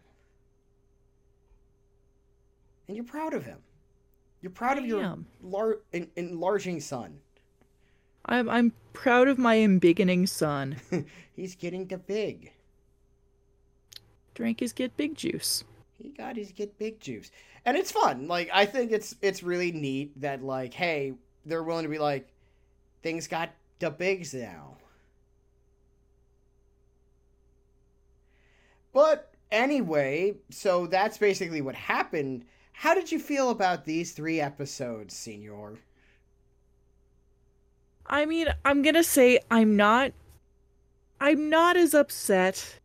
And 2.93 2.97
you're 2.97 3.11
proud 3.11 3.33
of 3.33 3.43
him. 3.43 3.57
You're 4.39 4.51
proud 4.51 4.77
of 4.77 4.85
your 4.85 5.17
lar- 5.41 5.79
en- 5.93 6.11
enlarging 6.15 6.79
son. 6.79 7.21
I'm 8.23 8.47
I'm 8.47 8.71
proud 8.93 9.27
of 9.27 9.39
my 9.39 9.55
embiggening 9.55 10.29
son. 10.29 10.75
He's 11.35 11.55
getting 11.55 11.87
to 11.87 11.97
big. 11.97 12.53
Drink 14.35 14.59
his 14.59 14.73
get 14.73 14.95
big 14.95 15.15
juice. 15.15 15.63
He 15.97 16.09
got 16.09 16.35
his 16.35 16.51
get 16.51 16.77
big 16.77 16.99
juice. 16.99 17.31
And 17.65 17.75
it's 17.75 17.91
fun. 17.91 18.27
Like 18.27 18.51
I 18.53 18.67
think 18.67 18.91
it's 18.91 19.15
it's 19.23 19.41
really 19.41 19.71
neat 19.71 20.21
that 20.21 20.43
like, 20.43 20.75
hey, 20.75 21.13
they're 21.47 21.63
willing 21.63 21.85
to 21.85 21.89
be 21.89 21.97
like, 21.97 22.27
things 23.01 23.25
got 23.25 23.49
the 23.79 23.89
bigs 23.89 24.35
now. 24.35 24.77
But 28.93 29.33
anyway, 29.51 30.35
so 30.51 30.85
that's 30.85 31.17
basically 31.17 31.61
what 31.61 31.73
happened. 31.73 32.45
How 32.73 32.93
did 32.93 33.11
you 33.11 33.19
feel 33.19 33.49
about 33.49 33.85
these 33.85 34.11
three 34.11 34.41
episodes, 34.41 35.15
Senor? 35.15 35.79
I 38.05 38.25
mean, 38.25 38.47
I'm 38.65 38.81
gonna 38.81 39.03
say 39.03 39.39
I'm 39.49 39.75
not 39.75 40.11
I'm 41.19 41.49
not 41.49 41.77
as 41.77 41.93
upset 41.93 42.79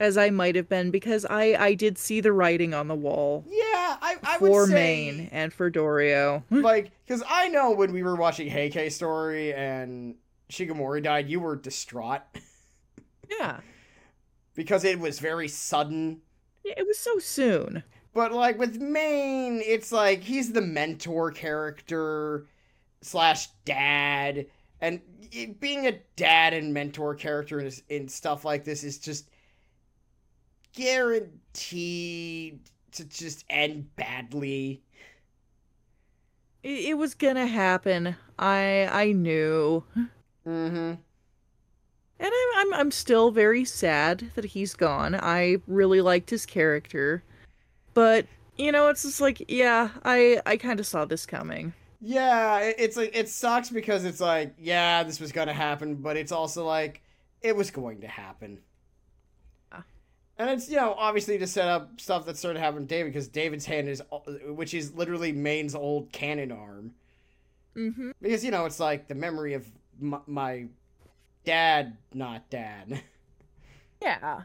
as 0.00 0.18
I 0.18 0.30
might 0.30 0.56
have 0.56 0.68
been 0.68 0.90
because 0.90 1.24
I 1.26 1.54
I 1.54 1.74
did 1.74 1.96
see 1.96 2.20
the 2.20 2.32
writing 2.32 2.74
on 2.74 2.88
the 2.88 2.94
wall 2.94 3.44
Yeah, 3.48 3.96
I, 4.00 4.16
I 4.24 4.38
for 4.38 4.62
would 4.62 4.68
say 4.68 4.74
Maine 4.74 5.28
and 5.30 5.52
for 5.52 5.70
Dorio. 5.70 6.42
like 6.50 6.90
because 7.06 7.22
I 7.28 7.48
know 7.48 7.70
when 7.70 7.92
we 7.92 8.02
were 8.02 8.16
watching 8.16 8.50
Heike 8.50 8.90
story 8.90 9.54
and 9.54 10.16
Shigemori 10.50 11.02
died, 11.02 11.28
you 11.28 11.38
were 11.40 11.56
distraught 11.56 12.22
yeah. 13.30 13.60
because 14.54 14.84
it 14.84 14.98
was 14.98 15.18
very 15.20 15.48
sudden. 15.48 16.20
It 16.64 16.86
was 16.86 16.98
so 16.98 17.18
soon. 17.18 17.84
But 18.14 18.32
like 18.32 18.58
with 18.58 18.80
Maine, 18.80 19.62
it's 19.64 19.90
like 19.92 20.22
he's 20.22 20.52
the 20.52 20.60
mentor 20.60 21.30
character 21.30 22.46
slash 23.00 23.48
dad, 23.64 24.46
and 24.80 25.00
it- 25.30 25.58
being 25.60 25.86
a 25.86 25.98
dad 26.16 26.52
and 26.52 26.74
mentor 26.74 27.14
character 27.14 27.60
in, 27.60 27.72
in 27.88 28.08
stuff 28.08 28.44
like 28.44 28.64
this 28.64 28.84
is 28.84 28.98
just 28.98 29.28
guaranteed 30.74 32.60
to 32.92 33.04
just 33.04 33.44
end 33.48 33.94
badly. 33.96 34.82
It, 36.62 36.90
it 36.90 36.94
was 36.98 37.14
gonna 37.14 37.46
happen. 37.46 38.16
I 38.38 38.88
I 38.90 39.12
knew. 39.12 39.84
Mm-hmm. 40.46 40.94
And 42.20 42.30
I'm, 42.32 42.48
I'm 42.56 42.74
I'm 42.74 42.90
still 42.90 43.30
very 43.30 43.64
sad 43.64 44.30
that 44.34 44.44
he's 44.44 44.74
gone. 44.74 45.14
I 45.14 45.56
really 45.66 46.00
liked 46.00 46.30
his 46.30 46.44
character. 46.46 47.24
But, 47.94 48.26
you 48.56 48.72
know, 48.72 48.88
it's 48.88 49.02
just 49.02 49.20
like, 49.20 49.44
yeah, 49.48 49.90
I 50.04 50.40
I 50.46 50.56
kind 50.56 50.80
of 50.80 50.86
saw 50.86 51.04
this 51.04 51.26
coming. 51.26 51.74
Yeah, 52.00 52.58
it- 52.60 52.76
it's 52.78 52.96
like 52.96 53.10
it 53.16 53.28
sucks 53.28 53.70
because 53.70 54.04
it's 54.04 54.20
like, 54.20 54.54
yeah, 54.58 55.02
this 55.04 55.20
was 55.20 55.32
gonna 55.32 55.52
happen, 55.54 55.96
but 55.96 56.16
it's 56.16 56.32
also 56.32 56.66
like 56.66 57.02
it 57.42 57.56
was 57.56 57.70
going 57.70 58.00
to 58.02 58.08
happen. 58.08 58.60
Yeah. 59.72 59.82
And 60.38 60.50
it's 60.50 60.68
you 60.68 60.76
know 60.76 60.94
obviously 60.94 61.38
to 61.38 61.46
set 61.46 61.68
up 61.68 62.00
stuff 62.00 62.26
that 62.26 62.36
started 62.36 62.58
happening 62.60 62.86
to 62.86 62.94
David 62.94 63.12
because 63.12 63.28
David's 63.28 63.66
hand 63.66 63.88
is 63.88 64.02
which 64.46 64.74
is 64.74 64.94
literally 64.94 65.32
Maine's 65.32 65.74
old 65.74 66.12
cannon 66.12 66.52
arm 66.52 66.94
Mm-hmm. 67.76 68.10
because 68.20 68.44
you 68.44 68.50
know 68.50 68.66
it's 68.66 68.78
like 68.80 69.08
the 69.08 69.14
memory 69.14 69.54
of 69.54 69.66
my, 69.98 70.18
my 70.26 70.66
dad, 71.44 71.96
not 72.12 72.48
dad. 72.50 73.02
Yeah. 74.02 74.42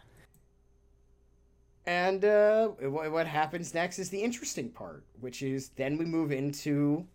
And 1.88 2.25
uh, 2.25 2.67
what, 2.67 3.27
happens 3.27 3.73
next 3.73 3.97
is 3.97 4.09
the 4.09 4.21
interesting 4.21 4.69
part, 4.69 5.05
which 5.21 5.41
is 5.41 5.69
then 5.77 5.97
we 5.97 6.03
move 6.03 6.33
into 6.33 7.07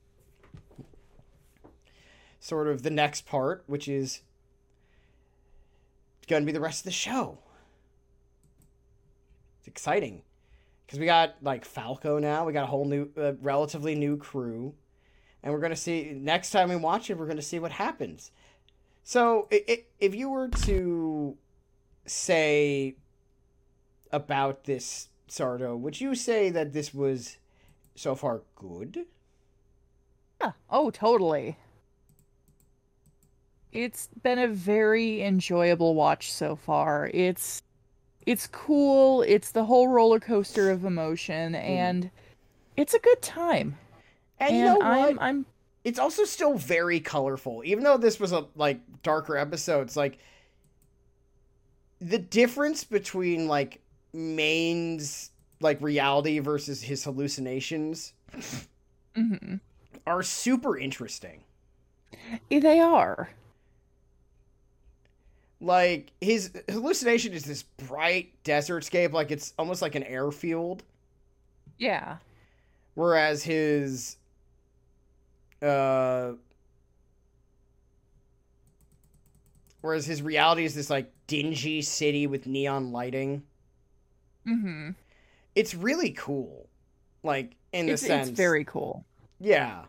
sort 2.41 2.69
of 2.69 2.83
the 2.83 2.89
next 2.89 3.27
part, 3.27 3.65
which 3.67 3.87
is 3.87 4.23
going 6.27 6.41
to 6.43 6.47
be 6.47 6.53
the 6.53 6.61
rest 6.61 6.81
of 6.81 6.85
the 6.85 6.91
show. 6.91 7.39
It's 9.59 9.69
exciting 9.69 10.23
because 10.87 10.99
we 10.99 11.05
got 11.05 11.35
like 11.43 11.67
Falco 11.67 12.19
now. 12.19 12.47
We 12.47 12.55
got 12.55 12.65
a 12.65 12.69
whole 12.69 12.87
new, 12.87 13.11
uh, 13.15 13.35
relatively 13.43 13.95
new 13.95 14.17
crew, 14.17 14.75
and 15.43 15.53
we're 15.53 15.61
going 15.61 15.71
to 15.71 15.77
see 15.77 16.15
next 16.15 16.51
time 16.51 16.71
we 16.71 16.77
watch 16.77 17.11
it. 17.11 17.19
We're 17.19 17.27
going 17.27 17.37
to 17.37 17.43
see 17.43 17.59
what 17.59 17.73
happens. 17.73 18.31
So, 19.05 19.49
i 19.53 19.63
i 19.69 19.85
if 20.01 20.15
you 20.15 20.31
were 20.31 20.49
to 20.49 21.37
say 22.07 22.97
about 24.13 24.65
this 24.65 25.09
Sardo, 25.29 25.79
would 25.79 26.01
you 26.01 26.15
say 26.15 26.51
that 26.51 26.73
this 26.73 26.93
was 26.93 27.39
so 27.95 28.15
far 28.15 28.43
good? 28.55 29.07
Yeah. 30.41 30.53
Oh, 30.69 30.91
totally. 30.91 31.57
It's 33.73 34.09
been 34.23 34.39
a 34.39 34.49
very 34.49 35.23
enjoyable 35.23 35.95
watch 35.95 36.31
so 36.31 36.55
far. 36.55 37.11
It's 37.15 37.63
it's 38.27 38.47
cool. 38.47 39.23
It's 39.23 39.51
the 39.51 39.65
whole 39.65 39.89
roller 39.89 40.21
coaster 40.21 40.71
of 40.71 40.85
emotion 40.85 41.55
hmm. 41.55 41.57
and 41.57 42.11
it's 42.77 42.95
a 42.95 42.99
good 42.99 43.23
time. 43.23 43.79
And, 44.39 44.51
And, 44.51 44.57
you 44.59 44.65
know 44.65 44.77
what? 44.77 45.11
I'm 45.11 45.19
I'm 45.19 45.47
it's 45.85 45.99
also 45.99 46.25
still 46.25 46.55
very 46.55 47.01
colorful. 47.01 47.63
Even 47.65 47.85
though 47.85 47.97
this 47.97 48.21
was 48.21 48.33
a 48.33 48.47
like 48.55 48.81
darker 49.03 49.37
episode, 49.37 49.83
it's 49.83 49.97
like 49.97 50.19
the 52.01 52.19
difference 52.19 52.85
between 52.85 53.49
like 53.49 53.81
Maine's 54.13 55.31
like 55.61 55.81
reality 55.81 56.39
versus 56.41 56.83
his 56.83 57.05
hallucinations 57.05 58.13
mhm. 59.17 59.61
are 60.07 60.23
super 60.23 60.77
interesting. 60.77 61.43
they 62.51 62.81
are. 62.81 63.31
Like 65.61 66.11
his 66.21 66.51
hallucination 66.69 67.33
is 67.33 67.45
this 67.45 67.63
bright 67.63 68.33
desert 68.43 68.85
scape, 68.85 69.13
like 69.13 69.31
it's 69.31 69.55
almost 69.59 69.81
like 69.81 69.95
an 69.95 70.03
airfield. 70.03 70.83
Yeah. 71.79 72.19
whereas 72.95 73.43
his 73.43 74.17
uh 75.63 76.33
whereas 79.81 80.05
his 80.05 80.23
reality 80.23 80.65
is 80.65 80.75
this 80.75 80.91
like 80.91 81.11
dingy 81.27 81.83
city 81.83 82.27
with 82.27 82.47
neon 82.47 82.93
lighting 82.93 83.43
Mhm. 84.47 84.95
it's 85.55 85.75
really 85.75 86.11
cool 86.11 86.69
like 87.23 87.55
in 87.73 87.87
the 87.87 87.93
It's, 87.93 88.03
sense 88.07 88.29
it's 88.29 88.37
very 88.37 88.65
cool. 88.65 89.05
yeah 89.39 89.85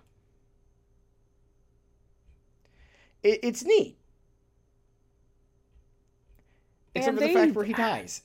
it, 3.23 3.39
it's 3.43 3.63
neat 3.63 3.97
except 6.95 7.09
And 7.09 7.17
for 7.17 7.21
the 7.27 7.33
they- 7.33 7.39
fact 7.39 7.55
where 7.55 7.65
he 7.65 7.73
dies 7.73 8.21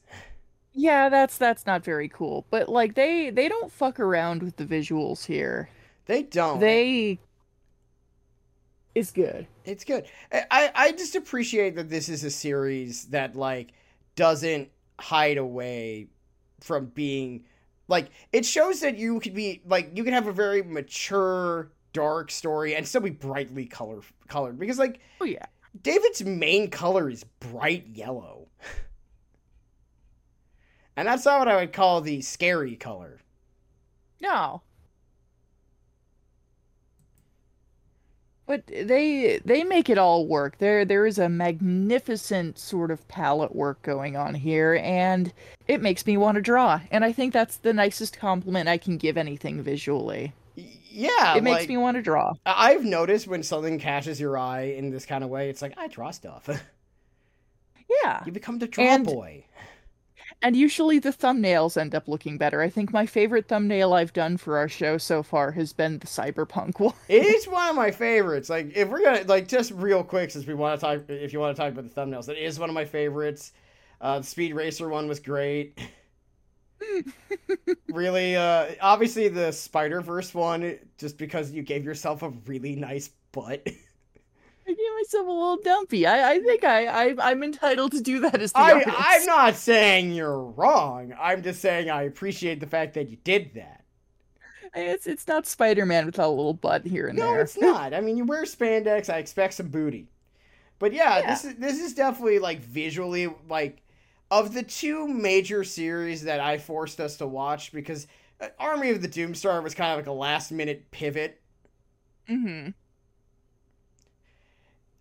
Yeah, 0.75 1.09
that's 1.09 1.39
that's 1.39 1.67
not 1.67 1.83
very 1.83 2.09
cool. 2.09 2.47
But 2.51 2.69
like 2.69 2.95
they 2.95 3.31
they 3.31 3.49
don't 3.49 3.73
fuck 3.73 3.99
around 3.99 4.43
with 4.45 4.57
the 4.57 4.65
visuals 4.67 5.25
here. 5.27 5.71
they 6.07 6.23
don't 6.23 6.61
They 6.61 7.19
it's 8.95 9.11
good. 9.11 9.47
It's 9.65 9.85
good. 9.85 10.07
I 10.33 10.71
I 10.75 10.93
just 10.93 11.15
appreciate 11.17 11.75
that 11.77 11.89
this 11.89 12.09
is 12.09 12.23
a 12.23 12.31
series 12.31 13.07
that 13.07 13.35
like 13.35 13.73
doesn't 14.15 14.69
hide 15.01 15.39
away 15.39 16.09
from 16.61 16.87
being 16.87 17.45
like 17.87 18.11
it 18.33 18.45
shows 18.45 18.81
that 18.81 18.97
you 18.99 19.21
could 19.21 19.35
be 19.35 19.63
like 19.67 19.91
you 19.95 20.05
can 20.05 20.13
have 20.13 20.27
a 20.27 20.33
very 20.33 20.63
mature 20.63 21.71
dark 21.93 22.31
story 22.31 22.75
and 22.75 22.87
still 22.87 23.01
be 23.01 23.11
brightly 23.11 23.65
color 23.67 24.01
colored 24.29 24.59
because 24.59 24.79
like 24.79 25.01
Oh 25.21 25.25
yeah. 25.25 25.47
David's 25.83 26.25
main 26.25 26.71
color 26.71 27.09
is 27.09 27.25
bright 27.41 27.87
yellow. 27.87 28.49
and 30.97 31.07
that's 31.07 31.25
not 31.25 31.39
what 31.39 31.49
I 31.49 31.57
would 31.57 31.73
call 31.73 32.01
the 32.01 32.21
scary 32.23 32.75
color. 32.77 33.21
No. 34.21 34.63
But 38.49 38.67
they 38.67 39.41
they 39.45 39.63
make 39.63 39.91
it 39.91 39.99
all 39.99 40.27
work. 40.27 40.57
There 40.57 40.87
there 40.87 41.05
is 41.05 41.19
a 41.19 41.29
magnificent 41.29 42.59
sort 42.59 42.91
of 42.91 43.07
palette 43.07 43.55
work 43.55 43.83
going 43.83 44.17
on 44.17 44.35
here, 44.35 44.81
and 44.83 45.31
it 45.69 45.83
makes 45.83 46.07
me 46.07 46.17
want 46.17 46.37
to 46.37 46.41
draw. 46.41 46.81
And 46.91 47.05
I 47.05 47.13
think 47.13 47.35
that's 47.35 47.59
the 47.59 47.75
nicest 47.75 48.19
compliment 48.19 48.67
I 48.67 48.79
can 48.79 48.97
give 48.97 49.19
anything 49.19 49.63
visually. 49.63 50.33
Yeah, 50.57 51.37
it 51.37 51.43
makes 51.43 51.61
like, 51.61 51.69
me 51.69 51.77
want 51.77 51.97
to 51.97 52.03
draw. 52.03 52.33
I've 52.47 52.87
noticed 52.87 53.27
when 53.27 53.43
something 53.43 53.79
catches 53.79 54.19
your 54.19 54.39
eye 54.39 54.63
in 54.63 54.89
this 54.89 55.05
kind 55.05 55.23
of 55.23 55.29
way, 55.29 55.51
it's 55.51 55.61
like 55.61 55.75
I 55.77 55.87
draw 55.89 56.11
stuff. 56.11 56.49
yeah, 58.03 58.23
you 58.25 58.33
become 58.33 58.59
the 58.61 58.67
draw 58.67 58.83
and, 58.83 59.05
boy. 59.05 59.45
And 60.41 60.55
usually 60.55 61.01
the 61.01 61.11
thumbnails 61.13 61.77
end 61.77 61.95
up 61.95 62.07
looking 62.07 62.39
better. 62.39 62.63
I 62.63 62.71
think 62.71 62.93
my 62.93 63.07
favorite 63.07 63.49
thumbnail 63.49 63.93
I've 63.93 64.13
done 64.13 64.37
for 64.37 64.57
our 64.57 64.69
show 64.69 64.97
so 64.97 65.23
far 65.23 65.51
has 65.53 65.73
been 65.73 65.99
the 65.99 66.07
cyberpunk 66.07 66.79
one. 66.81 66.95
it 67.09 67.25
is 67.25 67.49
one 67.49 67.69
of 67.71 67.77
my 67.77 67.91
favorites. 67.91 68.49
Like 68.49 68.77
if 68.77 68.89
we're 68.89 69.03
gonna 69.03 69.25
like 69.25 69.49
just 69.49 69.73
real 69.73 70.05
quick, 70.05 70.31
since 70.31 70.47
we 70.47 70.55
want 70.55 70.79
to 70.79 70.87
talk, 70.87 71.01
if 71.09 71.33
you 71.33 71.41
want 71.41 71.57
to 71.57 71.61
talk 71.61 71.73
about 71.73 71.93
the 71.93 72.01
thumbnails, 72.01 72.29
it 72.29 72.39
is 72.39 72.59
one 72.59 72.69
of 72.69 72.75
my 72.75 72.85
favorites. 72.85 73.53
Uh, 74.01 74.21
the 74.21 74.25
Speed 74.25 74.55
Racer 74.55 74.89
one 74.89 75.09
was 75.09 75.19
great. 75.19 75.77
really, 77.89 78.37
uh, 78.37 78.67
obviously 78.81 79.27
the 79.29 79.51
Spider 79.51 80.01
Verse 80.01 80.33
one, 80.33 80.79
just 80.99 81.19
because 81.19 81.51
you 81.51 81.63
gave 81.63 81.85
yourself 81.85 82.23
a 82.23 82.29
really 82.47 82.77
nice 82.77 83.11
butt. 83.33 83.67
I 84.69 84.73
gave 84.73 84.95
myself 85.01 85.27
a 85.27 85.31
little 85.31 85.57
dumpy. 85.57 86.07
I, 86.07 86.33
I 86.33 86.41
think 86.41 86.63
I, 86.63 86.87
I 86.87 87.31
am 87.31 87.43
entitled 87.43 87.93
to 87.93 88.03
do 88.03 88.21
that 88.21 88.41
as 88.41 88.53
the 88.53 88.59
I, 88.59 88.73
artist. 88.73 88.97
I'm 88.99 89.25
not 89.25 89.57
saying 89.57 90.13
you're 90.13 90.43
wrong. 90.43 91.15
I'm 91.19 91.43
just 91.43 91.63
saying 91.63 91.89
I 91.89 92.03
appreciate 92.03 92.61
the 92.61 92.67
fact 92.67 92.93
that 92.95 93.09
you 93.09 93.17
did 93.25 93.55
that. 93.55 93.85
It's 94.75 95.07
it's 95.07 95.27
not 95.27 95.47
Spider 95.47 95.87
Man 95.87 96.05
without 96.05 96.29
a 96.29 96.37
little 96.37 96.53
butt 96.53 96.87
here 96.87 97.07
and 97.07 97.19
no, 97.19 97.27
there. 97.29 97.37
No, 97.37 97.41
it's 97.41 97.59
not. 97.59 97.95
I 97.95 98.03
mean, 98.03 98.19
you 98.19 98.27
wear 98.27 98.45
spandex. 98.45 99.13
I 99.13 99.17
expect 99.17 99.55
some 99.55 99.69
booty. 99.69 100.11
But 100.79 100.93
yeah, 100.93 101.21
yeah, 101.21 101.31
this 101.31 101.45
is 101.47 101.55
this 101.55 101.81
is 101.81 101.95
definitely 101.95 102.39
like 102.39 102.61
visually 102.61 103.33
like 103.49 103.83
of 104.31 104.53
the 104.53 104.63
two 104.63 105.09
major 105.09 105.65
series 105.65 106.23
that 106.25 106.41
I 106.41 106.59
forced 106.59 107.01
us 107.01 107.17
to 107.17 107.27
watch 107.27 107.73
because 107.73 108.07
uh, 108.43 108.49
Army 108.59 108.91
of 108.91 109.01
the 109.01 109.09
Doomstar 109.09 109.63
was 109.63 109.75
kind 109.75 109.93
of 109.93 109.99
like 109.99 110.07
a 110.07 110.13
last 110.13 110.53
minute 110.53 110.91
pivot. 110.91 111.41
Mm-hmm. 112.29 112.71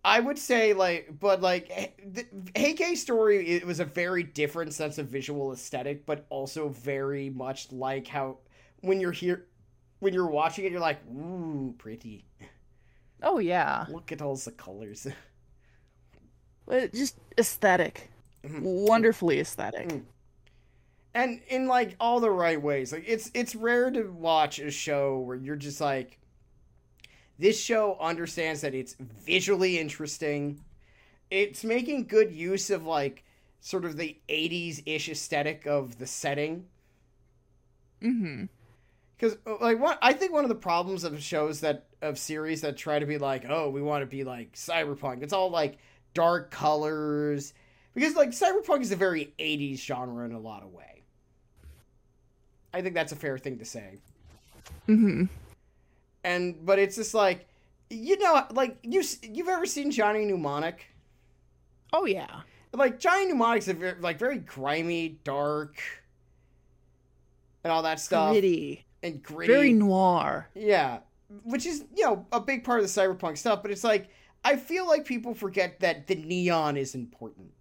I 0.04 0.20
would 0.20 0.38
say 0.38 0.72
like, 0.72 1.10
but 1.18 1.40
like, 1.40 1.96
the 2.12 2.24
Heike 2.56 2.96
story 2.96 3.48
it 3.48 3.66
was 3.66 3.80
a 3.80 3.84
very 3.84 4.22
different 4.22 4.72
sense 4.72 4.98
of 4.98 5.08
visual 5.08 5.52
aesthetic, 5.52 6.06
but 6.06 6.26
also 6.30 6.68
very 6.68 7.30
much 7.30 7.72
like 7.72 8.06
how 8.06 8.38
when 8.80 9.00
you're 9.00 9.12
here, 9.12 9.46
when 9.98 10.14
you're 10.14 10.30
watching 10.30 10.64
it, 10.64 10.72
you're 10.72 10.80
like, 10.80 11.00
ooh, 11.10 11.74
pretty. 11.78 12.24
Oh 13.22 13.38
yeah. 13.38 13.86
Look 13.88 14.12
at 14.12 14.22
all 14.22 14.36
the 14.36 14.52
colors. 14.52 15.06
But 16.66 16.92
just 16.92 17.16
aesthetic, 17.38 18.10
mm-hmm. 18.44 18.62
wonderfully 18.62 19.40
aesthetic. 19.40 19.88
Mm. 19.88 20.02
And 21.14 21.40
in 21.48 21.66
like 21.66 21.96
all 21.98 22.20
the 22.20 22.30
right 22.30 22.60
ways. 22.60 22.92
Like 22.92 23.04
it's 23.06 23.30
it's 23.34 23.54
rare 23.54 23.90
to 23.90 24.02
watch 24.12 24.58
a 24.58 24.70
show 24.70 25.18
where 25.18 25.36
you're 25.36 25.56
just 25.56 25.80
like 25.80 26.17
this 27.38 27.60
show 27.60 27.96
understands 28.00 28.62
that 28.62 28.74
it's 28.74 28.96
visually 28.98 29.78
interesting. 29.78 30.60
It's 31.30 31.62
making 31.62 32.06
good 32.06 32.32
use 32.32 32.70
of 32.70 32.84
like 32.84 33.24
sort 33.60 33.84
of 33.84 33.96
the 33.96 34.16
80s 34.28 34.82
ish 34.86 35.08
aesthetic 35.08 35.66
of 35.66 35.98
the 35.98 36.06
setting. 36.06 36.66
Mm-hmm. 38.02 38.44
Because 39.16 39.36
like 39.60 39.78
what 39.78 39.98
I 40.02 40.12
think 40.12 40.32
one 40.32 40.44
of 40.44 40.48
the 40.48 40.54
problems 40.54 41.04
of 41.04 41.22
shows 41.22 41.60
that 41.60 41.86
of 42.02 42.18
series 42.18 42.60
that 42.60 42.76
try 42.76 42.98
to 42.98 43.06
be 43.06 43.18
like, 43.18 43.44
oh, 43.48 43.70
we 43.70 43.82
want 43.82 44.02
to 44.02 44.06
be 44.06 44.24
like 44.24 44.52
cyberpunk. 44.54 45.22
It's 45.22 45.32
all 45.32 45.50
like 45.50 45.78
dark 46.14 46.50
colors. 46.50 47.54
Because 47.94 48.14
like 48.16 48.30
cyberpunk 48.30 48.80
is 48.80 48.92
a 48.92 48.96
very 48.96 49.32
80s 49.38 49.78
genre 49.78 50.24
in 50.24 50.32
a 50.32 50.40
lot 50.40 50.62
of 50.62 50.72
way. 50.72 51.02
I 52.72 52.82
think 52.82 52.94
that's 52.94 53.12
a 53.12 53.16
fair 53.16 53.38
thing 53.38 53.58
to 53.58 53.64
say. 53.64 53.98
Mm-hmm 54.88 55.24
and 56.24 56.64
but 56.64 56.78
it's 56.78 56.96
just 56.96 57.14
like 57.14 57.46
you 57.90 58.18
know 58.18 58.44
like 58.52 58.78
you 58.82 59.02
you've 59.22 59.48
ever 59.48 59.66
seen 59.66 59.90
Johnny 59.90 60.24
Mnemonic? 60.24 60.86
Oh 61.92 62.04
yeah. 62.04 62.40
Like 62.72 62.98
Johnny 63.00 63.32
Mnemonic's 63.32 63.68
a 63.68 63.74
very, 63.74 63.98
like 64.00 64.18
very 64.18 64.38
grimy, 64.38 65.20
dark, 65.24 65.80
and 67.64 67.72
all 67.72 67.82
that 67.82 67.98
stuff. 67.98 68.32
Gritty 68.32 68.84
and 69.02 69.22
gritty, 69.22 69.52
very 69.52 69.72
noir. 69.72 70.48
Yeah, 70.54 70.98
which 71.44 71.64
is 71.64 71.84
you 71.96 72.04
know 72.04 72.26
a 72.30 72.40
big 72.40 72.64
part 72.64 72.80
of 72.80 72.86
the 72.86 73.00
cyberpunk 73.00 73.38
stuff. 73.38 73.62
But 73.62 73.70
it's 73.70 73.84
like 73.84 74.10
I 74.44 74.56
feel 74.56 74.86
like 74.86 75.04
people 75.04 75.34
forget 75.34 75.80
that 75.80 76.06
the 76.06 76.14
neon 76.14 76.76
is 76.76 76.94
important. 76.94 77.52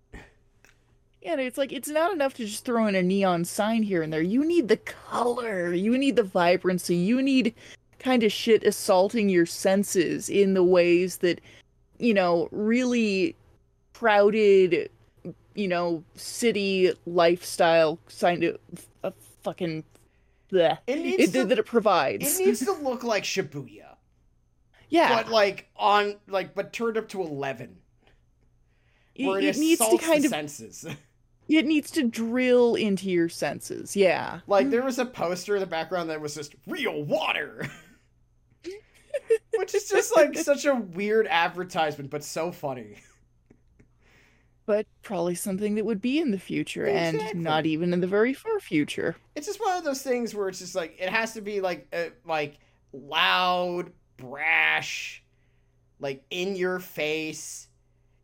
Yeah, 1.21 1.37
it's 1.37 1.57
like 1.57 1.71
it's 1.71 1.89
not 1.89 2.13
enough 2.13 2.33
to 2.35 2.45
just 2.45 2.63
throw 2.63 2.85
in 2.87 2.95
a 2.95 3.01
neon 3.01 3.43
sign 3.45 3.83
here 3.83 4.03
and 4.03 4.13
there. 4.13 4.21
You 4.21 4.45
need 4.45 4.67
the 4.67 4.77
color. 4.77 5.73
You 5.73 5.97
need 5.97 6.15
the 6.15 6.23
vibrancy. 6.23 6.95
You 6.95 7.21
need 7.21 7.55
kind 7.99 8.23
of 8.23 8.31
shit 8.31 8.63
assaulting 8.63 9.29
your 9.29 9.45
senses 9.45 10.29
in 10.29 10.53
the 10.53 10.63
ways 10.63 11.17
that, 11.17 11.41
you 11.99 12.13
know, 12.13 12.47
really 12.51 13.35
crowded, 13.93 14.89
you 15.55 15.67
know, 15.67 16.03
city 16.15 16.91
lifestyle 17.05 17.99
kind 18.19 18.43
of 18.43 18.57
a 19.03 19.11
fucking 19.41 19.83
bleh, 20.51 20.77
it 20.87 20.99
needs 20.99 21.23
it, 21.23 21.31
to, 21.33 21.45
that 21.45 21.59
it 21.59 21.65
provides. 21.65 22.39
It 22.39 22.45
needs 22.45 22.59
to 22.65 22.73
look 22.73 23.03
like 23.03 23.23
Shibuya. 23.23 23.83
Yeah. 24.89 25.21
But 25.21 25.29
like 25.29 25.67
on 25.75 26.15
like 26.29 26.55
but 26.55 26.71
turned 26.71 26.95
up 26.95 27.09
to 27.09 27.21
eleven. 27.21 27.75
Where 29.19 29.37
it, 29.37 29.43
it 29.43 29.57
needs 29.57 29.81
to 29.85 29.97
kind 29.97 30.23
of 30.23 30.31
senses. 30.31 30.85
It 31.49 31.65
needs 31.65 31.91
to 31.91 32.03
drill 32.03 32.75
into 32.75 33.09
your 33.09 33.29
senses, 33.29 33.95
yeah. 33.95 34.41
Like 34.47 34.69
there 34.69 34.83
was 34.83 34.99
a 34.99 35.05
poster 35.05 35.55
in 35.55 35.61
the 35.61 35.65
background 35.65 36.09
that 36.09 36.19
was 36.19 36.35
just 36.35 36.55
real 36.67 37.03
water. 37.03 37.69
Which 39.57 39.75
is 39.75 39.87
just 39.87 40.15
like 40.15 40.37
such 40.37 40.65
a 40.65 40.75
weird 40.75 41.27
advertisement, 41.27 42.09
but 42.09 42.23
so 42.23 42.51
funny. 42.51 42.97
But 44.65 44.85
probably 45.01 45.35
something 45.35 45.75
that 45.75 45.85
would 45.85 46.01
be 46.01 46.19
in 46.19 46.31
the 46.31 46.39
future 46.39 46.85
exactly. 46.85 47.31
and 47.31 47.41
not 47.41 47.65
even 47.65 47.93
in 47.93 48.01
the 48.01 48.07
very 48.07 48.33
far 48.33 48.59
future. 48.59 49.15
It's 49.33 49.47
just 49.47 49.61
one 49.61 49.77
of 49.77 49.85
those 49.85 50.01
things 50.01 50.35
where 50.35 50.49
it's 50.49 50.59
just 50.59 50.75
like 50.75 50.97
it 50.99 51.07
has 51.07 51.33
to 51.33 51.41
be 51.41 51.61
like 51.61 51.87
uh, 51.93 52.09
like 52.25 52.59
loud, 52.91 53.91
brash, 54.17 55.23
like 56.01 56.21
in 56.29 56.57
your 56.57 56.79
face. 56.79 57.69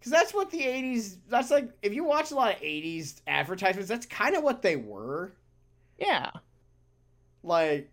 Cuz 0.01 0.11
that's 0.11 0.33
what 0.33 0.51
the 0.51 0.59
80s 0.59 1.15
that's 1.29 1.49
like 1.49 1.71
if 1.81 1.93
you 1.93 2.03
watch 2.03 2.31
a 2.31 2.35
lot 2.35 2.53
of 2.53 2.61
80s 2.61 3.21
advertisements, 3.25 3.87
that's 3.87 4.05
kind 4.05 4.35
of 4.35 4.43
what 4.43 4.61
they 4.61 4.75
were. 4.75 5.31
Yeah. 5.97 6.31
Like 7.41 7.89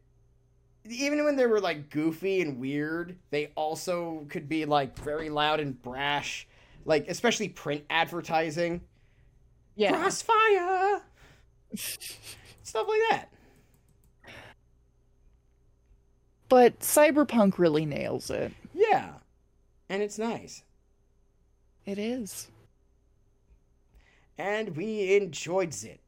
even 0.91 1.24
when 1.24 1.36
they 1.36 1.47
were 1.47 1.61
like 1.61 1.91
goofy 1.91 2.41
and 2.41 2.59
weird, 2.59 3.16
they 3.30 3.53
also 3.55 4.26
could 4.28 4.49
be 4.49 4.64
like 4.64 4.99
very 4.99 5.30
loud 5.30 5.61
and 5.61 5.80
brash, 5.80 6.47
like 6.84 7.09
especially 7.09 7.49
print 7.49 7.84
advertising. 7.91 8.80
Yeah, 9.76 9.97
crossfire, 9.97 11.03
stuff 11.74 12.86
like 12.88 13.01
that. 13.11 13.26
But 16.49 16.80
Cyberpunk 16.80 17.59
really 17.59 17.86
nails 17.86 18.28
it. 18.30 18.53
Yeah, 18.74 19.12
and 19.88 20.03
it's 20.03 20.18
nice. 20.18 20.64
It 21.86 21.99
is. 21.99 22.49
And 24.36 24.76
we 24.76 25.16
enjoyed 25.16 25.74
it. 25.84 26.01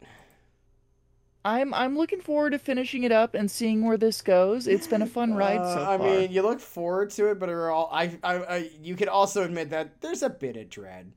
I'm 1.44 1.74
I'm 1.74 1.96
looking 1.96 2.20
forward 2.20 2.50
to 2.50 2.58
finishing 2.58 3.02
it 3.02 3.12
up 3.12 3.34
and 3.34 3.50
seeing 3.50 3.84
where 3.84 3.96
this 3.96 4.22
goes. 4.22 4.68
It's 4.68 4.86
been 4.86 5.02
a 5.02 5.06
fun 5.06 5.34
ride 5.34 5.58
uh, 5.58 5.74
so 5.74 5.84
far. 5.84 5.94
I 5.94 5.98
mean, 5.98 6.32
you 6.32 6.42
look 6.42 6.60
forward 6.60 7.10
to 7.10 7.30
it, 7.30 7.40
but 7.40 7.48
all, 7.48 7.88
I, 7.92 8.16
I, 8.22 8.34
I, 8.34 8.70
you 8.80 8.94
can 8.94 9.08
also 9.08 9.42
admit 9.42 9.70
that 9.70 10.00
there's 10.00 10.22
a 10.22 10.30
bit 10.30 10.56
of 10.56 10.70
dread. 10.70 11.12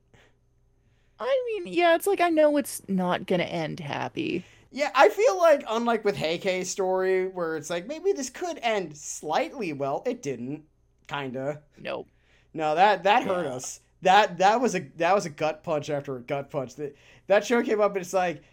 I 1.19 1.43
mean, 1.47 1.73
yeah, 1.73 1.95
it's 1.95 2.07
like 2.07 2.21
I 2.21 2.30
know 2.30 2.57
it's 2.57 2.82
not 2.88 3.28
gonna 3.28 3.43
end 3.43 3.80
happy. 3.80 4.43
Yeah, 4.71 4.89
I 4.95 5.09
feel 5.09 5.38
like 5.38 5.63
unlike 5.69 6.03
with 6.03 6.17
Heike's 6.17 6.69
story, 6.69 7.28
where 7.28 7.55
it's 7.55 7.69
like 7.69 7.88
maybe 7.88 8.11
this 8.11 8.30
could 8.30 8.59
end 8.61 8.97
slightly 8.97 9.73
well, 9.73 10.01
it 10.05 10.21
didn't. 10.21 10.63
Kinda. 11.07 11.61
Nope. 11.78 12.07
No, 12.53 12.73
that 12.73 13.03
that 13.03 13.23
hurt 13.23 13.45
us. 13.45 13.82
That 14.01 14.39
that 14.39 14.59
was 14.59 14.76
a 14.76 14.80
that 14.97 15.13
was 15.13 15.26
a 15.26 15.30
gut 15.30 15.63
punch 15.63 15.89
after 15.89 16.17
a 16.17 16.21
gut 16.21 16.49
punch. 16.49 16.76
That 16.76 16.95
that 17.28 17.45
show 17.45 17.61
came 17.61 17.80
up 17.80 17.91
and 17.91 18.01
it's 18.01 18.13
like 18.13 18.43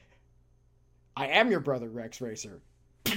I 1.16 1.26
am 1.28 1.50
your 1.50 1.60
brother, 1.60 1.88
Rex 1.88 2.20
Racer. 2.20 2.60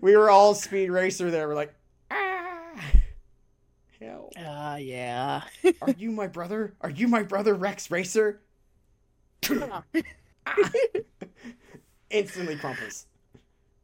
we 0.00 0.16
were 0.16 0.30
all 0.30 0.54
speed 0.54 0.90
racer 0.90 1.30
there. 1.30 1.48
We're 1.48 1.54
like, 1.54 1.74
ah, 2.10 2.80
hell. 4.00 4.30
Ah, 4.38 4.72
uh, 4.72 4.76
yeah. 4.76 5.42
Are 5.82 5.94
you 5.96 6.10
my 6.10 6.26
brother? 6.26 6.74
Are 6.80 6.90
you 6.90 7.08
my 7.08 7.22
brother, 7.22 7.54
Rex 7.54 7.90
Racer? 7.90 8.40
Instantly 12.10 12.56
crumples. 12.56 13.06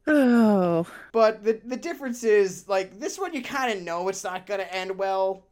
Oh, 0.05 0.85
But 1.13 1.43
the 1.43 1.61
the 1.63 1.77
difference 1.77 2.23
is 2.23 2.67
like 2.67 2.99
this 2.99 3.17
one 3.17 3.33
you 3.33 3.41
kind 3.41 3.77
of 3.77 3.83
know 3.83 4.09
it's 4.09 4.23
not 4.23 4.45
gonna 4.45 4.63
end 4.63 4.97
well. 4.97 5.43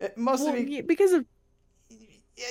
Uh, 0.00 0.08
Mostly 0.16 0.66
well, 0.66 0.82
because 0.82 1.12
of 1.12 1.24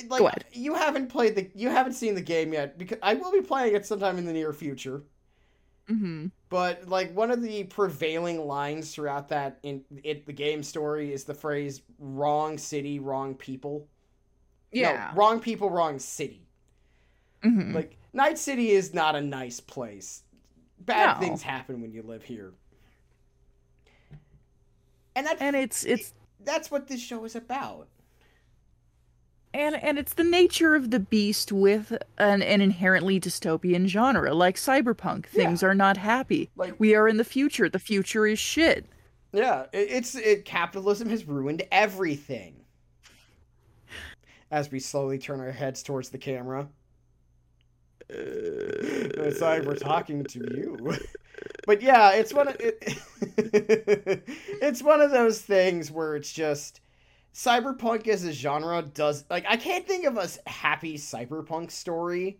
like 0.10 0.22
ahead. 0.22 0.46
you 0.52 0.76
haven't 0.76 1.08
played 1.08 1.36
the 1.36 1.50
you 1.56 1.70
haven't 1.70 1.94
seen 1.94 2.16
the 2.16 2.22
game 2.22 2.54
yet 2.54 2.78
because 2.78 2.98
I 3.02 3.14
will 3.16 3.32
be 3.32 3.42
playing 3.42 3.76
it 3.76 3.86
sometime 3.86 4.18
in 4.18 4.26
the 4.26 4.34
near 4.34 4.54
future. 4.54 5.04
hmm 5.88 6.28
But 6.50 6.88
like 6.88 7.14
one 7.16 7.32
of 7.32 7.42
the 7.42 7.64
prevailing 7.66 8.46
lines 8.46 8.94
throughout 8.94 9.30
that 9.30 9.60
in 9.64 9.84
it 10.04 10.26
the 10.26 10.34
game 10.34 10.64
story 10.64 11.14
is 11.14 11.24
the 11.24 11.34
phrase 11.34 11.82
"wrong 12.00 12.58
city, 12.58 13.00
wrong 13.00 13.36
people." 13.36 13.88
yeah, 14.72 14.94
no, 14.94 15.18
wrong 15.20 15.40
people, 15.40 15.70
wrong 15.70 16.00
city. 16.00 16.48
Mhm. 17.44 17.74
Like 17.74 17.98
Night 18.14 18.38
City 18.38 18.72
is 18.72 18.94
not 18.94 19.16
a 19.16 19.22
nice 19.22 19.60
place. 19.60 20.24
Bad 20.80 21.16
No. 21.16 21.20
things 21.20 21.42
happen 21.44 21.82
when 21.82 21.92
you 21.94 22.04
live 22.04 22.24
here. 22.24 22.54
And 25.16 25.26
that 25.28 25.42
and 25.42 25.56
it's 25.56 25.84
it's 25.86 26.14
that's 26.40 26.72
what 26.72 26.88
this 26.88 27.02
show 27.02 27.24
is 27.26 27.36
about. 27.36 27.88
And 29.54 29.76
and 29.76 29.97
it's 29.99 30.14
the 30.14 30.24
nature 30.24 30.76
of 30.76 30.91
the 30.91 30.99
beast 30.99 31.52
with 31.52 31.91
an, 32.18 32.41
an 32.41 32.62
inherently 32.62 33.20
dystopian 33.20 33.86
genre 33.88 34.34
like 34.34 34.56
cyberpunk 34.56 35.26
things 35.26 35.62
Yeah. 35.62 35.70
are 35.70 35.76
not 35.76 35.97
happy 35.97 36.49
Like- 36.56 36.80
we 36.80 36.95
are 36.95 37.08
in 37.08 37.18
the 37.18 37.24
future 37.24 37.68
the 37.70 37.80
future 37.80 38.26
is 38.28 38.39
shit 38.39 38.86
Yeah, 39.34 39.64
it, 39.74 39.88
it's 39.91 40.16
it, 40.16 40.45
capitalism 40.45 41.10
has 41.10 41.26
ruined 41.28 41.64
everything. 41.72 42.56
As 44.52 44.70
we 44.70 44.80
slowly 44.80 45.18
turn 45.18 45.39
our 45.39 45.52
heads 45.54 45.82
towards 45.84 46.10
the 46.10 46.18
camera, 46.18 46.68
uh, 48.10 48.14
it's 48.18 49.39
like 49.39 49.64
we're 49.64 49.76
talking 49.76 50.24
to 50.26 50.39
you. 50.39 50.97
But 51.66 51.82
yeah, 51.82 52.12
it's 52.14 52.34
one 52.34 52.47
of 52.49 52.56
it, 52.60 52.84
it's 54.62 54.84
one 54.84 54.99
of 55.02 55.12
those 55.12 55.39
things 55.41 55.89
where 55.91 56.16
it's 56.16 56.32
just 56.34 56.82
cyberpunk 57.34 58.08
as 58.08 58.24
a 58.26 58.32
genre 58.34 58.82
does 58.82 59.26
like 59.30 59.46
I 59.48 59.58
can't 59.58 59.88
think 59.88 60.06
of 60.06 60.18
a 60.18 60.28
happy 60.50 60.98
cyberpunk 60.98 61.72
story. 61.72 62.40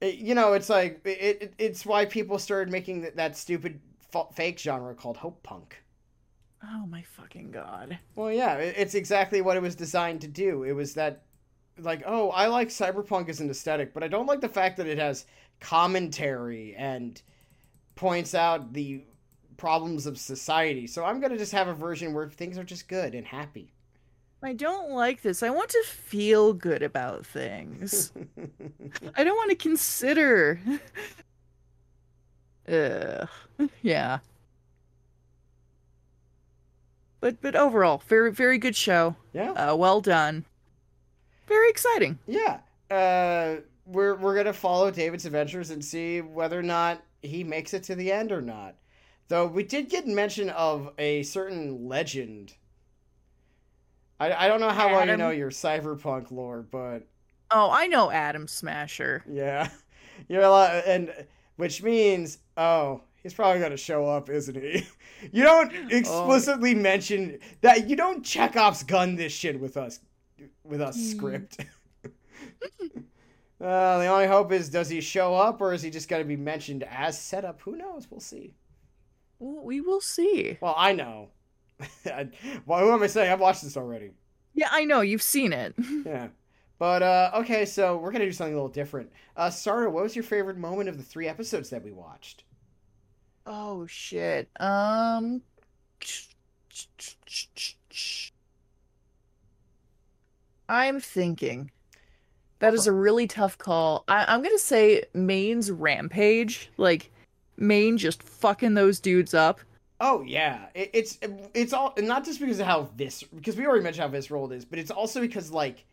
It- 0.00 0.16
you 0.16 0.34
know, 0.34 0.52
it's 0.54 0.68
like 0.68 1.00
it, 1.04 1.42
it 1.42 1.54
it's 1.58 1.84
why 1.86 2.04
people 2.06 2.38
started 2.38 2.70
making 2.72 3.02
that, 3.02 3.16
that 3.16 3.36
stupid 3.36 3.80
fa- 4.10 4.24
fake 4.34 4.58
genre 4.58 4.94
called 4.94 5.16
hope 5.18 5.42
punk. 5.42 5.76
oh 6.64 6.86
my 6.86 7.02
fucking 7.02 7.50
god 7.50 7.98
Well, 8.14 8.32
yeah, 8.32 8.56
it- 8.56 8.74
it's 8.78 8.94
exactly 8.94 9.40
what 9.40 9.56
it 9.56 9.62
was 9.62 9.74
designed 9.74 10.20
to 10.22 10.28
do. 10.28 10.62
It 10.64 10.72
was 10.72 10.94
that, 10.94 11.22
like, 11.78 12.02
oh, 12.06 12.30
I 12.30 12.46
like 12.48 12.68
cyberpunk 12.68 13.28
as 13.28 13.40
an 13.40 13.50
aesthetic, 13.50 13.94
but 13.94 14.02
I 14.02 14.08
don't 14.08 14.26
like 14.26 14.40
the 14.42 14.48
fact 14.48 14.76
that 14.78 14.86
it 14.86 14.98
has 14.98 15.24
commentary 15.60 16.74
and 16.76 17.20
points 17.94 18.34
out 18.34 18.72
the 18.72 19.04
problems 19.60 20.06
of 20.06 20.18
society. 20.18 20.86
So 20.86 21.04
I'm 21.04 21.20
gonna 21.20 21.36
just 21.36 21.52
have 21.52 21.68
a 21.68 21.74
version 21.74 22.14
where 22.14 22.30
things 22.30 22.56
are 22.56 22.64
just 22.64 22.88
good 22.88 23.14
and 23.14 23.26
happy. 23.26 23.74
i 24.42 24.54
don't 24.54 24.90
like 24.90 25.20
this 25.20 25.42
i 25.42 25.50
want 25.50 25.68
to 25.68 25.82
feel 25.86 26.54
good 26.54 26.82
about 26.82 27.26
things 27.26 28.10
i 29.16 29.22
don't 29.22 29.36
want 29.36 29.50
to 29.50 29.56
consider 29.56 30.58
Ugh. 32.72 33.28
yeah 33.82 34.20
but 37.20 37.42
but 37.42 37.54
overall 37.54 38.02
very 38.08 38.32
very 38.32 38.56
good 38.56 38.74
show 38.76 39.14
yeah, 39.34 39.50
uh, 39.52 39.76
well 39.76 40.00
done 40.00 40.46
very 41.46 41.68
exciting 41.68 42.18
yeah. 42.26 42.60
Uh, 42.90 43.60
we're 43.86 44.16
we're 44.16 44.34
gonna 44.36 44.52
follow 44.52 44.90
David's 44.90 45.26
adventures 45.26 45.70
and 45.70 45.84
see 45.84 46.20
whether 46.22 46.58
or 46.58 46.62
not 46.62 47.02
he 47.22 47.44
makes 47.44 47.74
it 47.74 47.82
to 47.84 47.94
the 47.94 48.10
end 48.10 48.32
or 48.32 48.40
not. 48.40 48.74
Though 49.30 49.46
we 49.46 49.62
did 49.62 49.88
get 49.88 50.08
mention 50.08 50.50
of 50.50 50.92
a 50.98 51.22
certain 51.22 51.86
legend. 51.86 52.52
I, 54.18 54.32
I 54.46 54.48
don't 54.48 54.58
know 54.58 54.70
how 54.70 54.88
well 54.88 55.06
you 55.06 55.16
know 55.16 55.30
your 55.30 55.50
cyberpunk 55.50 56.32
lore, 56.32 56.62
but 56.68 57.06
Oh, 57.52 57.70
I 57.70 57.86
know 57.86 58.10
Adam 58.10 58.48
Smasher. 58.48 59.24
yeah, 59.30 59.70
you're 60.28 60.42
a 60.42 60.50
lot, 60.50 60.82
and 60.84 61.14
which 61.56 61.80
means 61.80 62.38
oh, 62.56 63.02
he's 63.22 63.32
probably 63.32 63.60
gonna 63.62 63.76
show 63.76 64.04
up, 64.04 64.28
isn't 64.28 64.56
he? 64.56 64.84
You 65.32 65.42
don't 65.44 65.70
explicitly 65.92 66.74
mention 66.74 67.38
that. 67.60 67.88
You 67.88 67.94
don't 67.94 68.24
check 68.24 68.54
Chekhov's 68.54 68.82
gun 68.82 69.14
this 69.16 69.32
shit 69.32 69.60
with 69.60 69.76
us, 69.76 70.00
with 70.64 70.80
us 70.80 70.96
Hmm. 70.96 71.02
script. 71.18 71.56
Uh, 73.62 73.98
the 73.98 74.06
only 74.06 74.26
hope 74.26 74.50
is 74.52 74.70
does 74.70 74.88
he 74.88 75.02
show 75.02 75.34
up 75.34 75.60
or 75.60 75.74
is 75.74 75.82
he 75.82 75.90
just 75.90 76.08
going 76.08 76.22
to 76.22 76.26
be 76.26 76.34
mentioned 76.36 76.82
as 76.84 77.20
setup? 77.20 77.60
Who 77.60 77.76
knows? 77.76 78.10
We'll 78.10 78.18
see. 78.18 78.54
Well, 79.40 79.64
we 79.64 79.80
will 79.80 80.00
see. 80.00 80.58
Well, 80.60 80.74
I 80.76 80.92
know. 80.92 81.30
Well, 82.66 82.80
who 82.80 82.92
am 82.92 83.02
I 83.02 83.06
saying? 83.06 83.32
I've 83.32 83.40
watched 83.40 83.62
this 83.62 83.76
already. 83.76 84.10
Yeah, 84.54 84.68
I 84.70 84.84
know 84.84 85.00
you've 85.00 85.22
seen 85.22 85.52
it. 85.52 85.74
Yeah. 86.06 86.28
But, 86.78 87.02
uh, 87.02 87.30
okay, 87.34 87.66
so 87.66 87.96
we're 87.98 88.10
going 88.10 88.20
to 88.20 88.26
do 88.26 88.32
something 88.32 88.54
a 88.54 88.56
little 88.56 88.68
different. 88.68 89.10
Uh, 89.36 89.50
Sarah, 89.50 89.90
what 89.90 90.02
was 90.02 90.16
your 90.16 90.22
favorite 90.22 90.56
moment 90.56 90.88
of 90.88 90.96
the 90.96 91.02
three 91.02 91.28
episodes 91.28 91.68
that 91.70 91.84
we 91.84 91.92
watched? 91.92 92.44
Oh 93.46 93.86
shit. 93.86 94.48
Um. 94.60 95.42
I'm 100.68 101.00
thinking. 101.00 101.70
That 102.60 102.74
is 102.74 102.86
a 102.86 102.92
really 102.92 103.26
tough 103.26 103.58
call. 103.58 104.04
I, 104.06 104.24
I'm 104.28 104.42
gonna 104.42 104.58
say 104.58 105.04
Maine's 105.14 105.70
rampage. 105.70 106.70
Like, 106.76 107.10
Maine 107.60 107.96
just 107.98 108.22
fucking 108.22 108.74
those 108.74 108.98
dudes 109.00 109.34
up. 109.34 109.60
Oh 110.00 110.22
yeah, 110.22 110.66
it, 110.74 110.90
it's 110.94 111.18
it's 111.54 111.72
all 111.72 111.94
not 111.98 112.24
just 112.24 112.40
because 112.40 112.58
of 112.58 112.66
how 112.66 112.88
this 112.96 113.22
because 113.22 113.56
we 113.56 113.66
already 113.66 113.84
mentioned 113.84 114.02
how 114.02 114.08
visceral 114.08 114.50
it 114.50 114.56
is, 114.56 114.64
but 114.64 114.78
it's 114.78 114.90
also 114.90 115.20
because 115.20 115.50
like 115.52 115.84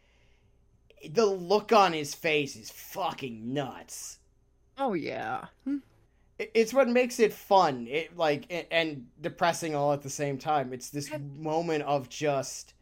the 1.09 1.25
look 1.25 1.71
on 1.73 1.93
his 1.93 2.15
face 2.15 2.55
is 2.55 2.71
fucking 2.71 3.53
nuts. 3.53 4.19
Oh 4.77 4.93
yeah. 4.93 5.45
Hmm. 5.65 5.77
It- 6.39 6.51
it's 6.53 6.73
what 6.73 6.87
makes 6.87 7.19
it 7.19 7.33
fun 7.33 7.87
it 7.87 8.15
like 8.15 8.67
and 8.71 9.07
depressing 9.19 9.73
all 9.75 9.91
at 9.91 10.03
the 10.03 10.09
same 10.09 10.37
time 10.37 10.71
it's 10.71 10.91
this 10.91 11.09
moment 11.35 11.83
of 11.83 12.09
just 12.09 12.75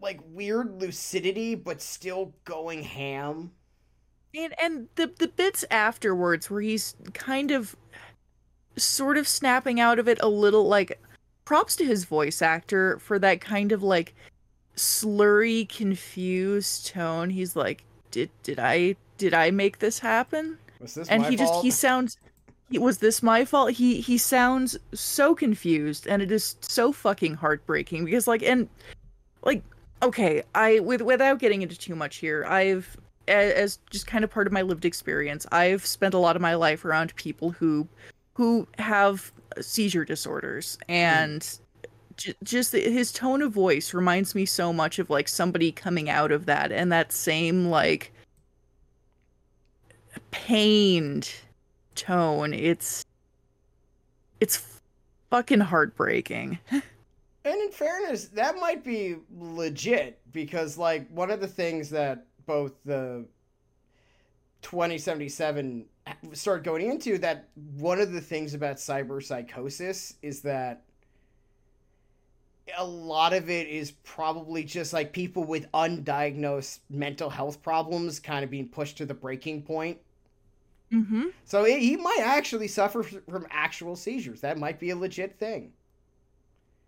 like 0.00 0.18
weird 0.32 0.80
lucidity 0.80 1.54
but 1.54 1.82
still 1.82 2.32
going 2.46 2.82
ham 2.82 3.50
And 4.36 4.54
and 4.60 4.88
the 4.96 5.10
the 5.18 5.28
bits 5.28 5.64
afterwards 5.70 6.50
where 6.50 6.60
he's 6.60 6.94
kind 7.14 7.50
of 7.50 7.74
sort 8.76 9.16
of 9.16 9.26
snapping 9.26 9.80
out 9.80 9.98
of 9.98 10.08
it 10.08 10.18
a 10.20 10.28
little 10.28 10.68
like 10.68 11.00
props 11.44 11.76
to 11.76 11.84
his 11.84 12.04
voice 12.04 12.42
actor 12.42 12.98
for 12.98 13.18
that 13.18 13.40
kind 13.40 13.72
of 13.72 13.82
like 13.82 14.14
slurry 14.76 15.68
confused 15.68 16.88
tone. 16.88 17.30
He's 17.30 17.56
like 17.56 17.84
did 18.10 18.30
did 18.42 18.58
I 18.58 18.96
did 19.18 19.32
I 19.32 19.50
make 19.50 19.78
this 19.78 19.98
happen? 19.98 20.58
was 20.80 20.94
this 20.94 21.08
And 21.08 21.24
he 21.24 21.36
just 21.36 21.62
he 21.62 21.70
sounds 21.70 22.18
he, 22.68 22.78
was 22.78 22.98
this 22.98 23.22
my 23.22 23.44
fault? 23.44 23.70
He 23.72 24.00
he 24.00 24.18
sounds 24.18 24.76
so 24.92 25.34
confused 25.34 26.06
and 26.06 26.20
it 26.20 26.30
is 26.30 26.56
so 26.60 26.92
fucking 26.92 27.34
heartbreaking 27.34 28.04
because 28.04 28.26
like 28.26 28.42
and 28.42 28.68
like 29.42 29.62
okay, 30.02 30.42
I 30.54 30.80
with 30.80 31.00
without 31.00 31.38
getting 31.38 31.62
into 31.62 31.78
too 31.78 31.96
much 31.96 32.16
here, 32.16 32.44
I've 32.44 32.96
as 33.28 33.78
just 33.90 34.06
kind 34.06 34.24
of 34.24 34.30
part 34.30 34.46
of 34.46 34.52
my 34.52 34.62
lived 34.62 34.84
experience, 34.84 35.46
I've 35.52 35.84
spent 35.84 36.14
a 36.14 36.18
lot 36.18 36.36
of 36.36 36.42
my 36.42 36.54
life 36.54 36.84
around 36.84 37.14
people 37.16 37.50
who 37.50 37.88
who 38.34 38.66
have 38.78 39.32
seizure 39.60 40.04
disorders. 40.04 40.78
And 40.88 41.48
j- 42.16 42.34
just 42.42 42.72
his 42.72 43.12
tone 43.12 43.42
of 43.42 43.52
voice 43.52 43.94
reminds 43.94 44.34
me 44.34 44.44
so 44.46 44.72
much 44.72 44.98
of 44.98 45.10
like 45.10 45.28
somebody 45.28 45.72
coming 45.72 46.10
out 46.10 46.32
of 46.32 46.46
that 46.46 46.72
and 46.72 46.92
that 46.92 47.12
same 47.12 47.66
like 47.66 48.12
pained 50.30 51.32
tone. 51.94 52.52
It's 52.52 53.04
it's 54.40 54.80
fucking 55.30 55.60
heartbreaking. 55.60 56.58
And 57.46 57.60
in 57.60 57.70
fairness, 57.70 58.24
that 58.30 58.56
might 58.56 58.82
be 58.82 59.18
legit 59.38 60.18
because, 60.32 60.76
like, 60.76 61.08
one 61.10 61.30
of 61.30 61.38
the 61.38 61.46
things 61.46 61.88
that 61.90 62.26
both 62.46 62.72
the 62.84 63.26
2077 64.62 65.86
started 66.32 66.64
going 66.64 66.90
into 66.90 67.18
that 67.18 67.48
one 67.76 68.00
of 68.00 68.12
the 68.12 68.20
things 68.20 68.54
about 68.54 68.76
cyber 68.76 69.22
psychosis 69.22 70.14
is 70.22 70.40
that 70.42 70.82
a 72.76 72.84
lot 72.84 73.32
of 73.32 73.48
it 73.48 73.68
is 73.68 73.92
probably 74.02 74.64
just 74.64 74.92
like 74.92 75.12
people 75.12 75.44
with 75.44 75.70
undiagnosed 75.72 76.80
mental 76.90 77.30
health 77.30 77.62
problems 77.62 78.18
kind 78.18 78.44
of 78.44 78.50
being 78.50 78.68
pushed 78.68 78.96
to 78.98 79.06
the 79.06 79.14
breaking 79.14 79.62
point. 79.62 79.98
mm-hmm 80.92 81.24
So 81.44 81.64
it, 81.64 81.78
he 81.78 81.96
might 81.96 82.20
actually 82.22 82.68
suffer 82.68 83.02
from 83.02 83.46
actual 83.50 83.94
seizures. 83.94 84.40
That 84.40 84.58
might 84.58 84.80
be 84.80 84.90
a 84.90 84.96
legit 84.96 85.38
thing. 85.38 85.72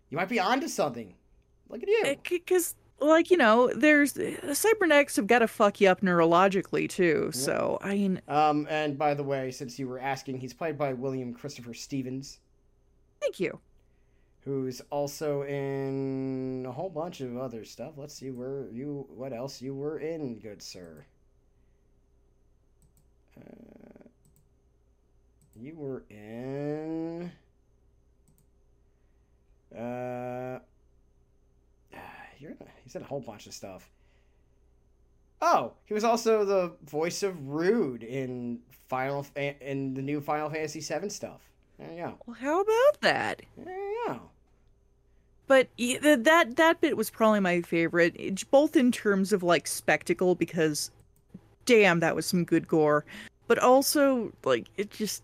You 0.09 0.17
might 0.17 0.29
be 0.29 0.39
onto 0.39 0.67
something. 0.67 1.13
Look 1.69 1.83
at 1.83 1.89
you. 1.89 2.17
because 2.29 2.75
like 3.01 3.31
you 3.31 3.37
know, 3.37 3.71
there's 3.75 4.13
the 4.13 4.53
cybernetics 4.53 5.15
have 5.17 5.27
got 5.27 5.39
to 5.39 5.47
fuck 5.47 5.79
you 5.81 5.89
up 5.89 6.01
neurologically 6.01 6.89
too. 6.89 7.31
So 7.33 7.77
I 7.81 7.93
mean, 7.95 8.21
Um, 8.27 8.67
and 8.69 8.97
by 8.97 9.13
the 9.13 9.23
way, 9.23 9.51
since 9.51 9.79
you 9.79 9.87
were 9.87 9.99
asking, 9.99 10.39
he's 10.39 10.53
played 10.53 10.77
by 10.77 10.93
William 10.93 11.33
Christopher 11.33 11.73
Stephens, 11.73 12.39
thank 13.21 13.39
you. 13.39 13.59
who's 14.45 14.81
also 14.89 15.43
in 15.43 16.65
a 16.67 16.71
whole 16.71 16.89
bunch 16.89 17.21
of 17.21 17.37
other 17.37 17.63
stuff. 17.65 17.93
Let's 17.97 18.13
see 18.15 18.31
where 18.31 18.67
you, 18.71 19.05
what 19.15 19.33
else 19.33 19.61
you 19.61 19.75
were 19.75 19.99
in, 19.99 20.39
good 20.39 20.61
sir. 20.61 21.05
Uh, 23.37 24.03
you 25.55 25.75
were 25.75 26.03
in. 26.09 27.31
Uh, 29.75 30.59
you're 32.39 32.55
he's 32.83 32.95
in 32.95 33.01
a 33.01 33.05
whole 33.05 33.19
bunch 33.19 33.47
of 33.47 33.53
stuff. 33.53 33.89
Oh, 35.41 35.73
he 35.85 35.93
was 35.93 36.03
also 36.03 36.43
the 36.43 36.73
voice 36.85 37.23
of 37.23 37.47
Rude 37.47 38.03
in 38.03 38.59
Final 38.87 39.25
in 39.35 39.93
the 39.93 40.01
new 40.01 40.19
Final 40.19 40.49
Fantasy 40.49 40.81
VII 40.81 41.09
stuff. 41.09 41.41
There 41.77 41.91
you 41.91 42.03
go. 42.03 42.17
Well, 42.25 42.37
how 42.39 42.61
about 42.61 43.01
that? 43.01 43.41
There 43.57 43.91
you 43.91 44.03
go. 44.07 44.21
But 45.47 45.67
that 45.77 46.57
that 46.57 46.81
bit 46.81 46.95
was 46.95 47.09
probably 47.09 47.39
my 47.39 47.61
favorite, 47.61 48.15
It's 48.19 48.43
both 48.43 48.75
in 48.75 48.91
terms 48.91 49.33
of 49.33 49.41
like 49.41 49.65
spectacle 49.65 50.35
because, 50.35 50.91
damn, 51.65 52.01
that 52.01 52.15
was 52.15 52.25
some 52.25 52.43
good 52.43 52.67
gore, 52.67 53.03
but 53.47 53.57
also 53.57 54.31
like 54.43 54.67
it 54.77 54.91
just 54.91 55.23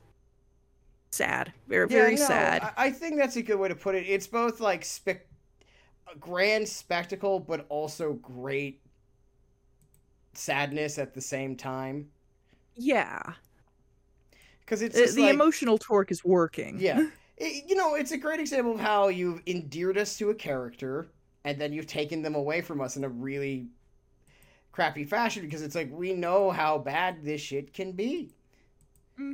sad, 1.12 1.54
very 1.68 1.88
Yeah, 1.90 1.98
very 1.98 2.16
no, 2.16 2.26
sad. 2.26 2.74
I, 2.78 2.90
think 2.90 3.18
that's 3.18 3.36
a 3.36 3.42
good 3.42 3.58
way 3.60 3.70
to 3.70 3.76
put 3.76 3.96
it. 3.96 4.06
It's 4.08 4.28
both 4.28 4.60
like 4.60 4.84
spec- 4.84 5.28
a 6.12 6.18
grand 6.18 6.68
spectacle, 6.68 7.40
but 7.40 7.66
also 7.70 8.14
great 8.14 8.82
sadness 10.34 10.98
at 10.98 11.14
the 11.14 11.22
same 11.22 11.56
time. 11.56 12.10
Yeah, 12.76 13.22
Because 14.62 14.82
it's 14.82 15.14
the, 15.16 15.22
like, 15.22 15.34
emotional 15.34 15.78
torque 15.78 16.12
is 16.12 16.24
working. 16.24 16.80
Yeah. 16.80 17.08
It- 17.38 17.70
you 17.70 17.76
know, 17.76 17.96
it's 17.96 18.12
a 18.12 18.18
great 18.18 18.40
example 18.40 18.76
of 18.76 18.80
how 18.80 19.10
you've 19.10 19.42
endeared 19.46 19.98
us 19.98 20.18
to 20.20 20.30
a 20.30 20.34
character 20.36 21.08
and 21.44 21.60
then 21.60 21.74
you've 21.74 21.86
taken 21.88 22.22
them 22.22 22.34
away 22.34 22.62
from 22.62 22.80
us 22.80 22.96
in 22.96 23.04
a 23.04 23.10
really 23.10 23.68
crappy 24.72 25.04
fashion 25.04 25.44
because 25.44 25.62
it's 25.62 25.76
like 25.76 25.90
we 25.92 26.14
know 26.14 26.50
how 26.52 26.78
bad 26.78 27.26
this 27.26 27.42
shit 27.42 27.74
can 27.74 27.92
be. 27.92 28.30
hmm 29.18 29.34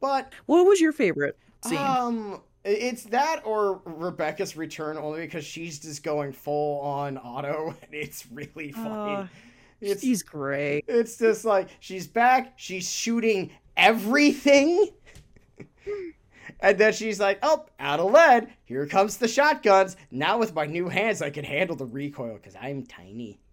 But 0.00 0.32
What 0.46 0.66
was 0.66 0.80
your 0.80 0.92
favorite 0.92 1.38
scene? 1.62 1.76
um 1.78 2.42
it's 2.66 3.04
that 3.04 3.42
or 3.44 3.80
Rebecca's 3.84 4.56
return 4.56 4.96
only 4.98 5.20
because 5.20 5.44
she's 5.44 5.78
just 5.78 6.02
going 6.02 6.32
full 6.32 6.80
on 6.80 7.16
auto 7.18 7.68
and 7.82 7.94
it's 7.94 8.26
really 8.30 8.72
funny. 8.72 9.14
Uh, 9.14 9.26
it's 9.80 10.00
She's 10.02 10.22
great. 10.22 10.84
it's 10.88 11.18
just 11.18 11.44
like 11.44 11.68
she's 11.80 12.06
back, 12.06 12.54
she's 12.56 12.90
shooting 12.90 13.50
everything. 13.76 14.88
And 16.60 16.78
then 16.78 16.92
she's 16.94 17.20
like, 17.20 17.38
"Oh, 17.42 17.66
out 17.78 18.00
of 18.00 18.10
lead. 18.12 18.48
Here 18.64 18.86
comes 18.86 19.18
the 19.18 19.28
shotguns. 19.28 19.94
Now 20.10 20.38
with 20.38 20.54
my 20.54 20.64
new 20.64 20.88
hands, 20.88 21.20
I 21.20 21.28
can 21.28 21.44
handle 21.44 21.76
the 21.76 21.84
recoil 21.84 22.34
because 22.34 22.56
I'm 22.58 22.82
tiny." 22.86 23.38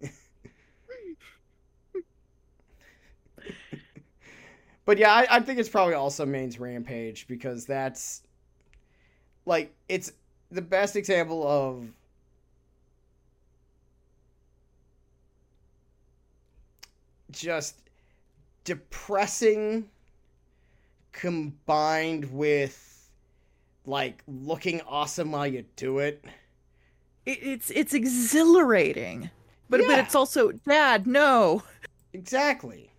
but 4.86 4.96
yeah, 4.98 5.12
I, 5.12 5.26
I 5.30 5.40
think 5.40 5.58
it's 5.58 5.68
probably 5.68 5.94
also 5.94 6.24
Maine's 6.24 6.58
Rampage 6.58 7.26
because 7.28 7.66
that's 7.66 8.22
like 9.46 9.74
it's 9.88 10.12
the 10.50 10.62
best 10.62 10.96
example 10.96 11.46
of 11.46 11.88
just 17.30 17.76
depressing 18.64 19.88
combined 21.12 22.32
with 22.32 23.10
like 23.86 24.22
looking 24.26 24.80
awesome 24.82 25.32
while 25.32 25.46
you 25.46 25.64
do 25.76 25.98
it. 25.98 26.24
It, 27.26 27.38
it's 27.42 27.70
it's 27.70 27.94
exhilarating, 27.94 29.30
but 29.68 29.80
but 29.86 29.98
it's 29.98 30.14
also 30.14 30.52
Dad. 30.52 31.06
No. 31.06 31.62
Exactly. 32.12 32.90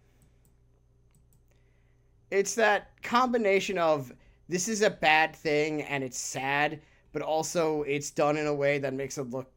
It's 2.32 2.56
that 2.56 3.02
combination 3.02 3.78
of 3.78 4.12
this 4.50 4.68
is 4.68 4.82
a 4.82 4.90
bad 4.90 5.36
thing 5.36 5.82
and 5.84 6.04
it's 6.04 6.20
sad, 6.20 6.80
but 7.14 7.22
also 7.22 7.82
it's 7.84 8.12
done 8.12 8.38
in 8.38 8.48
a 8.48 8.54
way 8.54 8.78
that 8.80 8.94
makes 8.94 9.18
it 9.18 9.30
look 9.30 9.50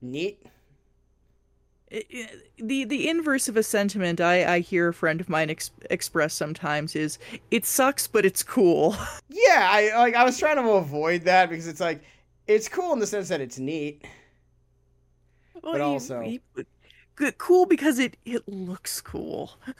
neat. 0.00 0.42
The 1.90 2.84
the 2.84 3.08
inverse 3.08 3.48
of 3.48 3.56
a 3.56 3.64
sentiment 3.64 4.20
I, 4.20 4.54
I 4.56 4.60
hear 4.60 4.88
a 4.88 4.94
friend 4.94 5.20
of 5.20 5.28
mine 5.28 5.50
ex- 5.50 5.72
express 5.90 6.34
sometimes 6.34 6.94
is 6.94 7.18
it 7.50 7.64
sucks 7.66 8.06
but 8.06 8.24
it's 8.24 8.42
cool. 8.44 8.94
Yeah, 9.28 9.68
I 9.70 9.96
like 9.98 10.14
I 10.14 10.22
was 10.24 10.38
trying 10.38 10.56
to 10.56 10.70
avoid 10.72 11.22
that 11.22 11.48
because 11.50 11.66
it's 11.66 11.80
like 11.80 12.02
it's 12.46 12.68
cool 12.68 12.92
in 12.92 12.98
the 13.00 13.06
sense 13.06 13.28
that 13.28 13.40
it's 13.40 13.58
neat. 13.58 14.04
Well, 15.62 15.72
But 15.72 15.78
you- 15.78 15.82
also- 15.84 16.20
you- 16.20 16.40
good, 17.16 17.38
cool 17.38 17.66
because 17.66 17.98
it 17.98 18.16
it 18.24 18.46
looks 18.48 19.00
cool. 19.00 19.52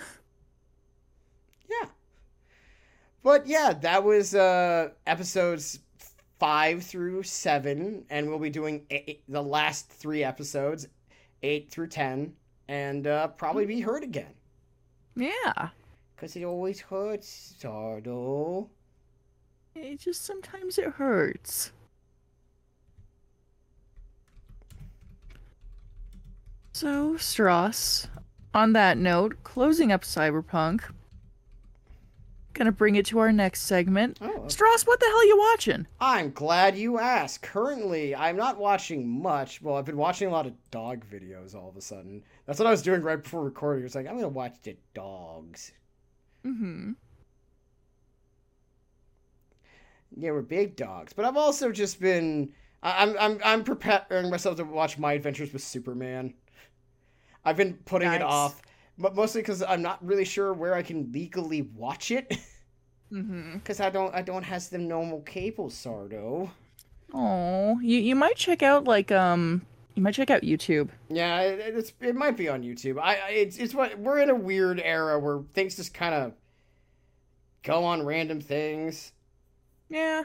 Yeah. 1.70 1.86
But 3.22 3.46
yeah, 3.46 3.72
that 3.82 4.02
was 4.02 4.34
uh 4.34 4.90
episodes 5.06 5.80
5 6.38 6.82
through 6.82 7.22
7 7.22 8.04
and 8.08 8.28
we'll 8.28 8.38
be 8.38 8.48
doing 8.50 8.86
eight, 8.90 9.22
the 9.28 9.42
last 9.42 9.90
3 9.90 10.24
episodes 10.24 10.88
8 11.42 11.70
through 11.70 11.88
10 11.88 12.32
and 12.68 13.06
uh 13.06 13.28
probably 13.28 13.66
be 13.66 13.80
hurt 13.80 14.02
again 14.02 14.32
Yeah, 15.16 15.68
cuz 16.16 16.36
it 16.36 16.44
always 16.44 16.80
hurts, 16.80 17.54
Sardo. 17.60 18.68
it 19.74 20.00
just 20.00 20.24
sometimes 20.24 20.78
it 20.78 20.88
hurts. 20.94 21.72
So 26.72 27.14
Stross, 27.14 28.06
on 28.54 28.72
that 28.72 28.96
note, 28.96 29.42
closing 29.42 29.92
up 29.92 30.02
Cyberpunk. 30.02 30.84
Gonna 32.52 32.72
bring 32.72 32.96
it 32.96 33.06
to 33.06 33.18
our 33.20 33.32
next 33.32 33.62
segment. 33.62 34.18
Oh, 34.20 34.44
Stross, 34.48 34.86
what 34.86 34.98
the 35.00 35.06
hell 35.06 35.18
are 35.18 35.24
you 35.24 35.38
watching? 35.38 35.86
I'm 36.00 36.32
glad 36.32 36.76
you 36.76 36.98
asked. 36.98 37.42
Currently, 37.42 38.14
I'm 38.14 38.36
not 38.36 38.58
watching 38.58 39.08
much. 39.08 39.62
Well, 39.62 39.76
I've 39.76 39.84
been 39.84 39.96
watching 39.96 40.28
a 40.28 40.32
lot 40.32 40.46
of 40.46 40.52
dog 40.70 41.04
videos 41.10 41.54
all 41.54 41.68
of 41.68 41.76
a 41.76 41.80
sudden. 41.80 42.22
That's 42.46 42.58
what 42.58 42.66
I 42.66 42.70
was 42.72 42.82
doing 42.82 43.02
right 43.02 43.22
before 43.22 43.44
recording. 43.44 43.84
It's 43.84 43.94
like, 43.94 44.06
I'm 44.08 44.18
to 44.20 44.28
watch 44.28 44.56
the 44.62 44.76
dogs. 44.94 45.72
Mm-hmm. 46.44 46.92
Yeah, 50.16 50.32
we're 50.32 50.42
big 50.42 50.76
dogs. 50.76 51.12
But 51.12 51.24
I've 51.24 51.36
also 51.36 51.70
just 51.70 52.00
been 52.00 52.52
I- 52.82 53.02
I'm 53.02 53.16
I'm 53.18 53.40
I'm 53.44 53.64
preparing 53.64 54.30
myself 54.30 54.56
to 54.56 54.64
watch 54.64 54.98
My 54.98 55.12
Adventures 55.12 55.52
with 55.52 55.62
Superman. 55.62 56.34
I've 57.44 57.56
been 57.56 57.74
putting 57.84 58.12
it 58.12 58.20
off, 58.22 58.60
but 59.00 59.14
mostly 59.16 59.40
because 59.42 59.62
I'm 59.62 59.82
not 59.82 60.04
really 60.04 60.24
sure 60.24 60.52
where 60.52 60.74
I 60.74 60.82
can 60.82 61.10
legally 61.12 61.62
watch 61.62 62.10
it. 62.10 62.28
Mm-hmm. 63.12 63.54
Because 63.58 63.80
I 63.80 63.90
don't 63.90 64.14
I 64.14 64.22
don't 64.22 64.44
has 64.44 64.68
the 64.68 64.78
normal 64.78 65.22
cable, 65.22 65.68
Sardo. 65.68 66.50
Oh, 67.12 67.80
you 67.80 67.98
you 67.98 68.14
might 68.14 68.36
check 68.36 68.62
out 68.62 68.84
like 68.84 69.10
um 69.10 69.62
you 69.96 70.02
might 70.02 70.14
check 70.14 70.30
out 70.30 70.42
YouTube. 70.42 70.90
Yeah, 71.08 71.40
it, 71.40 71.74
it's 71.76 71.92
it 72.00 72.14
might 72.14 72.36
be 72.36 72.48
on 72.48 72.62
YouTube. 72.62 73.00
I 73.00 73.16
I- 73.16 73.30
it's 73.30 73.56
it's 73.58 73.74
what 73.74 73.98
we're 73.98 74.20
in 74.20 74.30
a 74.30 74.34
weird 74.34 74.80
era 74.80 75.18
where 75.18 75.40
things 75.54 75.74
just 75.74 75.92
kind 75.92 76.14
of 76.14 76.32
go 77.64 77.84
on 77.84 78.04
random 78.06 78.40
things. 78.40 79.12
Yeah, 79.88 80.24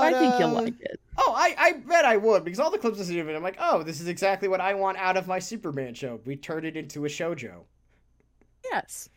But 0.00 0.14
I 0.14 0.18
think 0.18 0.38
you'll 0.38 0.56
uh, 0.56 0.62
like 0.62 0.80
it. 0.80 1.00
Oh, 1.18 1.34
I, 1.36 1.54
I 1.58 1.72
bet 1.72 2.04
I 2.04 2.16
would 2.16 2.44
because 2.44 2.60
all 2.60 2.70
the 2.70 2.78
clips 2.78 3.00
I 3.00 3.04
see 3.04 3.18
of 3.18 3.28
it, 3.28 3.36
I'm 3.36 3.42
like, 3.42 3.56
oh, 3.58 3.82
this 3.82 4.00
is 4.00 4.08
exactly 4.08 4.48
what 4.48 4.60
I 4.60 4.74
want 4.74 4.98
out 4.98 5.16
of 5.16 5.26
my 5.26 5.38
Superman 5.38 5.94
show. 5.94 6.20
We 6.24 6.36
turned 6.36 6.66
it 6.66 6.76
into 6.76 7.04
a 7.04 7.08
shojo. 7.08 7.62
Yes. 8.64 9.08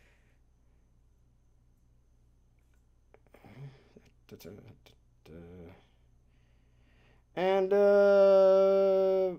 And 7.35 7.71
uh, 7.71 9.31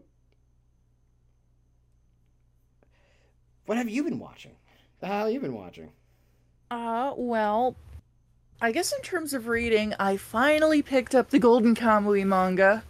what 3.66 3.76
have 3.76 3.88
you 3.88 4.04
been 4.04 4.18
watching? 4.18 4.52
The 5.00 5.06
hell 5.06 5.24
have 5.24 5.32
you 5.32 5.40
been 5.40 5.54
watching? 5.54 5.90
Uh, 6.70 7.12
well, 7.16 7.76
I 8.60 8.72
guess 8.72 8.92
in 8.92 9.00
terms 9.02 9.34
of 9.34 9.46
reading, 9.46 9.94
I 10.00 10.16
finally 10.16 10.82
picked 10.82 11.14
up 11.14 11.30
the 11.30 11.38
Golden 11.38 11.74
Kamui 11.74 12.26
manga. 12.26 12.82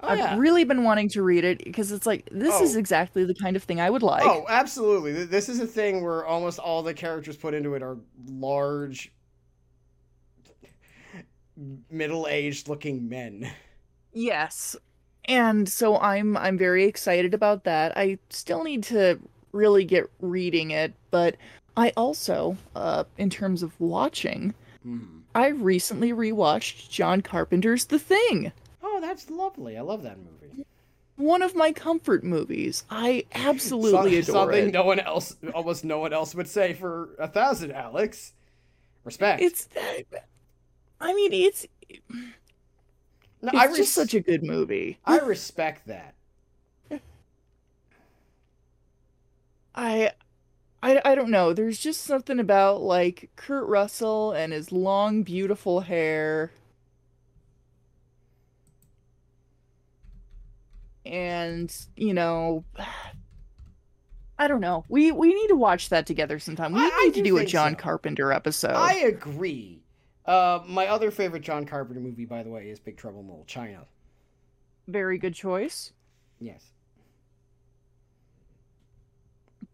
Oh 0.00 0.08
I've 0.08 0.18
yeah. 0.18 0.36
really 0.36 0.64
been 0.64 0.82
wanting 0.82 1.08
to 1.10 1.22
read 1.22 1.44
it 1.44 1.62
because 1.62 1.92
it's 1.92 2.06
like 2.06 2.28
this 2.32 2.60
is 2.60 2.74
Oh. 2.74 2.78
exactly 2.80 3.24
the 3.24 3.34
kind 3.36 3.54
of 3.54 3.62
thing 3.62 3.80
I 3.80 3.88
would 3.88 4.02
like. 4.02 4.24
Oh, 4.24 4.44
absolutely. 4.48 5.24
This 5.24 5.48
is 5.48 5.60
a 5.60 5.66
thing 5.66 6.02
where 6.02 6.24
almost 6.26 6.58
all 6.58 6.82
the 6.82 6.92
characters 6.92 7.36
put 7.36 7.54
into 7.54 7.74
it 7.76 7.82
are 7.84 7.96
large, 8.26 9.12
middle-aged 11.88 12.68
looking 12.68 13.08
men. 13.08 13.50
Yes. 14.12 14.74
And 15.26 15.68
so 15.68 15.98
I'm 15.98 16.36
I'm 16.36 16.58
very 16.58 16.84
excited 16.84 17.32
about 17.32 17.62
that. 17.64 17.96
I 17.96 18.18
still 18.30 18.64
need 18.64 18.82
to 18.84 19.20
really 19.52 19.84
get 19.84 20.10
reading 20.20 20.72
it, 20.72 20.94
but 21.12 21.36
I 21.76 21.92
also 21.96 22.56
uh 22.74 23.04
in 23.18 23.30
terms 23.30 23.62
of 23.62 23.78
watching, 23.80 24.52
Mhm. 24.86 25.22
I 25.34 25.48
recently 25.48 26.12
rewatched 26.12 26.88
John 26.90 27.20
Carpenter's 27.22 27.86
The 27.86 27.98
Thing. 27.98 28.52
Oh, 28.82 29.00
that's 29.00 29.30
lovely. 29.30 29.76
I 29.78 29.80
love 29.82 30.02
that 30.02 30.18
movie. 30.18 30.66
One 31.16 31.42
of 31.42 31.54
my 31.54 31.72
comfort 31.72 32.24
movies. 32.24 32.84
I 32.90 33.26
absolutely 33.34 34.22
Some- 34.22 34.34
adore 34.34 34.44
something 34.46 34.68
it. 34.68 34.72
no 34.72 34.84
one 34.84 34.98
else, 35.00 35.36
almost 35.54 35.84
no 35.84 35.98
one 36.00 36.12
else 36.12 36.34
would 36.34 36.48
say 36.48 36.72
for 36.74 37.10
a 37.18 37.28
thousand, 37.28 37.72
Alex. 37.72 38.32
Respect. 39.04 39.42
It's 39.42 39.68
I 41.00 41.12
mean, 41.14 41.32
it's 41.32 41.66
no, 42.00 43.50
it's 43.50 43.54
I 43.56 43.76
just 43.76 43.92
such 43.92 44.14
a 44.14 44.20
good 44.20 44.42
movie. 44.44 44.98
I 45.04 45.18
respect 45.18 45.86
that. 45.88 46.14
I, 49.74 50.12
I, 50.82 51.00
I 51.04 51.14
don't 51.14 51.30
know. 51.30 51.52
There's 51.52 51.78
just 51.78 52.02
something 52.02 52.40
about 52.40 52.82
like 52.82 53.30
Kurt 53.36 53.68
Russell 53.68 54.32
and 54.32 54.52
his 54.52 54.72
long, 54.72 55.22
beautiful 55.22 55.80
hair. 55.80 56.50
And, 61.04 61.74
you 61.96 62.14
know, 62.14 62.64
I 64.38 64.48
don't 64.48 64.60
know. 64.60 64.84
We 64.88 65.12
we 65.12 65.32
need 65.32 65.48
to 65.48 65.54
watch 65.56 65.88
that 65.90 66.04
together 66.06 66.38
sometime. 66.40 66.72
We 66.72 66.80
I- 66.80 66.90
I 66.92 67.04
need 67.06 67.14
to 67.14 67.22
do 67.22 67.30
do 67.30 67.38
a 67.38 67.46
John 67.46 67.72
so. 67.72 67.78
Carpenter 67.78 68.32
episode. 68.32 68.72
I 68.74 68.94
agree. 68.94 69.82
Uh, 70.26 70.60
my 70.66 70.86
other 70.86 71.10
favorite 71.10 71.42
John 71.42 71.64
Carpenter 71.64 72.00
movie, 72.00 72.24
by 72.24 72.42
the 72.42 72.50
way, 72.50 72.68
is 72.70 72.78
Big 72.80 72.96
Trouble 72.96 73.20
in 73.20 73.28
Little 73.28 73.44
China. 73.44 73.86
Very 74.88 75.18
good 75.18 75.34
choice. 75.34 75.92
Yes. 76.40 76.64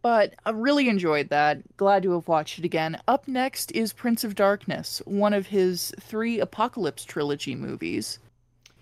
But 0.03 0.35
I 0.47 0.51
really 0.51 0.89
enjoyed 0.89 1.29
that. 1.31 1.77
Glad 1.77 2.03
to 2.05 2.13
have 2.13 2.29
watched 2.29 2.59
it 2.59 2.65
again. 2.65 3.01
Up 3.09 3.27
next 3.27 3.73
is 3.73 3.93
Prince 3.93 4.23
of 4.25 4.35
Darkness, 4.35 5.03
one 5.05 5.33
of 5.35 5.49
his 5.49 5.93
three 6.01 6.39
Apocalypse 6.39 7.05
trilogy 7.05 7.55
movies, 7.57 8.19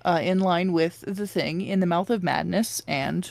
uh, 0.04 0.20
in 0.22 0.38
line 0.40 0.72
with 0.72 1.02
The 1.06 1.26
Thing, 1.26 1.62
In 1.62 1.80
the 1.80 1.86
Mouth 1.86 2.10
of 2.10 2.22
Madness, 2.22 2.82
and 2.86 3.30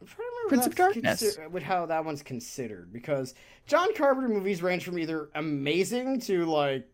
I'm 0.00 0.06
trying 0.06 0.16
to 0.16 0.32
remember 0.44 0.48
Prince 0.48 0.66
of 0.66 0.74
Darkness. 0.74 1.36
consi- 1.38 1.50
with 1.50 1.62
how 1.62 1.86
that 1.86 2.04
one's 2.04 2.22
considered 2.22 2.92
because 2.92 3.34
John 3.66 3.94
Carpenter 3.94 4.28
movies 4.28 4.62
range 4.62 4.84
from 4.84 4.98
either 4.98 5.30
amazing 5.34 6.20
to 6.22 6.44
like 6.44 6.86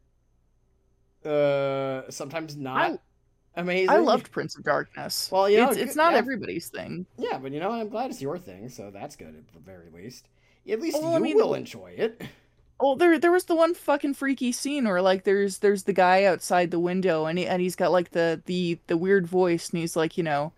uh 1.25 2.09
sometimes 2.11 2.57
not 2.57 3.01
amazing. 3.57 3.91
I 3.91 3.99
loved 3.99 4.31
Prince 4.31 4.57
of 4.57 4.65
Darkness. 4.65 5.29
Well, 5.31 5.49
you 5.49 5.59
know, 5.59 5.69
it's, 5.71 5.79
it's 5.79 5.97
not 5.97 6.13
yeah. 6.13 6.19
everybody's 6.19 6.69
thing. 6.69 7.07
Yeah, 7.19 7.39
but 7.39 7.53
you 7.53 7.61
know, 7.61 7.71
I'm 7.71 7.89
glad 7.89 8.11
it's 8.11 8.23
your 8.23 8.39
thing, 8.39 8.69
so 8.69 8.91
that's 8.91 9.17
good 9.17 9.35
at 9.35 9.53
the 9.53 9.61
very 9.61 9.91
least. 9.91 10.29
At 10.69 10.81
least 10.81 10.99
Well, 11.01 11.11
you 11.11 11.17
I 11.17 11.19
mean- 11.21 11.37
will 11.37 11.55
enjoy 11.55 11.95
it. 11.97 12.23
Oh, 12.83 12.95
there 12.97 13.19
there 13.19 13.31
was 13.33 13.45
the 13.45 13.55
one 13.55 13.75
fucking 13.75 14.15
freaky 14.15 14.53
scene 14.53 14.89
where 14.89 15.03
like 15.03 15.25
there's 15.25 15.59
there's 15.59 15.83
the 15.83 15.93
guy 15.93 16.25
outside 16.25 16.71
the 16.71 16.79
window 16.81 17.27
and 17.27 17.39
he, 17.39 17.47
and 17.47 17.61
he's 17.61 17.77
got 17.77 17.93
like 17.93 18.13
the 18.13 18.41
the 18.47 18.79
the 18.87 18.97
weird 18.97 19.27
voice 19.27 19.69
and 19.69 19.81
he's 19.81 19.97
like, 19.97 20.17
you 20.17 20.25
know, 20.25 20.51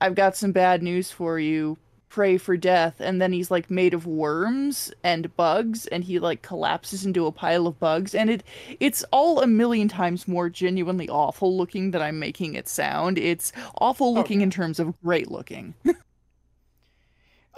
I've 0.00 0.14
got 0.14 0.36
some 0.36 0.52
bad 0.52 0.84
news 0.84 1.10
for 1.10 1.40
you. 1.40 1.76
Pray 2.08 2.38
for 2.38 2.56
death. 2.56 2.96
And 3.00 3.20
then 3.20 3.32
he's 3.32 3.50
like 3.50 3.70
made 3.70 3.92
of 3.94 4.06
worms 4.06 4.92
and 5.04 5.34
bugs 5.36 5.86
and 5.86 6.02
he 6.04 6.18
like 6.18 6.42
collapses 6.42 7.04
into 7.04 7.26
a 7.26 7.32
pile 7.32 7.66
of 7.66 7.78
bugs 7.78 8.14
and 8.14 8.30
it 8.30 8.42
it's 8.80 9.04
all 9.12 9.40
a 9.42 9.46
million 9.46 9.88
times 9.88 10.26
more 10.26 10.48
genuinely 10.48 11.08
awful 11.08 11.56
looking 11.56 11.90
than 11.90 12.00
I'm 12.02 12.18
making 12.18 12.54
it 12.54 12.66
sound. 12.68 13.18
It's 13.18 13.52
awful 13.78 14.08
oh, 14.08 14.12
looking 14.12 14.38
Okay. 14.38 14.44
in 14.44 14.50
terms 14.50 14.80
of 14.80 15.00
great 15.02 15.30
looking. 15.30 15.74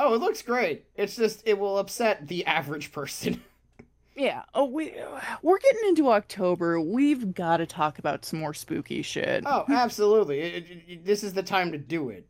Oh, 0.03 0.15
it 0.15 0.21
looks 0.21 0.41
great. 0.41 0.87
It's 0.97 1.15
just 1.15 1.43
it 1.45 1.59
will 1.59 1.77
upset 1.79 2.27
the 2.29 2.47
average 2.47 2.93
person. 2.93 3.43
Yeah. 4.17 4.43
Oh, 4.55 4.65
we 4.67 4.93
we're 5.41 5.59
getting 5.61 5.89
into 5.89 6.11
October. 6.11 6.79
We've 6.81 7.33
got 7.33 7.59
to 7.59 7.65
talk 7.67 7.99
about 7.99 8.25
some 8.25 8.41
more 8.41 8.53
spooky 8.53 9.01
shit. 9.03 9.45
oh, 9.47 9.65
absolutely. 9.71 10.41
It, 10.41 10.55
it- 10.71 10.83
it- 10.89 11.05
this 11.07 11.23
is 11.23 11.33
the 11.33 11.45
time 11.45 11.73
to 11.73 11.79
do 11.79 12.11
it. 12.11 12.27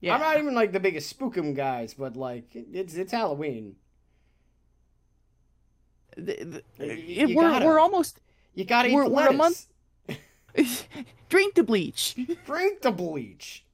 Yeah. 0.00 0.14
I'm 0.14 0.20
not 0.20 0.38
even 0.38 0.54
like 0.54 0.72
the 0.72 0.80
biggest 0.80 1.16
spookum 1.18 1.54
guys, 1.54 1.94
but 1.94 2.16
like 2.16 2.46
it's 2.54 2.94
it's 2.94 3.12
Halloween. 3.12 3.76
The- 6.16 6.62
the- 6.78 7.22
it- 7.22 7.34
we're 7.36 7.42
gotta. 7.42 7.64
we're 7.66 7.78
almost 7.78 8.18
You 8.54 8.64
gotta 8.64 8.88
eat 8.88 8.94
We're- 8.94 9.08
we're 9.08 9.28
a 9.28 9.32
month- 9.32 9.66
drink 11.28 11.54
the 11.54 11.62
bleach. 11.62 12.16
Drink 12.46 12.80
the 12.82 12.90
bleach. 12.90 13.64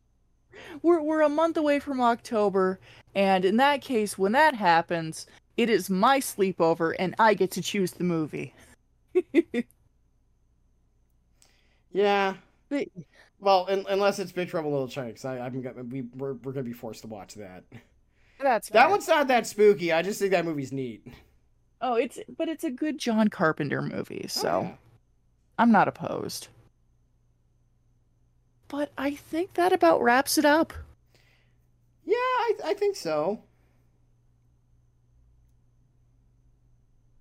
We're 0.82 1.00
we're 1.00 1.22
a 1.22 1.28
month 1.28 1.56
away 1.56 1.78
from 1.80 2.00
October, 2.00 2.78
and 3.14 3.44
in 3.44 3.56
that 3.58 3.80
case, 3.80 4.18
when 4.18 4.32
that 4.32 4.54
happens, 4.54 5.26
it 5.56 5.70
is 5.70 5.88
my 5.88 6.20
sleepover, 6.20 6.94
and 6.98 7.14
I 7.18 7.34
get 7.34 7.50
to 7.52 7.62
choose 7.62 7.92
the 7.92 8.04
movie. 8.04 8.52
Yeah. 11.92 12.34
Well, 13.40 13.66
un- 13.68 13.84
unless 13.88 14.18
it's 14.18 14.32
Big 14.32 14.48
Trouble 14.48 14.70
in 14.70 14.74
Little 14.74 14.88
China, 14.88 15.12
'cause 15.12 15.24
I, 15.24 15.38
I'm 15.38 15.60
gonna 15.60 15.82
we 15.84 16.02
we're, 16.16 16.34
we're 16.34 16.52
gonna 16.52 16.64
be 16.64 16.72
forced 16.72 17.02
to 17.02 17.08
watch 17.08 17.34
that. 17.34 17.64
That's 18.40 18.68
That 18.70 18.82
fair. 18.84 18.90
one's 18.90 19.08
not 19.08 19.28
that 19.28 19.46
spooky. 19.46 19.92
I 19.92 20.02
just 20.02 20.18
think 20.18 20.30
that 20.32 20.44
movie's 20.44 20.72
neat. 20.72 21.06
Oh, 21.80 21.94
it's 21.96 22.18
but 22.38 22.48
it's 22.48 22.64
a 22.64 22.70
good 22.70 22.98
John 22.98 23.28
Carpenter 23.28 23.82
movie, 23.82 24.22
oh, 24.24 24.28
so 24.28 24.48
Oh, 24.48 24.62
yeah. 24.62 24.74
I'm 25.58 25.70
not 25.72 25.88
opposed. 25.88 26.48
But 28.68 28.90
I 28.96 29.14
think 29.14 29.54
that 29.54 29.72
about 29.72 30.02
wraps 30.02 30.38
it 30.38 30.44
up. 30.44 30.72
Yeah, 32.04 32.14
I 32.16 32.52
I 32.64 32.74
think 32.74 32.96
so. 32.96 33.42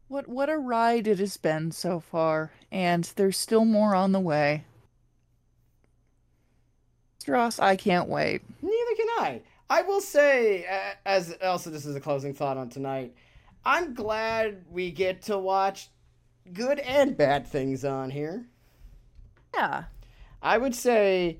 What 0.07 0.27
what 0.27 0.49
a 0.49 0.57
ride 0.57 1.07
it 1.07 1.19
has 1.19 1.37
been 1.37 1.71
so 1.71 1.99
far, 1.99 2.51
and 2.71 3.03
there's 3.15 3.37
still 3.37 3.65
more 3.65 3.95
on 3.95 4.11
the 4.11 4.19
way. 4.19 4.65
Ross, 7.27 7.59
I 7.59 7.75
can't 7.75 8.09
wait. 8.09 8.41
Neither 8.61 8.95
can 8.95 9.07
I. 9.19 9.41
I 9.69 9.81
will 9.81 10.01
say, 10.01 10.65
as 11.05 11.35
also 11.43 11.69
this 11.69 11.85
is 11.85 11.95
a 11.95 11.99
closing 11.99 12.33
thought 12.33 12.57
on 12.57 12.69
tonight. 12.69 13.15
I'm 13.65 13.93
glad 13.93 14.65
we 14.71 14.91
get 14.91 15.21
to 15.23 15.37
watch 15.37 15.89
good 16.51 16.79
and 16.79 17.15
bad 17.15 17.47
things 17.47 17.85
on 17.85 18.09
here. 18.09 18.45
Yeah. 19.53 19.83
I 20.41 20.57
would 20.57 20.75
say, 20.75 21.39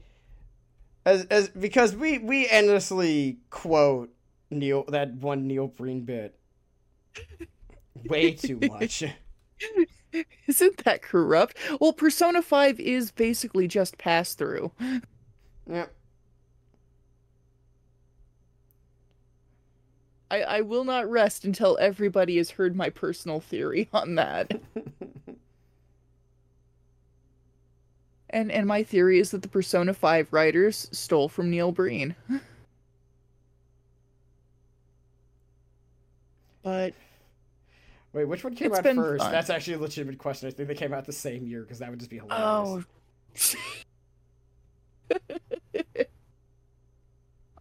as 1.06 1.26
as 1.26 1.50
because 1.50 1.96
we 1.96 2.18
we 2.18 2.48
endlessly 2.48 3.40
quote 3.50 4.14
Neil 4.50 4.86
that 4.88 5.14
one 5.16 5.48
Neil 5.48 5.68
Breen 5.68 6.06
bit 6.06 6.40
way 8.06 8.32
too 8.32 8.60
much. 8.62 9.04
Isn't 10.48 10.84
that 10.86 11.02
corrupt? 11.02 11.58
Well, 11.82 11.94
Persona 11.94 12.42
5 12.42 12.80
is 12.80 13.12
basically 13.12 13.68
just 13.68 13.98
pass 13.98 14.36
through. 14.36 14.72
Yep. 15.70 15.94
I, 20.32 20.42
I 20.42 20.62
will 20.62 20.84
not 20.84 21.10
rest 21.10 21.46
until 21.46 21.78
everybody 21.80 22.38
has 22.38 22.52
heard 22.52 22.76
my 22.76 22.90
personal 22.90 23.40
theory 23.40 23.88
on 23.94 24.16
that. 24.16 24.52
And 28.30 28.52
and 28.52 28.66
my 28.66 28.82
theory 28.82 29.20
is 29.20 29.30
that 29.30 29.44
the 29.44 29.48
Persona 29.48 29.94
5 29.94 30.34
writers 30.34 30.90
stole 30.92 31.30
from 31.30 31.50
Neil 31.52 31.72
Breen. 31.72 32.16
But 36.64 36.94
Wait, 38.14 38.24
which 38.26 38.44
one 38.44 38.56
came 38.56 38.72
It's 38.72 38.80
out 38.80 38.96
first? 38.96 39.22
fun. 39.24 39.32
That's 39.34 39.50
actually 39.50 39.74
a 39.74 39.80
legitimate 39.80 40.18
question. 40.18 40.48
I 40.48 40.52
think 40.52 40.70
they 40.70 40.76
came 40.76 40.94
out 40.94 41.06
the 41.06 41.12
same 41.12 41.46
year 41.46 41.62
because 41.62 41.80
that 41.80 41.90
would 41.90 42.00
just 42.00 42.10
be 42.10 42.20
hilarious. 42.20 42.86
oh. 43.36 43.66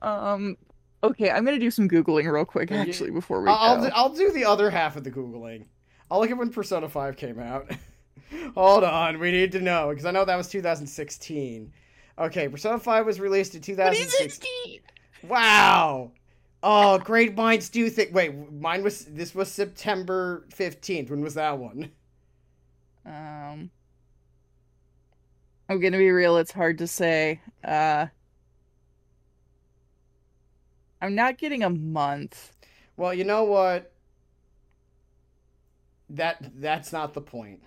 um 0.03 0.57
okay, 1.05 1.31
I'm 1.31 1.45
going 1.45 1.59
to 1.59 1.65
do 1.65 1.71
some 1.71 1.89
googling 1.89 2.31
real 2.33 2.45
quick 2.45 2.71
actually 2.71 3.11
before 3.11 3.43
we 3.43 3.49
I'll 3.49 3.57
I'll 3.57 3.77
go. 3.79 3.85
do, 3.85 3.93
I'll 3.95 4.09
do 4.15 4.31
the 4.33 4.45
other 4.45 4.71
half 4.71 4.97
of 4.97 5.05
the 5.05 5.11
googling. 5.11 5.67
I'll 6.11 6.21
look 6.21 6.31
at 6.31 6.37
when 6.37 6.51
Persona 6.51 6.89
Five 6.89 7.17
came 7.17 7.39
out. 7.39 7.71
Hold 8.55 8.85
on, 8.85 9.19
we 9.19 9.31
need 9.31 9.53
to 9.53 9.61
know 9.61 9.89
because 9.91 10.05
I 10.05 10.11
know 10.11 10.25
that 10.25 10.37
was 10.37 10.49
2016. 10.49 11.73
Okay, 12.19 12.49
Persona 12.49 12.79
Five 12.79 13.07
was 13.07 13.19
released 13.21 13.55
in 13.55 13.63
2016. 13.63 14.29
2016. 14.29 15.31
Wow. 15.31 16.13
Oh, 16.63 16.99
great 16.99 17.37
minds 17.37 17.69
do 17.71 17.89
think. 17.91 18.15
Wait, 18.15 18.53
mine 18.53 18.85
was 18.85 19.05
this 19.07 19.35
was 19.35 19.51
September 19.51 20.47
15th. 20.51 21.11
When 21.11 21.21
was 21.21 21.35
that 21.35 21.59
one? 21.59 21.91
Um, 23.05 23.71
I'm 25.69 25.81
gonna 25.81 25.99
be 25.99 26.11
real. 26.11 26.37
It's 26.37 26.53
hard 26.53 26.79
to 26.79 26.87
say. 26.87 27.41
Uh, 27.65 28.07
I'm 31.01 31.15
not 31.15 31.39
getting 31.39 31.63
a 31.63 31.71
month. 31.71 32.53
Well, 32.97 33.13
you 33.15 33.25
know 33.25 33.45
what? 33.45 33.93
That 36.11 36.61
that's 36.61 36.93
not 36.93 37.15
the 37.15 37.21
point. 37.21 37.63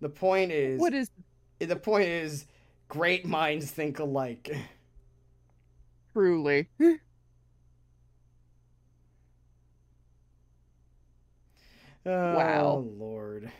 The 0.00 0.08
point 0.08 0.52
is, 0.52 0.80
What 0.80 0.94
is 0.94 1.10
the 1.58 1.76
point 1.76 2.08
is, 2.08 2.46
great 2.88 3.26
minds 3.26 3.70
think 3.70 3.98
alike. 3.98 4.54
truly? 6.12 6.68
Oh, 12.06 12.10
Wow. 12.36 12.84
Lord. 12.98 13.50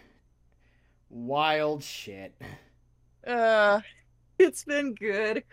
Wild 1.14 1.84
shit. 1.84 2.34
Uh, 3.24 3.80
it's 4.40 4.64
been 4.64 4.94
good. 4.96 5.44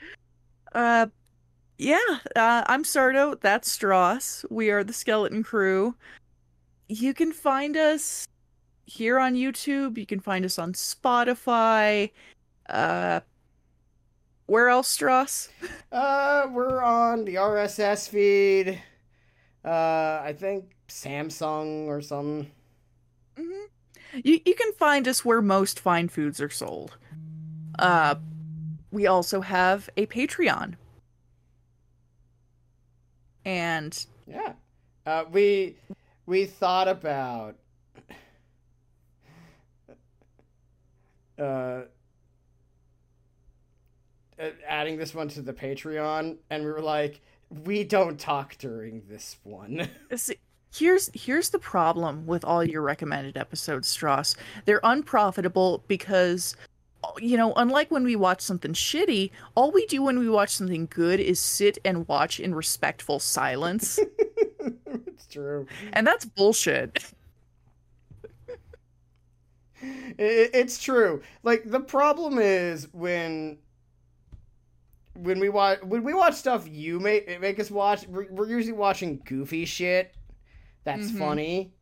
Uh, 0.73 1.05
yeah. 1.77 1.99
Uh, 2.35 2.63
I'm 2.65 2.83
Sardo. 2.83 3.39
That's 3.39 3.77
Stross. 3.77 4.43
We 4.49 4.71
are 4.71 4.83
the 4.83 4.91
Skeleton 4.91 5.43
Crew. 5.43 5.93
You 6.89 7.13
can 7.13 7.31
find 7.31 7.77
us 7.77 8.27
here 8.85 9.19
on 9.19 9.35
YouTube. 9.35 9.99
You 9.99 10.07
can 10.07 10.19
find 10.19 10.45
us 10.45 10.57
on 10.57 10.73
Spotify. 10.73 12.09
Uh, 12.67 13.19
where 14.47 14.67
else, 14.67 14.97
Stross? 14.97 15.49
Uh, 15.91 16.47
we're 16.51 16.81
on 16.81 17.23
the 17.23 17.35
RSS 17.35 18.09
feed. 18.09 18.81
Uh, 19.63 20.21
I 20.23 20.35
think 20.35 20.75
Samsung 20.87 21.85
or 21.85 22.01
something. 22.01 22.49
hmm 23.37 23.65
You 24.13 24.39
you 24.45 24.55
can 24.55 24.73
find 24.73 25.07
us 25.07 25.23
where 25.23 25.41
most 25.41 25.79
fine 25.79 26.09
foods 26.09 26.41
are 26.41 26.49
sold. 26.49 26.97
Uh, 27.79 28.15
we 28.91 29.07
also 29.07 29.41
have 29.41 29.89
a 29.97 30.05
Patreon. 30.05 30.75
And 33.45 34.05
Yeah. 34.27 34.53
Uh, 35.05 35.25
we 35.31 35.75
we 36.25 36.45
thought 36.45 36.87
about 36.87 37.55
uh, 41.39 41.81
uh, 44.39 44.49
adding 44.67 44.97
this 44.97 45.15
one 45.15 45.27
to 45.29 45.41
the 45.41 45.53
Patreon, 45.53 46.37
and 46.49 46.63
we 46.63 46.71
were 46.71 46.81
like, 46.81 47.21
we 47.49 47.83
don't 47.83 48.19
talk 48.19 48.57
during 48.57 49.03
this 49.09 49.37
one. 49.43 49.89
see, 50.15 50.37
here's 50.73 51.09
here's 51.13 51.49
the 51.49 51.59
problem 51.59 52.25
with 52.25 52.43
all 52.43 52.63
your 52.63 52.81
recommended 52.81 53.37
episodes, 53.37 53.95
Stross. 53.95 54.35
They're 54.65 54.79
unprofitable 54.83 55.83
because 55.87 56.55
you 57.19 57.35
know, 57.35 57.53
unlike 57.55 57.89
when 57.89 58.03
we 58.03 58.15
watch 58.15 58.41
something 58.41 58.73
shitty, 58.73 59.31
all 59.55 59.71
we 59.71 59.85
do 59.87 60.03
when 60.03 60.19
we 60.19 60.29
watch 60.29 60.49
something 60.49 60.87
good 60.89 61.19
is 61.19 61.39
sit 61.39 61.77
and 61.83 62.07
watch 62.07 62.39
in 62.39 62.53
respectful 62.53 63.19
silence. 63.19 63.99
it's 64.85 65.25
true. 65.27 65.65
and 65.93 66.05
that's 66.05 66.25
bullshit. 66.25 67.03
It's 69.83 70.81
true. 70.81 71.23
Like 71.41 71.63
the 71.69 71.79
problem 71.79 72.37
is 72.37 72.87
when 72.93 73.57
when 75.15 75.39
we 75.39 75.49
watch 75.49 75.81
when 75.81 76.03
we 76.03 76.13
watch 76.13 76.35
stuff 76.35 76.67
you 76.69 76.99
make 76.99 77.41
make 77.41 77.59
us 77.59 77.71
watch. 77.71 78.07
We're, 78.07 78.31
we're 78.31 78.47
usually 78.47 78.73
watching 78.73 79.21
goofy 79.25 79.65
shit 79.65 80.15
that's 80.83 81.11
Mhm. 81.11 81.17
funny, 81.17 81.73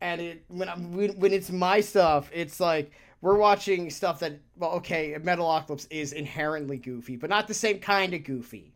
and 0.00 0.20
it 0.20 0.44
when 0.48 0.68
I'm 0.68 0.92
when, 0.92 1.18
when 1.18 1.32
it's 1.32 1.50
my 1.50 1.80
stuff, 1.80 2.30
it's 2.32 2.60
like 2.60 2.92
we're 3.20 3.36
watching 3.38 3.90
stuff 3.90 4.20
that 4.20 4.40
well, 4.56 4.72
okay, 4.72 5.14
Metalocalypse 5.18 5.86
is 5.90 6.12
inherently 6.12 6.78
goofy, 6.78 7.16
but 7.16 7.30
not 7.30 7.48
the 7.48 7.54
same 7.54 7.80
kind 7.80 8.14
of 8.14 8.24
goofy. 8.24 8.74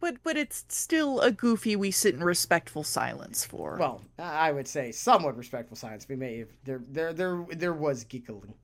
But 0.00 0.22
but 0.22 0.36
it's 0.36 0.64
still 0.68 1.20
a 1.20 1.30
goofy 1.30 1.76
we 1.76 1.90
sit 1.90 2.14
in 2.14 2.24
respectful 2.24 2.82
silence 2.84 3.44
for. 3.44 3.76
Well, 3.78 4.02
I 4.18 4.48
I 4.48 4.52
would 4.52 4.68
say 4.68 4.92
somewhat 4.92 5.36
respectful 5.36 5.76
silence. 5.76 6.08
We 6.08 6.16
may 6.16 6.38
have, 6.38 6.48
there 6.64 6.82
there 6.88 7.12
there 7.12 7.46
there 7.50 7.72
was 7.74 8.04
giggling. 8.04 8.54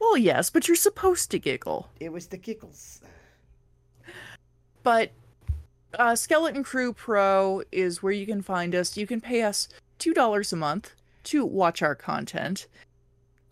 Well, 0.00 0.16
yes, 0.16 0.48
but 0.50 0.68
you're 0.68 0.76
supposed 0.76 1.30
to 1.32 1.38
giggle. 1.38 1.90
It 2.00 2.12
was 2.12 2.28
the 2.28 2.36
giggles. 2.36 3.00
But 4.82 5.12
uh, 5.94 6.14
Skeleton 6.16 6.62
Crew 6.62 6.92
Pro 6.92 7.62
is 7.72 8.02
where 8.02 8.12
you 8.12 8.26
can 8.26 8.42
find 8.42 8.74
us. 8.74 8.96
You 8.96 9.06
can 9.06 9.20
pay 9.20 9.42
us 9.42 9.68
two 9.98 10.12
dollars 10.12 10.52
a 10.52 10.56
month 10.56 10.92
to 11.24 11.44
watch 11.44 11.82
our 11.82 11.94
content. 11.94 12.66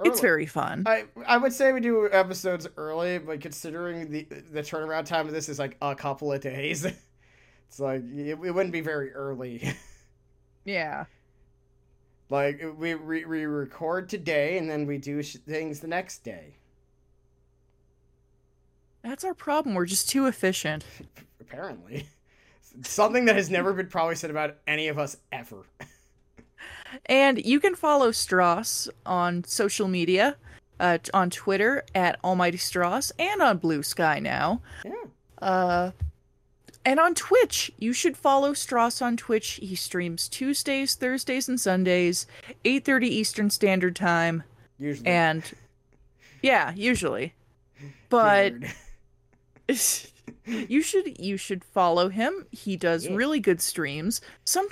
It's 0.04 0.20
very 0.20 0.44
fun. 0.44 0.84
I 0.86 1.04
I 1.26 1.38
would 1.38 1.52
say 1.54 1.72
we 1.72 1.80
do 1.80 2.08
episodes 2.12 2.68
early, 2.76 3.18
but 3.18 3.40
considering 3.40 4.10
the 4.10 4.26
the 4.52 4.60
turnaround 4.60 5.06
time 5.06 5.26
of 5.26 5.32
this 5.32 5.48
is 5.48 5.58
like 5.58 5.76
a 5.80 5.94
couple 5.94 6.32
of 6.32 6.40
days, 6.42 6.84
it's 7.68 7.80
like 7.80 8.02
it, 8.14 8.38
it 8.44 8.50
wouldn't 8.52 8.72
be 8.72 8.82
very 8.82 9.12
early. 9.12 9.72
yeah. 10.64 11.06
like 12.28 12.62
we, 12.76 12.94
we 12.94 13.24
we 13.24 13.46
record 13.46 14.10
today 14.10 14.58
and 14.58 14.68
then 14.68 14.86
we 14.86 14.98
do 14.98 15.22
sh- 15.22 15.36
things 15.46 15.80
the 15.80 15.88
next 15.88 16.18
day. 16.24 16.56
That's 19.02 19.24
our 19.24 19.34
problem. 19.34 19.74
We're 19.74 19.86
just 19.86 20.10
too 20.10 20.26
efficient. 20.26 20.84
Apparently, 21.40 22.08
something 22.82 23.24
that 23.26 23.36
has 23.36 23.50
never 23.50 23.72
been 23.72 23.88
probably 23.88 24.14
said 24.16 24.30
about 24.30 24.56
any 24.66 24.88
of 24.88 24.98
us 24.98 25.16
ever. 25.32 25.64
And 27.06 27.44
you 27.44 27.60
can 27.60 27.74
follow 27.74 28.10
Stross 28.10 28.88
on 29.04 29.44
social 29.44 29.88
media, 29.88 30.36
uh, 30.80 30.98
on 31.12 31.30
Twitter 31.30 31.84
at 31.94 32.18
Almighty 32.24 32.58
Stross, 32.58 33.12
and 33.18 33.42
on 33.42 33.58
Blue 33.58 33.82
Sky 33.82 34.18
now. 34.18 34.62
Yeah. 34.84 34.92
Uh, 35.42 35.90
and 36.84 37.00
on 37.00 37.14
Twitch, 37.14 37.70
you 37.78 37.92
should 37.92 38.16
follow 38.16 38.52
Stross 38.52 39.02
on 39.02 39.16
Twitch. 39.16 39.58
He 39.62 39.74
streams 39.74 40.28
Tuesdays, 40.28 40.94
Thursdays, 40.94 41.48
and 41.48 41.60
Sundays, 41.60 42.26
8:30 42.64 43.08
Eastern 43.08 43.50
Standard 43.50 43.96
Time, 43.96 44.44
Usually. 44.78 45.06
and 45.08 45.42
yeah, 46.42 46.72
usually. 46.74 47.34
But. 48.08 48.54
you 50.44 50.82
should 50.82 51.18
you 51.18 51.36
should 51.36 51.64
follow 51.64 52.08
him. 52.08 52.46
He 52.50 52.76
does 52.76 53.06
Yeah. 53.06 53.14
really 53.14 53.40
good 53.40 53.60
streams. 53.60 54.20
Some 54.44 54.68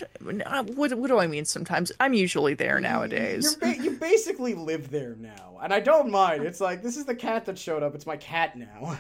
uh, 0.46 0.64
what 0.64 0.94
what 0.94 1.08
do 1.08 1.18
I 1.18 1.26
mean? 1.26 1.44
Sometimes 1.44 1.90
I'm 2.00 2.14
usually 2.14 2.54
there 2.54 2.80
nowadays. 2.80 3.56
You're 3.62 3.74
ba- 3.74 3.82
you 3.82 3.90
basically 3.92 4.54
live 4.54 4.90
there 4.90 5.16
now, 5.18 5.58
and 5.62 5.72
I 5.72 5.80
don't 5.80 6.10
mind. 6.10 6.44
It's 6.44 6.60
like 6.60 6.82
this 6.82 6.96
is 6.96 7.04
the 7.04 7.14
cat 7.14 7.44
that 7.46 7.58
showed 7.58 7.82
up. 7.82 7.94
It's 7.94 8.06
my 8.06 8.16
cat 8.16 8.56
now. 8.56 8.98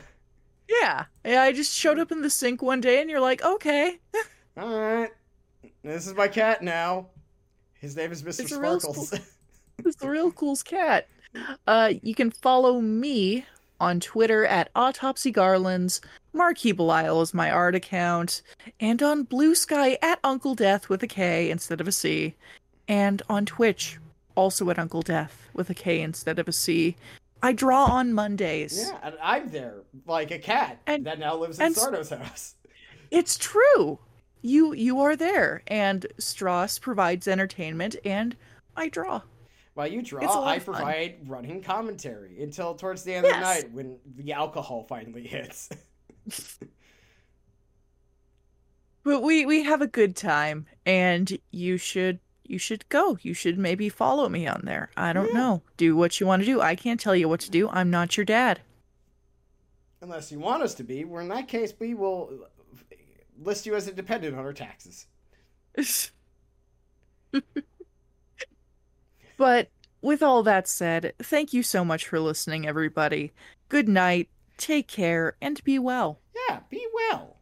Yeah, 0.68 1.04
yeah. 1.24 1.42
I 1.42 1.52
just 1.52 1.72
showed 1.74 1.98
up 1.98 2.10
in 2.10 2.22
the 2.22 2.30
sink 2.30 2.62
one 2.62 2.80
day, 2.80 3.00
and 3.00 3.10
you're 3.10 3.20
like, 3.20 3.44
okay, 3.44 3.98
All 4.56 4.78
right, 4.80 5.10
this 5.82 6.06
is 6.06 6.14
my 6.14 6.28
cat 6.28 6.62
now. 6.62 7.08
His 7.80 7.96
name 7.96 8.12
is 8.12 8.22
Mr. 8.22 8.40
It's 8.40 8.52
real 8.52 8.80
Sparkles. 8.80 9.12
it's 9.84 9.96
the 9.96 10.08
real 10.08 10.32
cool's 10.32 10.62
cat. 10.62 11.06
Uh, 11.66 11.92
you 12.02 12.14
can 12.14 12.30
follow 12.30 12.80
me 12.80 13.44
on 13.80 14.00
Twitter 14.00 14.46
at 14.46 14.70
Autopsy 14.74 15.30
Garlands. 15.32 16.00
Marquis 16.34 16.72
Belial 16.72 17.22
is 17.22 17.32
my 17.32 17.48
art 17.50 17.74
account, 17.76 18.42
and 18.80 19.00
on 19.02 19.22
Blue 19.22 19.54
Sky 19.54 19.96
at 20.02 20.18
Uncle 20.24 20.54
Death 20.56 20.88
with 20.88 21.02
a 21.02 21.06
K 21.06 21.48
instead 21.48 21.80
of 21.80 21.86
a 21.88 21.92
C, 21.92 22.34
and 22.88 23.22
on 23.28 23.46
Twitch 23.46 23.98
also 24.34 24.68
at 24.68 24.78
Uncle 24.78 25.02
Death 25.02 25.48
with 25.54 25.70
a 25.70 25.74
K 25.74 26.00
instead 26.00 26.40
of 26.40 26.48
a 26.48 26.52
C. 26.52 26.96
I 27.42 27.52
draw 27.52 27.84
on 27.84 28.12
Mondays. 28.12 28.88
yeah, 28.90 28.98
and 29.02 29.14
I'm 29.22 29.48
there 29.50 29.82
like 30.06 30.32
a 30.32 30.38
cat 30.38 30.80
And- 30.86 31.06
that 31.06 31.18
now 31.20 31.36
lives 31.36 31.60
in 31.60 31.72
Sardo's 31.72 32.10
house. 32.10 32.56
It's 33.12 33.38
true. 33.38 34.00
You 34.42 34.74
you 34.74 35.00
are 35.00 35.14
there, 35.16 35.62
and 35.68 36.04
Stross 36.18 36.80
provides 36.80 37.28
entertainment, 37.28 37.94
and 38.04 38.36
I 38.76 38.88
draw. 38.88 39.22
While 39.74 39.86
you 39.88 40.02
draw, 40.02 40.44
I 40.44 40.58
provide 40.58 41.16
running 41.26 41.62
commentary 41.62 42.42
until 42.42 42.74
towards 42.74 43.04
the 43.04 43.14
end 43.14 43.26
of 43.26 43.32
the 43.32 43.40
night 43.40 43.70
when 43.72 43.98
the 44.16 44.32
alcohol 44.32 44.84
finally 44.88 45.26
hits. 45.26 45.68
But 49.04 49.20
we 49.20 49.44
we 49.44 49.64
have 49.64 49.82
a 49.82 49.86
good 49.86 50.16
time, 50.16 50.66
and 50.86 51.38
you 51.50 51.76
should 51.76 52.20
you 52.44 52.58
should 52.58 52.88
go. 52.88 53.18
You 53.20 53.34
should 53.34 53.58
maybe 53.58 53.88
follow 53.90 54.28
me 54.30 54.46
on 54.46 54.62
there. 54.64 54.90
I 54.96 55.12
don't 55.12 55.28
Yeah. 55.28 55.38
know. 55.40 55.62
Do 55.76 55.94
what 55.94 56.18
you 56.20 56.26
want 56.26 56.40
to 56.40 56.46
do. 56.46 56.60
I 56.60 56.74
can't 56.74 56.98
tell 57.00 57.14
you 57.14 57.28
what 57.28 57.40
to 57.40 57.50
do. 57.50 57.68
I'm 57.68 57.90
not 57.90 58.16
your 58.16 58.24
dad. 58.24 58.60
Unless 60.00 60.32
you 60.32 60.38
want 60.38 60.62
us 60.62 60.74
to 60.74 60.84
be, 60.84 61.04
where 61.04 61.20
in 61.22 61.28
that 61.28 61.48
case 61.48 61.74
we 61.78 61.94
will 61.94 62.44
uh, 62.44 62.46
list 63.38 63.66
you 63.66 63.74
as 63.74 63.88
a 63.88 63.92
dependent 63.92 64.36
on 64.36 64.44
our 64.44 64.52
taxes. 64.54 65.06
but 69.36 69.68
with 70.00 70.22
all 70.22 70.42
that 70.42 70.68
said, 70.68 71.14
thank 71.22 71.52
you 71.52 71.62
so 71.62 71.84
much 71.84 72.06
for 72.06 72.20
listening, 72.20 72.66
everybody. 72.66 73.32
Good 73.68 73.88
night. 73.88 74.28
Take 74.56 74.88
care 74.88 75.36
and 75.40 75.62
be 75.64 75.78
well. 75.78 76.20
Yeah, 76.48 76.60
be 76.70 76.86
well. 76.92 77.36